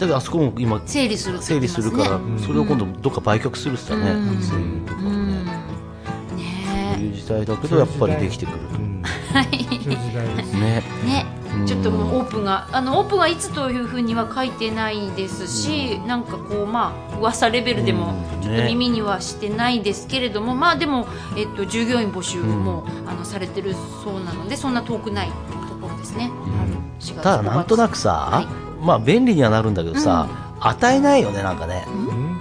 [0.00, 6.94] だからあそこも今整理する、ね、整理するから、それを今度どっか売却するって言ったね、うん、とか、うん、ね。
[6.94, 8.58] そういう時代だけどやっぱりできてくる、
[9.32, 10.58] はい。
[10.58, 10.82] ね。
[11.04, 11.40] ね。
[11.66, 30.28] ちょっともうオープンがあのオープンはいつというふうには書いてないですし、うん、なんかこうまあ噂レベルでもちょっと耳にはしてないですけれども、うんね、まあでも、えっと、従業員募集も、うん、あのされてるそうなのでそんな遠くないところですね、うん、ただなんとなくさ、はい、まあ便利にはなるんだけどさ、
[30.60, 31.86] 与えないよねなんかね、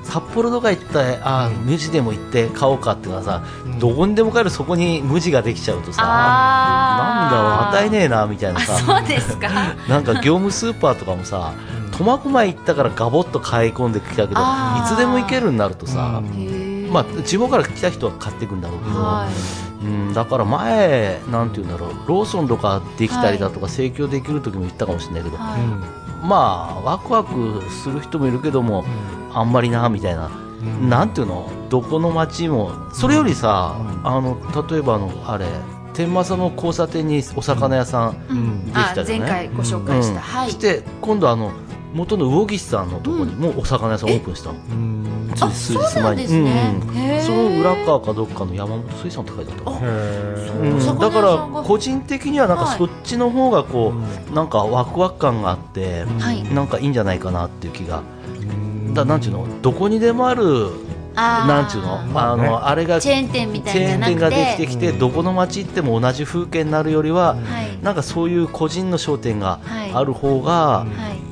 [0.04, 8.78] 札幌とか行ったらあ無地でも行って買おうかっていうのはさ、うん、どこにでも買えるそこに無地ができちゃうとさなんだろう与えねえなみたいなさ。
[8.78, 9.50] そうですか。
[9.88, 11.54] なんか業務スーパーとかもさ
[11.92, 14.44] 苫小牧行ったからガボッと買い込んできたけどい
[14.88, 16.22] つでも行けるになるとさ、
[16.92, 19.28] まあ、地方から来た人は買っていくんだろうけど、は
[19.84, 28.86] い、うん、だから前、なんていうんだろうローソンとかできたりだとか、盛況できる時も言ったかもしれないけど、はい、まあワクワクする人もいるけども、
[29.34, 31.50] あんまりなみたいな、うん、なんていうの？
[31.70, 34.38] どこの街もそれよりさ、あの
[34.70, 35.46] 例えばあのあれ
[35.94, 41.52] 天正の交差点にお魚屋さんできたじゃない、前回ご紹介した、はい、して今度あの
[41.94, 44.50] 元の魚岸さんのところにもお魚屋さんオープンした。
[44.50, 46.28] の、うん、つい数日前に。
[47.22, 53.94] その裏側かどっかの山本水産って書いてあったうん、だから個人的にはなんかそっちの方がこ
[54.32, 56.06] う、なんかワクワク感があって、
[56.54, 58.04] なんかいいんじゃないかなっていう気が、
[58.94, 59.48] だなんていうの？
[59.62, 60.70] どこにでもある
[61.20, 62.00] なんちゅうの？
[62.16, 67.36] あのあれがチェーン店みたいなチェーン店ができてきて、どこの町行っても同じ風景になるよりは、
[67.82, 69.60] なんかそういう個人の商店が
[69.94, 70.86] ある方が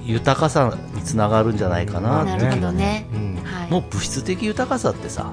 [0.05, 2.45] 豊かさにつながるんじゃないかなって。
[2.47, 3.05] 気がね。
[3.69, 5.31] もう物質的豊かさってさ、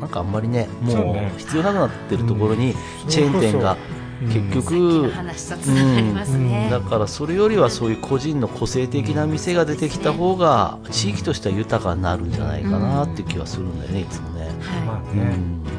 [0.00, 2.74] なんかあんまりねもう必要なくなってるところに
[3.08, 3.76] チェーン店が。
[4.28, 5.12] 結局、
[6.70, 14.50] だからそれよりはそういう個人の個性的な店が出てきた方が地域としては豊かになるんじゃないかなっていう気はするんだよねいつもね。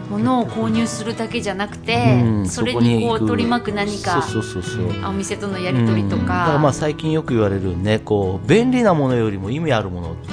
[0.09, 10.27] 物を購入するだけじゃなくて、それにこう取り巻く何かそうそうそうお店とのやり取りとか,、だからまあ最近よく言われるねこう便利なものよりも意味あるものって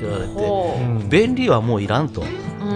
[0.00, 2.24] 言われて、便利はもういらんと、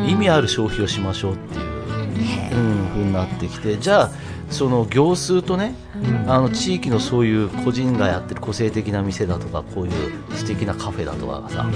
[0.06, 3.76] 意味ある消費をしましょうっていう、うんふうになってきて。
[3.76, 4.10] じゃあ
[4.50, 5.74] その業数とね、
[6.26, 11.66] あの地域のそういう個人がやってる個性的な店だとかこういう素敵なカフェだとかがさ、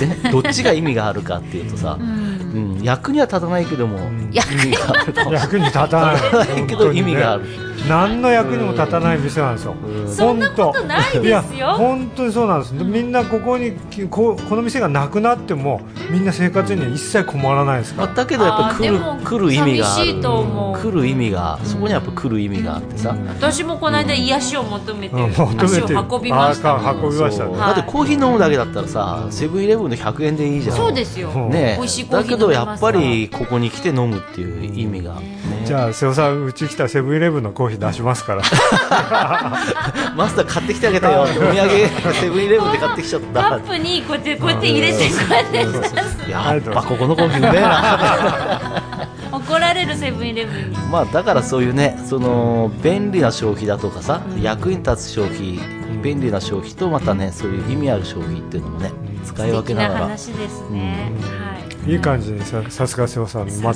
[0.00, 3.98] でね、どっちが意味があるかっていうとさ、うん、役には立たないけども、
[4.30, 6.16] 意味がある役に立たない。
[6.66, 7.65] けど意味がある。
[7.88, 9.74] 何の役にも立たない店なんですよ。
[10.06, 11.74] そんなことないですよ。
[11.74, 12.74] 本当にそうなんです。
[12.74, 13.72] みんなここに
[14.10, 15.80] ここの店がなくなっても
[16.10, 18.14] みんな生活には一切困らないですから。
[18.14, 20.14] だけどやっぱ来る来る意味がある。
[20.76, 23.16] 来る意味がそこにやっぱ来る意味があってさ。
[23.28, 26.74] 私もこの間癒しを求めて足を運びました。
[26.74, 27.48] 運びました。
[27.48, 30.76] だってコーヒー飲むだけだったらさ、セブンイレブンで100円でいいじゃん。
[30.76, 31.30] そうですよ。
[31.48, 31.78] ね。
[32.10, 35.20] だけどやっぱりここに来て飲むっていう意味が。
[35.64, 38.42] じゃあ瀬尾さんうち来たセブンイレブンのコーヒー出しますから。
[40.16, 41.22] マスター買ってきてあげたよ。
[41.24, 43.42] お土産セブンイレブンで買ってきちゃった。
[43.42, 46.30] カップにこうやってこうやって入れてこうやって。
[46.30, 49.08] やっぱここのコーヒーうめえな。
[49.32, 50.76] 怒られるセブンイレブンに。
[50.90, 55.58] まあだからそういうねその便利な消費だとかさ、うん、役に立つ消費
[56.02, 58.92] 便利な消費とまたねそういう意味ある消費っていうのもね
[59.24, 60.00] 使い分けながら。
[60.02, 61.55] 話ですね、うん、はい
[61.86, 63.72] いい感じにささすが瀬尾さんま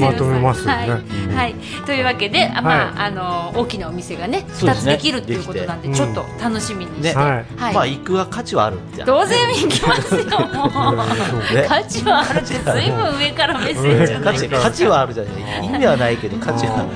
[0.00, 1.34] まとめますよね、はい。
[1.34, 1.54] はい、
[1.84, 7.74] というわけで、まああの大きなお店がね二つできるっていうことなんでちょっと楽しみにして、はい。
[7.74, 10.28] まあ行くは価値はあるって当然行きますよもう。
[11.68, 15.66] 価値はあるってずいぶん上からメッセージじゃない価値はあるじゃない。
[15.66, 16.88] 意味はないけど価値はある。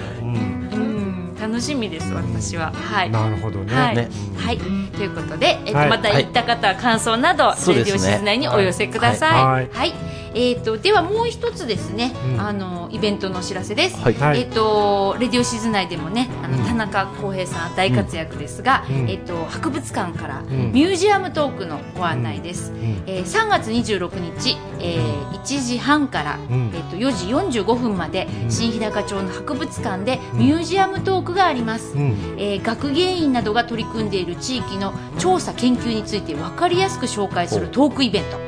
[1.40, 2.72] 楽しみです私は。
[2.72, 3.10] はい。
[3.10, 3.74] なるほどね。
[3.74, 3.97] はい、
[4.36, 4.59] はい、
[4.93, 9.68] ということで、えっとまた行った方は感想など、レディオ静内にお寄せください。
[9.68, 9.93] はい
[10.34, 38.38] えーと、ではもう一つですね、うん、あのイベントのお知らせです、はい、えーと、レディオシズ内でもねあの、田中康平さん大活躍ですが、うん、えーと、博物館からミュージアムトークのご案内です、うん、えー、3月26日、えー、1時半から、えー、と4時45分まで、新日高町の博物館でミュージアムトークがあります、えー、学芸員などが取り組んでいる地域の調査研究について分かりやすく紹介するトークイベント、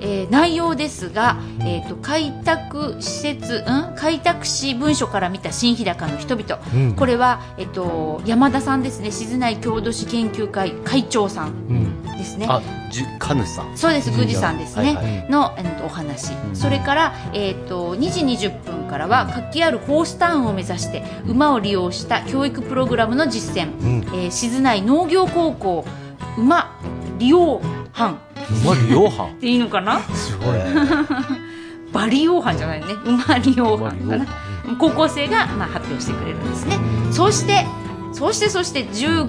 [0.00, 9.10] えー、内容ですが、えーと、開拓施設、うん、開拓史文書から見た新日高の人々、うん、これは、えーと、山田さんですね。
[9.10, 13.76] 静内郷土史研究会会長さんですね、うん、あじ神主さん。
[13.76, 25.84] そうです宮司さんですね、はいはい、の、えーと、お話、それから、えー、と2時20分からは活気あるホースタウンを目指して馬を利用した教育プログラムの実践、うん、えー、静内農業高校
[26.36, 26.78] 馬
[27.18, 27.60] 利用
[27.92, 28.18] 班
[28.64, 30.00] 馬利用班でいいのかな？
[30.14, 30.58] すごい
[31.92, 32.86] 馬利用班じゃないね。
[33.04, 34.26] 馬利用班かな。
[34.78, 36.78] 高校生がまあ発表してくれるんですね。
[37.10, 37.66] そして
[38.12, 39.26] そしてそして15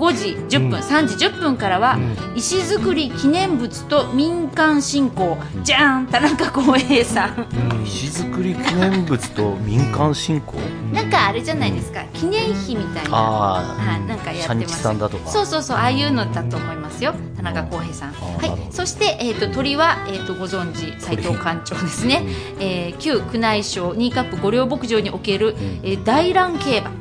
[0.50, 5.38] 時10分、うん、3時10分からは、うん、石造り記念物と民間振興。
[5.64, 10.58] じゃん田中康平さん、うん、石造り記念物と民間振興？
[10.94, 12.04] なんかあれじゃないですか。
[12.14, 13.18] 記念碑みたいな。
[13.18, 14.82] あ、はい、なんかやってます。
[14.82, 17.14] そうそうそうああいうのだと思いますよ。
[17.38, 18.12] 田中康平さん。
[18.14, 18.52] はい。
[18.72, 20.92] そして、えーと、鳥は、えーと、ご存知。
[21.00, 22.24] 斉藤館長ですね、
[22.60, 27.01] えー、旧宮内省ニーカップ御料牧場における、えー、大乱競馬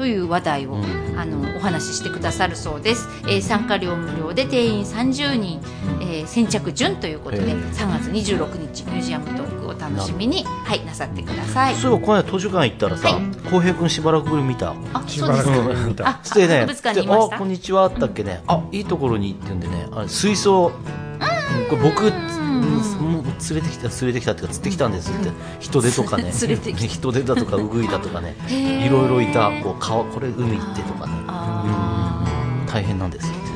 [0.00, 5.60] という話題を、うん、あのお話ししてくださるそうです、えー、参加料無料で定員30人、
[6.00, 11.74] えー、先着順ということで、えー、3月26日ミュージアムトークを楽しみにはいなさってください。
[11.74, 13.08] そういえばこの間図書館行ったらさ
[13.50, 14.70] 浩、はい、平君しばらくぶり見た。
[14.94, 16.66] あそうですか、あしてね
[17.06, 19.86] あこんにちはあったっけね、うん、あいいところにってんでね。
[19.92, 20.72] あ水槽。
[21.68, 25.30] これ僕もう連れてきた連れてきたっていうか釣ってきたんですって、
[25.60, 26.32] 人手とかね。
[26.32, 28.36] 人手だとかウグイだとかね。
[28.48, 33.50] いろいろいたこう川これ海行ってとかね、うん、大変なんですって。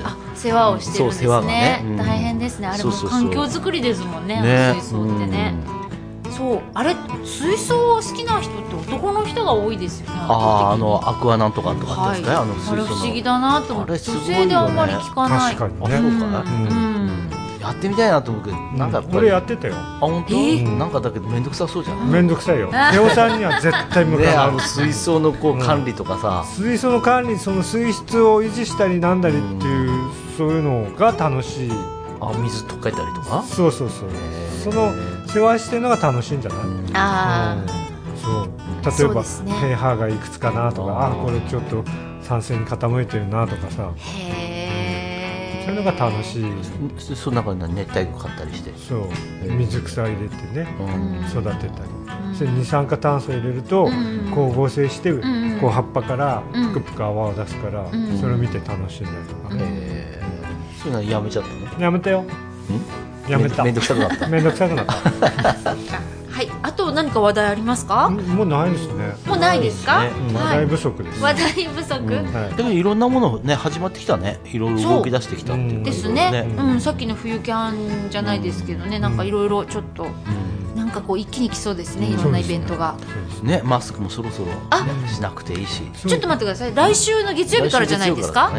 [0.44, 1.26] 世話をしてるんですね。
[1.26, 2.68] 世話がね、大変ですね。
[2.68, 4.74] あれも環境づくりですもんねね。
[4.74, 5.54] 水槽ってね、
[6.30, 6.60] そう。
[6.74, 15.56] あれ水槽好きな人って男の人が多いですよねあああのアクアなんとかとかですね、はい、あの水槽あれ不思議だなと思って、女性であんまり聞かない。
[15.56, 16.93] 確かにね、うん、
[17.64, 19.74] やってみたいなと思うけど、なんか俺やってたよ。
[19.76, 20.36] あ本当、え？
[20.36, 22.06] ー、なんかだけど面倒くさそうじゃない？
[22.08, 22.70] 面倒くさいよ。
[22.70, 31.72] 瀬尾さんには絶対向かない、ね、あの水槽のこう管理とかさ、うん、水槽の管理その水質を維持したりなんだりっていう、うん、そういうのが楽しい。
[32.20, 33.42] あ水とかえたりとか？
[33.42, 34.08] そうそうそう。
[34.62, 34.92] その
[35.26, 36.58] 世話してるのが楽しいんじゃない、
[36.94, 37.68] ああ、
[38.16, 38.50] そう。
[38.98, 39.28] 例えば、ね、
[39.76, 41.84] pH がいくつかなとかあこれちょっと
[42.22, 43.90] 酸性に傾いてるなとかさ
[45.64, 46.44] そういうのが楽しい。
[47.16, 48.72] その中に熱帯魚買ったりして。
[48.76, 49.08] そう。
[49.56, 50.66] 水草入れてね、
[51.30, 51.70] 育てたり、
[52.36, 53.88] それ二酸化炭素入れると
[54.30, 55.12] 光合成して、
[55.60, 57.86] こう葉っぱからぷくぷく泡を出すから、
[58.20, 59.54] それを見て楽しんだりとか。
[59.54, 60.20] ね、
[60.82, 61.80] そういうのやめちゃったの？
[61.82, 62.24] やめたよ。
[63.28, 63.64] やめた。
[63.64, 64.28] めんどくさくなった。
[64.28, 64.94] めんどくさくなった
[66.34, 68.10] はいあと何か話題ありますか？
[68.10, 69.14] もうないですね。
[69.24, 71.22] もうないですか、話題不足です。
[71.22, 74.40] 話題不足、でもいろんなものね始まってきたね。
[74.46, 76.52] いろいろ動き出してきたっていうですね。
[76.58, 76.80] うん。
[76.80, 80.08] さっきの冬キャンじゃないですけどねなんかいろいろちょっと
[80.74, 82.96] なんかこう一気に来そうですねいろんなイベントが。
[83.44, 83.62] ね。
[83.64, 84.50] マスクもそろそろ
[85.06, 85.82] しなくていいし。
[86.04, 86.74] ちょっと待ってください。
[86.74, 88.52] 来週の月曜日からじゃないですか？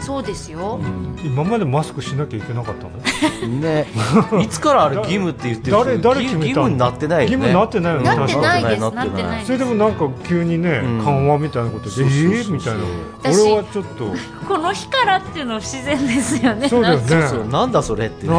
[0.00, 0.80] そうですよ、
[1.22, 3.60] 今までマスクしなきゃいけなかったの？
[3.60, 3.86] ね。
[4.42, 7.36] いつからあれ義務って言ってる誰誰決めた義務になってないよね。
[7.36, 8.06] 義務になってないよね。
[8.06, 8.80] なってないです。
[8.80, 12.80] なってないそれでもなんか急にね、緩和みたいなことでええみたいな。
[13.24, 14.12] 俺はちょっと。
[14.48, 16.68] この日からっていうの不自然ですよね。
[16.68, 17.06] そうだよね。
[17.50, 18.32] なんだそれってコ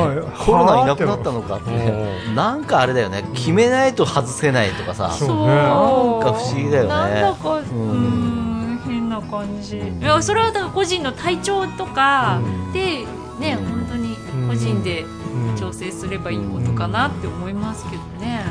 [0.54, 1.72] ロナいなくなったのかって
[2.34, 3.26] なんかあれだよね。
[3.34, 5.12] 決めないと外せないとかさ。
[5.12, 5.38] そうなん
[6.22, 6.90] か不思議だよね。
[6.90, 8.29] なんだかうん
[9.22, 12.42] な感じ、いやそれはだから個人の体調とか
[12.74, 13.06] で
[13.40, 14.16] ね、本当に
[14.48, 15.06] 個人で
[15.58, 18.44] 調整すればいいことかなって思いますけどね。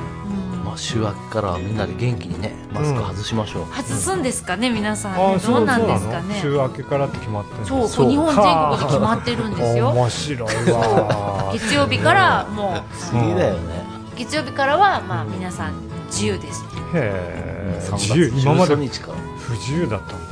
[0.65, 6.39] まあ、週明けからみんなで元気にねマスク外しましょう、外すんですかね皆さん、ね、どうなんですかね。
[6.41, 8.11] 週明けからって決まってそうそう。
[8.11, 9.91] 日本全国で決まってるんですよ。
[9.97, 11.51] 面白いわ。
[11.55, 12.95] 月曜日からもう。
[12.95, 13.87] 不思議だよね。
[14.17, 15.75] 月曜日からはまあ皆さん
[16.09, 16.65] 自由です。
[16.95, 18.33] へえ自由？
[18.37, 20.28] 今まで不自由だったん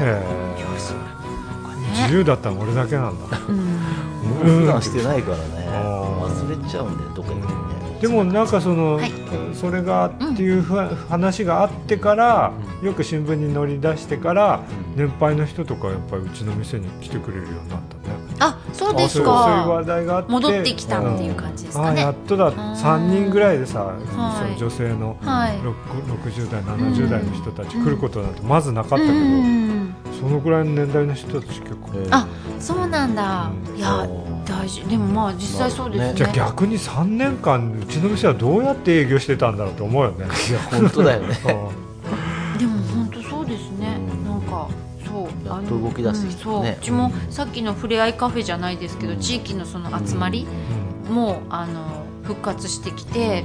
[0.00, 0.20] だ
[1.92, 5.42] 自由だったの俺だけなんだ、うん、普段してないからね。
[5.72, 7.46] 忘れちゃうんでどっかにね。
[8.00, 9.12] でもなんかその、はい、
[9.54, 14.60] それがっていう話があってから、うん、よく新聞に乗り出してから、
[14.96, 19.44] うん、年配の人とかやっぱりうちの店に来てくれるようになったねあそうですか。
[19.44, 20.32] そういう話題があって。
[20.32, 22.52] 戻ってきたっていう感じですかね、あやっとだ。
[22.52, 29.14] 3人ぐらいでさ、はい、その女性の、はい、60代70代の人たち来ることなんてまずなかったけど、
[30.20, 32.26] そのぐらいの年代の人たち結構、あ
[32.58, 34.06] そうなんだ、いや
[34.44, 34.82] 大事。
[34.82, 36.14] でもまあ実際そうですね。
[36.14, 40.26] じゃあ逆に3年間うちの店はどうやって営業してたんだろうと思うよね。
[40.26, 41.36] いや本当だよね。
[42.58, 42.76] でも
[45.56, 50.46] やっと動き出してきたね、ううちもさっきのふれあいカフェじゃないですけど、地域のその集まり
[51.08, 53.44] も、あの復活してきて、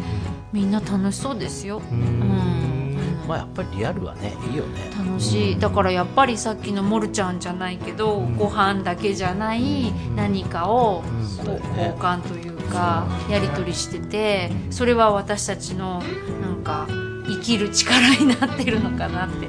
[0.53, 1.81] みんな楽しそうですよ。
[1.91, 2.97] うん。
[3.27, 4.33] まあやっぱりリアルはね。
[4.49, 4.89] いいよね。
[4.97, 5.59] 楽しい。
[5.59, 11.03] だからやっぱりさっきのモルちゃんじゃないけど、うん、ご飯だけじゃない何かを
[11.43, 16.01] こう交換というかやり取りしててそれは私たちの
[16.41, 16.87] なんか
[17.27, 19.47] 生きる力になってるのかなって。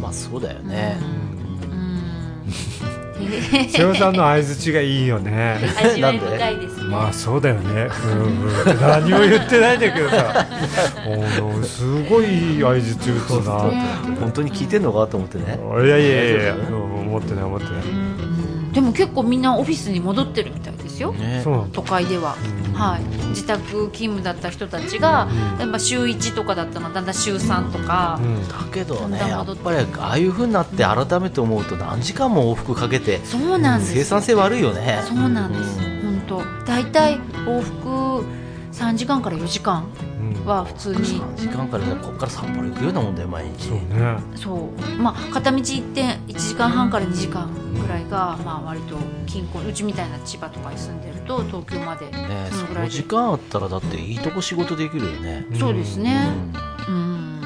[0.00, 0.96] まあそうだよね、
[3.68, 5.58] 瀬尾さんの相槌がいいよね。
[5.82, 6.84] 味わい深いですね。
[6.84, 7.88] まあそうだよね。
[8.04, 10.46] うんうん、何も言ってないんだけどさ、
[11.06, 13.52] おすごい相槌打つな。
[14.20, 15.58] 本当に聞いてんのかと思ってね。
[15.84, 18.07] いやいやいやいや、思ってない思ってない。
[18.72, 21.12] でも結構みんなオフィスに戻ってるみたいですよ。
[21.12, 22.36] ね、都会では。
[22.74, 25.28] はい、自宅勤務だった人たちが、
[25.58, 33.80] やっぱ週1とかだったのだんだん週3とか、だけどねやっぱりああいうふうになって改めて思うと何時間も往復かけてそうなん。
[33.80, 38.07] です生産性悪いよねそうなんです、本当大体往復
[38.78, 39.84] 3時間から4時間
[40.46, 43.68] は普通に、3時間からじゃここから札幌行くようなもんだよ毎日。
[43.68, 44.18] そうね。
[44.36, 45.02] そう。
[45.02, 48.96] まあ片道行って1時間半から2時間ぐらいが、まあ割と
[49.26, 55.44] 近郊うちみたいな千葉とかに住んでると東京までねその時間あったらだっていいとこ仕事できるよね。
[55.58, 56.28] そうですね。
[56.88, 57.42] うん、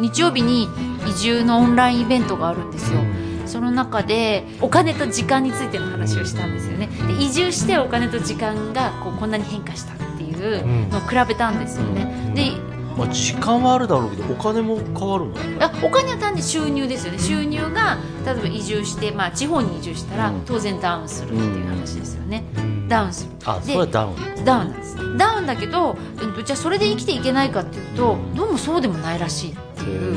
[0.00, 0.68] 日曜日に
[1.06, 3.00] 移住のオンラインイベントがあるんですよ、
[3.44, 6.88] その中でお金と時間についての話をしたんですよね。
[7.06, 10.05] で移住してお金と時間がこうこんなに変化した
[10.42, 12.52] いうのを比べたんですよね、で
[12.96, 15.34] まあ、時間はあるだろうけどお金も変わるの？
[15.60, 17.18] あお金は単に収入ですよね。
[17.18, 23.32] 収入が例えば移住して、まあ、地方に移住したら当然ダウンするっていう話ですよね、うん、ダウンする。
[23.44, 24.44] あそれはダウン。
[24.46, 24.96] ダウンなんです。
[25.18, 25.98] ダウンだけど
[26.42, 30.16] じゃあそれで生きていけないかっていうとどうもそうでもないらしいっていう。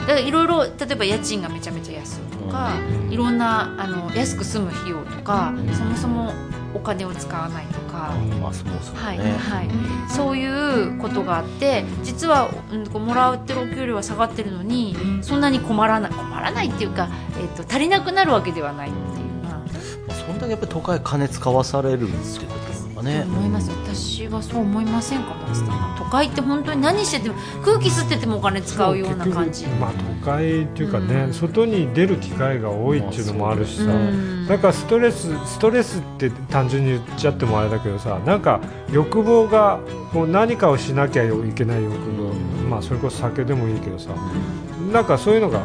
[0.00, 2.72] だからいろいろ例えば家賃がめちゃめちゃ安いとか、
[3.10, 6.32] いろんなあの安く住む費用とか、そもそも
[6.72, 7.79] お金を使わないとか、
[8.40, 9.68] まあ、そもそもはいはい、
[10.08, 17.08] そういうことがあって実は、うん、もらってるお給料は下がってるのにそんなに困らない困らないっていうか、
[17.38, 19.30] えーと、足りなくなるわけではないっていう。
[19.44, 19.64] ま
[20.08, 22.59] あ、そんだけやっぱり都会金使わされるっていうこと
[23.00, 23.22] かね。
[23.26, 23.70] 思います。
[23.70, 29.66] 私はそう思いませんかマスター、都会って本当に何してても空気吸っててもお金使うような感じ。
[29.66, 38.60] まあ都会っていうかね、うん、外に出る機会が多いっていうのもあるしさ、うん、だからストレスストレスって単純に言っちゃってもあれだけどさなんか
[38.92, 39.80] 欲望が
[40.12, 42.34] もう何かをしなきゃいけない欲望、
[42.68, 44.10] まあそれこそ酒でもいいけどさ。
[44.92, 45.62] なんかそういうのが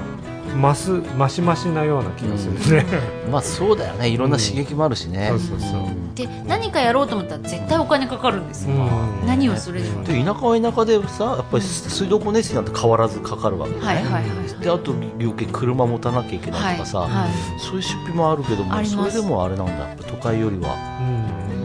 [0.55, 2.85] 増す増し増しなような気がするね、
[3.25, 4.09] うん、 まあそうだよね。
[4.09, 10.03] いろんな刺激もあるしね、うん、そうそうそうで何かやろうと思ったら絶対お金かかるんですよ、うん、何をそれでも。
[10.03, 19.85] で田舎は田舎でさやっぱり水道光熱費なんて変わらずかかるわけね、はいはいはい、であと余計車持たなきゃいけないとかさ、はいはい、そういう出費もあるけどもそれでもあれなんだ。
[20.05, 20.75] 都会よりは、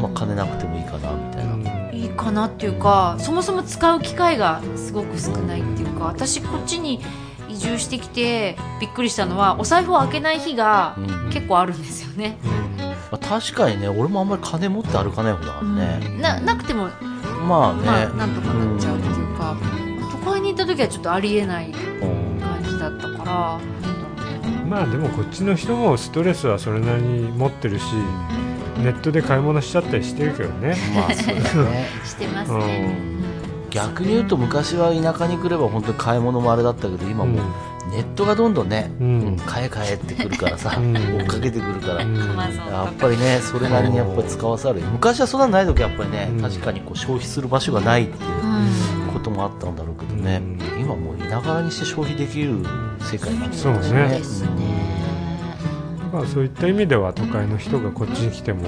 [0.00, 7.00] まあ、金なくてもいいかなみたいな、いいかなっていうかそもそも使う機会がすごく少ないっていうか私こっちに
[7.60, 10.96] 住してきてびっくりしたのはお財布を開けない日が
[11.30, 12.38] 結構あるんですよね、
[13.10, 16.88] まあ、確かにね俺もあんまり金持って歩かない方だからね、うん、ななくても。
[17.46, 19.56] まあね、まあ、なんとかなっちゃうっていうか、
[20.12, 23.60] 都会に行った時はちょっとありえない感じだったから、
[24.66, 27.84] まあでもこっちの人もストレスはそれなりに持ってるし
[28.78, 30.76] ネットで買い物しちゃったりしてるけどね。
[30.94, 31.88] まあそうだね。
[32.04, 32.96] してますね、
[33.64, 33.70] うん。
[33.70, 37.38] 逆に言うと昔は田舎に来れば本当に買い物もあれだったけど今も
[37.90, 44.86] ネットがどんどんね、うん、買え買えってくるからさ、うん、追っかけてくるから、うん、やっぱりねそれなりにやっぱり使わされる。
[44.86, 50.40] 昔はそんなない時やっぱりね、確かにこう消費する場所がないっていうこともあったんだろうけどね、
[50.78, 52.64] 今もう田舎にして消費できる
[53.00, 53.74] 世界なんですね。
[53.74, 54.80] そうですね。
[56.12, 58.64] まあ、そういった意味では都会の人がこっちに来ても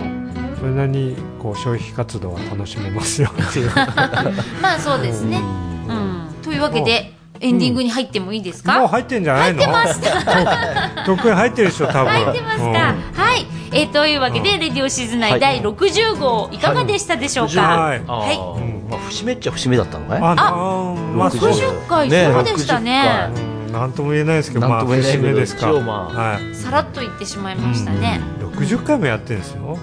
[0.60, 3.70] それなりにこう消費活動は楽しめますよっていう。
[4.62, 5.40] まあそうですね、
[5.88, 7.12] うん、というわけで
[7.42, 9.62] エンディングに入ってもいいですか、もう入ってんじゃないの？
[9.62, 10.00] 入ってます。
[11.04, 12.12] とっくに入ってるでしょ多分。
[12.12, 17.60] 入ってますか、はい、えー、というわけで、レディオシズナイ第60号、いかがでしたでしょうか？
[17.60, 18.38] はい、はい。
[18.90, 20.18] まあ、節目っちゃ節目だったのね。
[20.20, 23.28] あ、まあ、60回、そうでしたね。
[23.72, 29.78] なんとも言えないですけど、まあ、節目ですか、まあ、はい、さらっと言ってしまいましたね、うん、60回もやってるんですよ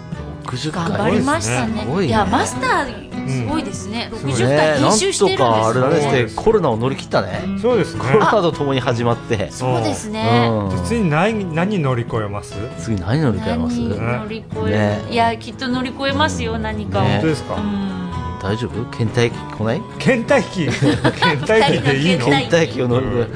[0.71, 2.05] 頑張りましたね。
[2.05, 4.09] いやマスターすごいですね。
[4.11, 5.67] 六十回編集してるんですよ。
[5.67, 7.41] あれだね、コロナを乗り切ったね。
[7.61, 9.51] そうですコロナとともに始まって。
[9.51, 10.49] そうですね。
[10.85, 12.55] 次何何乗り越えます？
[12.79, 13.77] 次何乗り越えます？
[13.79, 14.99] 乗り越え。
[15.11, 17.55] いやきっと乗り越えますよ何か本当ですか？
[18.41, 18.85] 大丈夫？
[18.97, 19.81] 倦怠期来ない？
[19.99, 20.65] 倦怠期？
[20.71, 22.25] 倦怠期でいいの？
[22.27, 23.27] 倦怠期を乗る、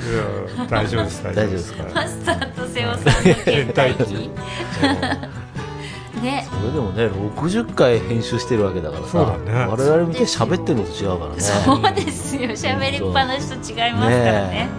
[0.69, 1.83] 大丈夫です大丈夫ですか？
[1.93, 3.11] マスターと瀬尾さんの
[3.45, 4.29] 倦怠期
[6.23, 6.47] ね。
[6.49, 11.41] それでもね60回編集してるわけだからさ、ね、我々見て喋ってるのと違うからね。
[11.41, 12.41] そうですよ。
[12.49, 14.69] 喋りっぱなしと違いますからね。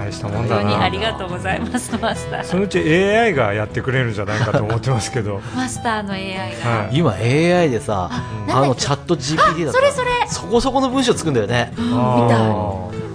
[0.00, 0.82] 大したもんだな。
[0.82, 2.44] ありがとうございますマスター。
[2.44, 5.40] そのうち AI がやってくれるんじゃないかと思ってますけど。
[5.54, 10.10] マスターの AI が、はい、今 AI でさあのチャット GPT だそれそれ。
[10.26, 11.72] そこそこの文章作るんだよね。
[11.76, 11.84] 見
[12.30, 12.38] た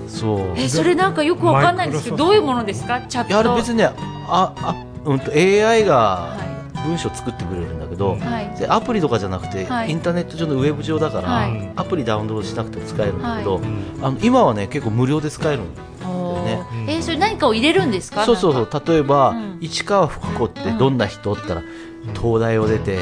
[0.07, 0.39] そう。
[0.55, 3.01] えそれなんかよくわかんないんですけどどういうものですか？
[3.01, 3.29] チャット。
[3.29, 3.89] いや別にね
[4.27, 4.75] ああ
[5.05, 6.54] うんと AI が、はい
[6.85, 8.17] 文章作ってくれるんだけど、
[8.59, 13.59] でアプリとかじゃなくて、インターネット上のウェブ上だから、アプリダウンロードしなくても使えるんだけど、
[14.01, 16.63] あの今はね結構無料で使えるんだよね。
[16.87, 18.25] えー、それ何かを入れるんですか？
[18.25, 18.69] そうそうそう。
[18.87, 21.67] 例えば、市川福子ってどんな人って言ったら、
[22.13, 22.99] 東大を出て、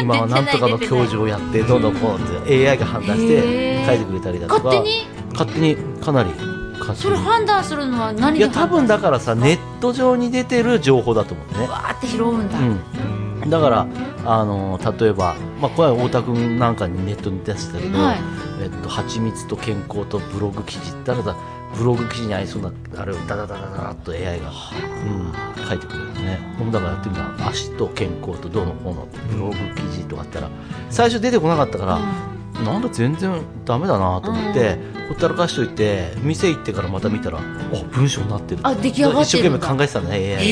[0.00, 5.06] 今はなんとかの教授をやってどんどんこうって AI が判断して書いてくれたりだとか勝手に？
[5.32, 6.30] 勝手にかなり
[6.94, 11.68] それ判断するのは何いや多分だからさネット上に出てる情報だと思うね。
[11.68, 13.86] わーって拾うんだ、うん、だから
[14.24, 18.18] あの例えば、まあ、これは太田君なんかにネットに出してたけど、はい、
[18.62, 21.36] えっと、蜂蜜と健康とブログ記事ったらだ
[21.76, 24.50] ブログ記事に合いそうなあれをダダダダダっと AI が、
[25.58, 26.38] うん、書いてくれるね。
[26.70, 30.50] だからやってみたら足と健康とどうのこうのブログ記事とかあったら
[30.90, 32.02] 最初出てこなかったから、うん、
[32.64, 37.42] なんだ全然ダメだなと思って、ほったらかしといて店行ってからまた見たらあ
[37.92, 40.42] 文章になってるあ出来上がってる一生懸命考えてたね AI が、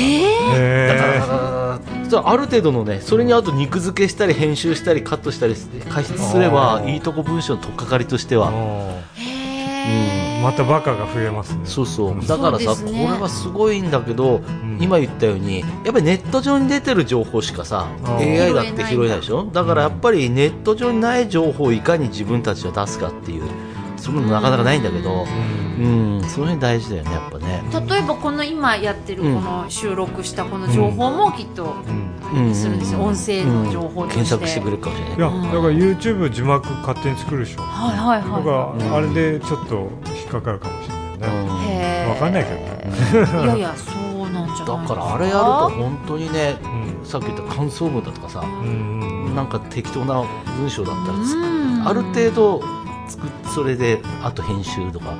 [0.56, 8.48] えー、だからある程度のねそれにあと肉付けしたり編集したりカットしたり加筆すればいいとこ文章の取っかかりとしては。
[8.48, 11.60] うん、またバカが増えますね。
[11.64, 12.26] そうそう。
[12.26, 17.88] だからさ、ね、これはすごいんだけど、うん、今言ったようにやっぱりネット上に出てる情報しかさ
[18.18, 19.44] AI だって拾えないでしょ？
[19.52, 23.44] だからやっぱりネット上にない情報をいかに自分たちは出すかっていう
[24.00, 25.26] それもなかなかないんだけど、
[25.78, 27.62] うん、その辺大事だよねやっぱね。
[27.88, 31.74] 例えばこの今やってるこの収録したこの情報もきっと
[32.54, 35.16] するんですよ、音声の情報と検索してくれるかもしれない。
[35.18, 38.44] いやだから YouTube 字幕勝手に作るでしょはいはいはい。
[38.44, 42.06] だからあれでちょっと引っかかるかもしれないね。
[42.08, 43.44] わかんないけどね。
[43.44, 46.56] いやいやそうなんじゃないだからあれやると本当にね、
[47.04, 50.24] さっき言った感想文だとかさ、なんか適当な
[50.56, 52.79] 文章だったらある程度
[53.10, 55.16] 作それであと編集とか、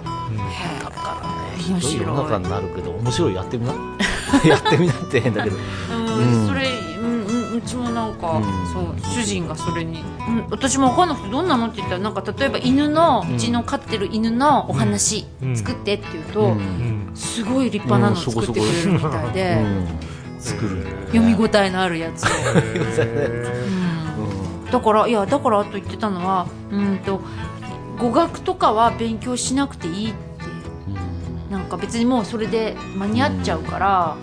[0.83, 1.81] だからね。
[1.81, 2.07] ひどい。
[2.07, 3.75] 世の中になるけど面白いやってみな。
[4.45, 6.69] やってみなって変だけど、うん、それ
[7.03, 16.57] ううちもなんか、うん、そう主人がそれに、うん、私も分かんなくてどんなのって言ったらなんか例えば犬の、うちの飼ってる犬のお話、作ってって言うと、
[17.15, 19.65] すごい立派なの作ってくれるみたいで、
[20.39, 20.87] 作る。
[21.13, 22.29] 読み応えのあるやつを。
[24.71, 27.21] だからいやだからと言ってたのはうんと
[28.01, 30.19] 語学とかは勉強しなくていいって、
[30.89, 31.49] う。
[31.51, 34.17] ん、なんか別にもうそれで間に合っちゃうから、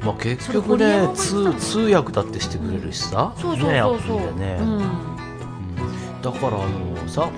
[0.00, 4.00] うん、まあ、結局ね通通訳だってしてくれるしさ、うん、そうそうそう。
[4.20, 4.58] そう、ね、
[6.22, 7.32] だからあのさ、はい、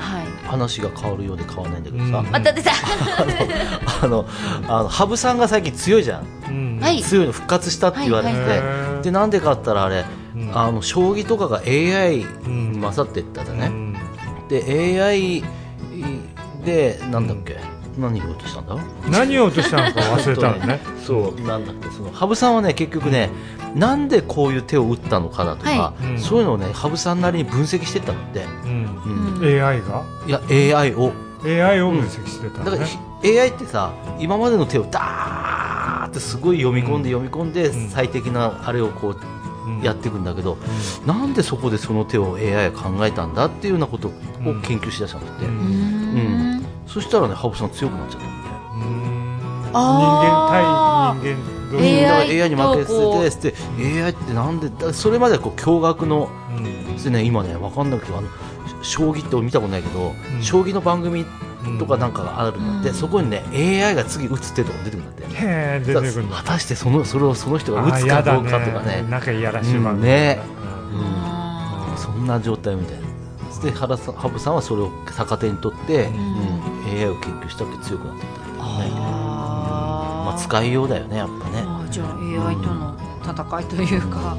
[0.46, 2.72] 話が変わるようで変わらないんだけどさ、また出た
[4.02, 4.26] あの
[4.66, 8.34] あの羽生さんが最近強いじゃん、はい、強いの復活したって言われて。
[8.34, 8.60] て、はい
[8.94, 10.05] はい、でなんでかったらあれ、
[10.52, 12.24] あの将棋とかが AI
[12.80, 13.98] 勝っていったんだね、
[14.48, 15.44] で AI
[16.65, 17.59] でなんだっけ、
[17.97, 18.77] うん、何を落としたんだ？
[19.11, 20.81] 何を落としたのか忘れたのね。
[21.05, 21.41] そう。
[21.43, 21.91] なんだっけ？
[21.91, 23.31] その羽生さんはね結局ね、
[23.75, 29.39] うん、なんでこういう手を打ったのかだとか、はい、そういうのをね羽生さんなりに分析してたのって、うん。
[29.41, 30.05] うん、AI が？
[30.27, 31.12] いや AI を。
[31.45, 40.59] AI を分析してた、ね、だから AI ってさ今までの手をダーってすごい読み込んで読み込んで最適なあれをこうやっていくんだけど、
[41.01, 44.11] うん、なんでそこでその手を AI が考えたんだっていうようなことを
[44.65, 45.77] 研究しだしたんだって、うん、うん、
[46.89, 48.48] そしたらね羽生さん強くなっちゃったんで、
[49.69, 50.89] 人間対
[51.23, 58.28] 人間 AI, AI に負けてて AI ってなんでそれまではこう驚愕の、うん、ね、今ね分かんなくてあの
[58.82, 61.27] 将棋って見たことないけど、うん、将棋の番組
[61.78, 65.24] とかなんかがあるんだって、うん、そこにね AI が次打つ手とか出てくるんだって。
[65.31, 69.02] へ出てくる果たしてそのそれをその人が打つかどうかとかね。
[69.02, 70.40] なんかいやらしい番組、ね、
[71.90, 73.09] うん、そんな状態みたいな。
[73.62, 78.90] で羽生さんはそれを逆手に取って、うん AI を研究したけ強くなっていったんだよね
[80.28, 84.36] まあ、使いようだよねやっぱねじゃあ AI との戦いというか、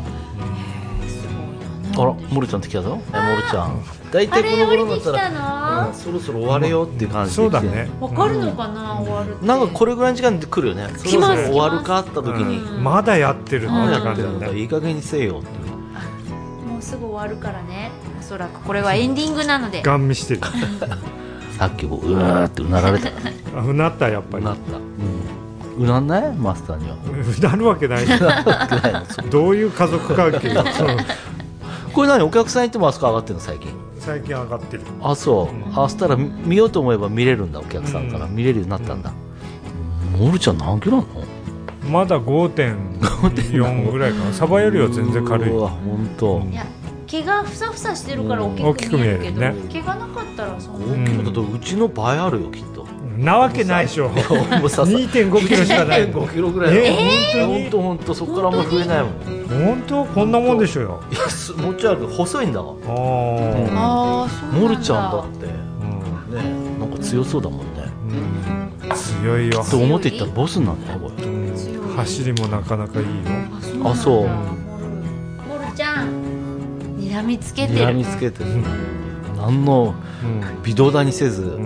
[1.97, 2.99] あら、モルちゃんって来たぞ。
[3.13, 3.83] え、モルちゃん。
[4.11, 7.89] 大体この頃になったら、うん、そろそろ終われよっていう感じで、そうだね。
[7.99, 10.93] わかるのかな、終わるなんかこれぐらいの時間で来るよね。
[11.03, 11.43] 来ます。
[11.45, 13.91] 終わるかあった時に、まだやってるの？
[13.91, 14.59] って感じだね。
[14.59, 15.47] いい加減にせよって。
[16.65, 17.91] もうすぐ終わるからね。
[18.19, 19.81] おそらくこれはエンディングなので。
[19.81, 20.41] ガン見してる。
[21.59, 23.09] さっきもうわーってうなられた。
[23.61, 24.43] うなったやっぱり。
[24.43, 24.77] うなった。
[25.77, 26.33] うなんない？
[26.33, 26.95] マスターには。
[26.95, 28.05] うなるわけない。
[29.29, 30.55] どういう家族関係？
[31.93, 32.23] これ何？
[32.23, 33.41] お客さん行ってもあそこ上がってるの？
[33.41, 33.69] 最近。
[33.99, 34.83] 最近上がってる。
[35.01, 38.25] あそう、うん、あしたら見ようと思えば見れるんだお客さんから。
[38.27, 39.11] 見れるようになったんだ、
[40.15, 41.07] うん、モルちゃん何キロなの？
[41.91, 44.33] まだ5.4ぐらいかな。
[44.33, 45.49] サバよりは全然軽い。
[45.53, 46.65] わ本当いや
[47.09, 50.85] 毛がふさふさしてるから大きく見えるけど、ね、毛がなかったらそんな。
[50.85, 52.85] 5キロだとうちの倍あるよきっと
[53.17, 53.37] な。
[53.39, 54.11] わけないでしょ。
[54.11, 56.07] 2.5キロしかない。
[56.07, 59.11] 2.5キロぐらいえー、本当本当そこからも増えないもん
[59.47, 60.05] 本当？
[60.05, 61.03] こんなもんでしょよ。
[61.11, 61.21] いや
[61.65, 62.61] もちろん細いんだ。
[62.61, 65.49] わあ、あモルちゃんだって、う
[66.31, 67.91] ん、ねなんか強そうだもんね、
[68.83, 69.63] うん、強いよ。
[69.63, 71.25] と思っていったらボスなんだよこれ、
[71.95, 73.11] 走りもなかなかいいよ。
[73.83, 74.29] あそう
[77.09, 77.79] 睨みつけてる。
[77.79, 78.49] 睨みつけてる。
[79.35, 79.95] 何の
[80.63, 81.65] 微動だにせず、うん。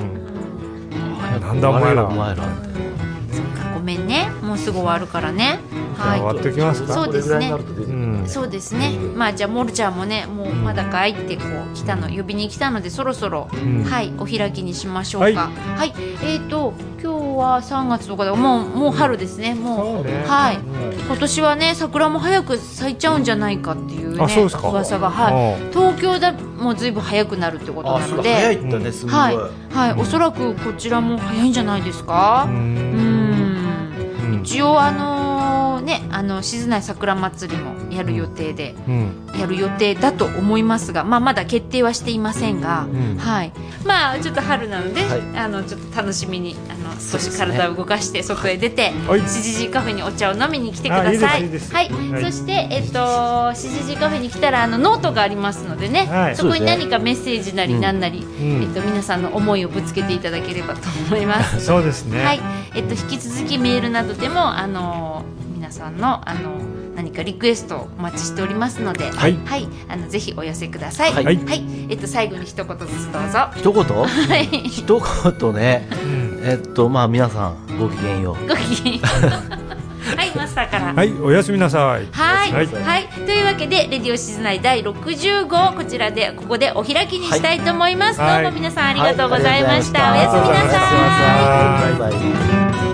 [1.41, 2.05] なんだお前ら。
[2.05, 2.47] お前ら
[3.73, 4.29] ごめんね。
[4.41, 5.59] もうすぐ終わるからね
[5.93, 6.19] はい。
[6.19, 6.93] 終わってきますか？
[6.93, 13.49] そうですね、うん、そうですね、まあじゃあモルちゃんもねもうまだかいってこう来たの呼びに来たのでそろそろ、
[13.89, 15.49] はいお開きにしましょうか。
[15.75, 15.93] はい、
[16.23, 19.55] えっ、と今日は3月とかでもうもう春ですね。
[19.55, 20.59] もうはい。
[21.05, 25.09] 今年はね桜も早く咲いちゃうんじゃないかっていうね噂が。
[25.09, 25.73] はい。
[25.73, 29.13] 東京だもうずいぶん早くなるってことなので早いんだねすごい。
[29.13, 32.45] はい、はい、おそらくこちらも早いんじゃないですか？
[32.47, 34.39] うん。
[34.43, 35.22] 一応あの
[35.83, 38.75] ねあの静内桜祭りもやる予定で、
[39.37, 42.87] やる予定だと思いますが、まあ、まだ決定はしていませんが、
[43.17, 43.51] はい。
[43.85, 45.01] まあちょっと春なので、
[45.35, 51.49] あのちょっと楽しみにあの少し体を動かして外へ出て、はい、CGG カフェにお茶を飲みに来てください。
[51.49, 61.65] はい、はい、そしてえっと CGG カフェに来たらあのノートがありますのでね、はい、そこに何かメッセージなり何なり、うん、えっと皆さんの思いをぶつけていただければと思います。
[61.65, 62.23] そうですね。
[62.23, 62.39] はい、
[62.75, 65.42] えっと引き続きメールなどでもあの皆
[65.73, 66.57] さんのあの
[66.95, 71.13] 何かリクエストをお待ちしておりますので、はい、はい、あのぜひお寄せください。
[71.13, 73.49] はい、はい、えっと最後に一言ずつどうぞ。
[73.55, 73.83] 一言？
[74.05, 74.45] はい。
[74.69, 75.01] 一
[75.39, 75.87] 言ね。
[76.43, 78.47] えっとまあ皆さんごきげんよう。
[78.47, 79.73] ごきげんよう。
[80.15, 80.93] はい、マスターから。
[80.93, 82.07] はい、おやすみなさい。
[82.11, 88.19] はい、はい、はい、というわけで、レディオ静内第六十号、こちらで、ここでお開きにしたいと思います。
[88.19, 90.11] はい、どうも皆さんありがとうございました。
[90.11, 91.97] はい、おやすみなさい。
[91.97, 92.92] バイバイ。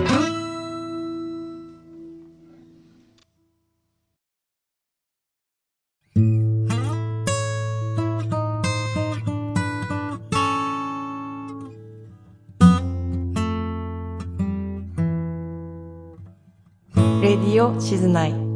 [17.60, 18.49] レディオ静内。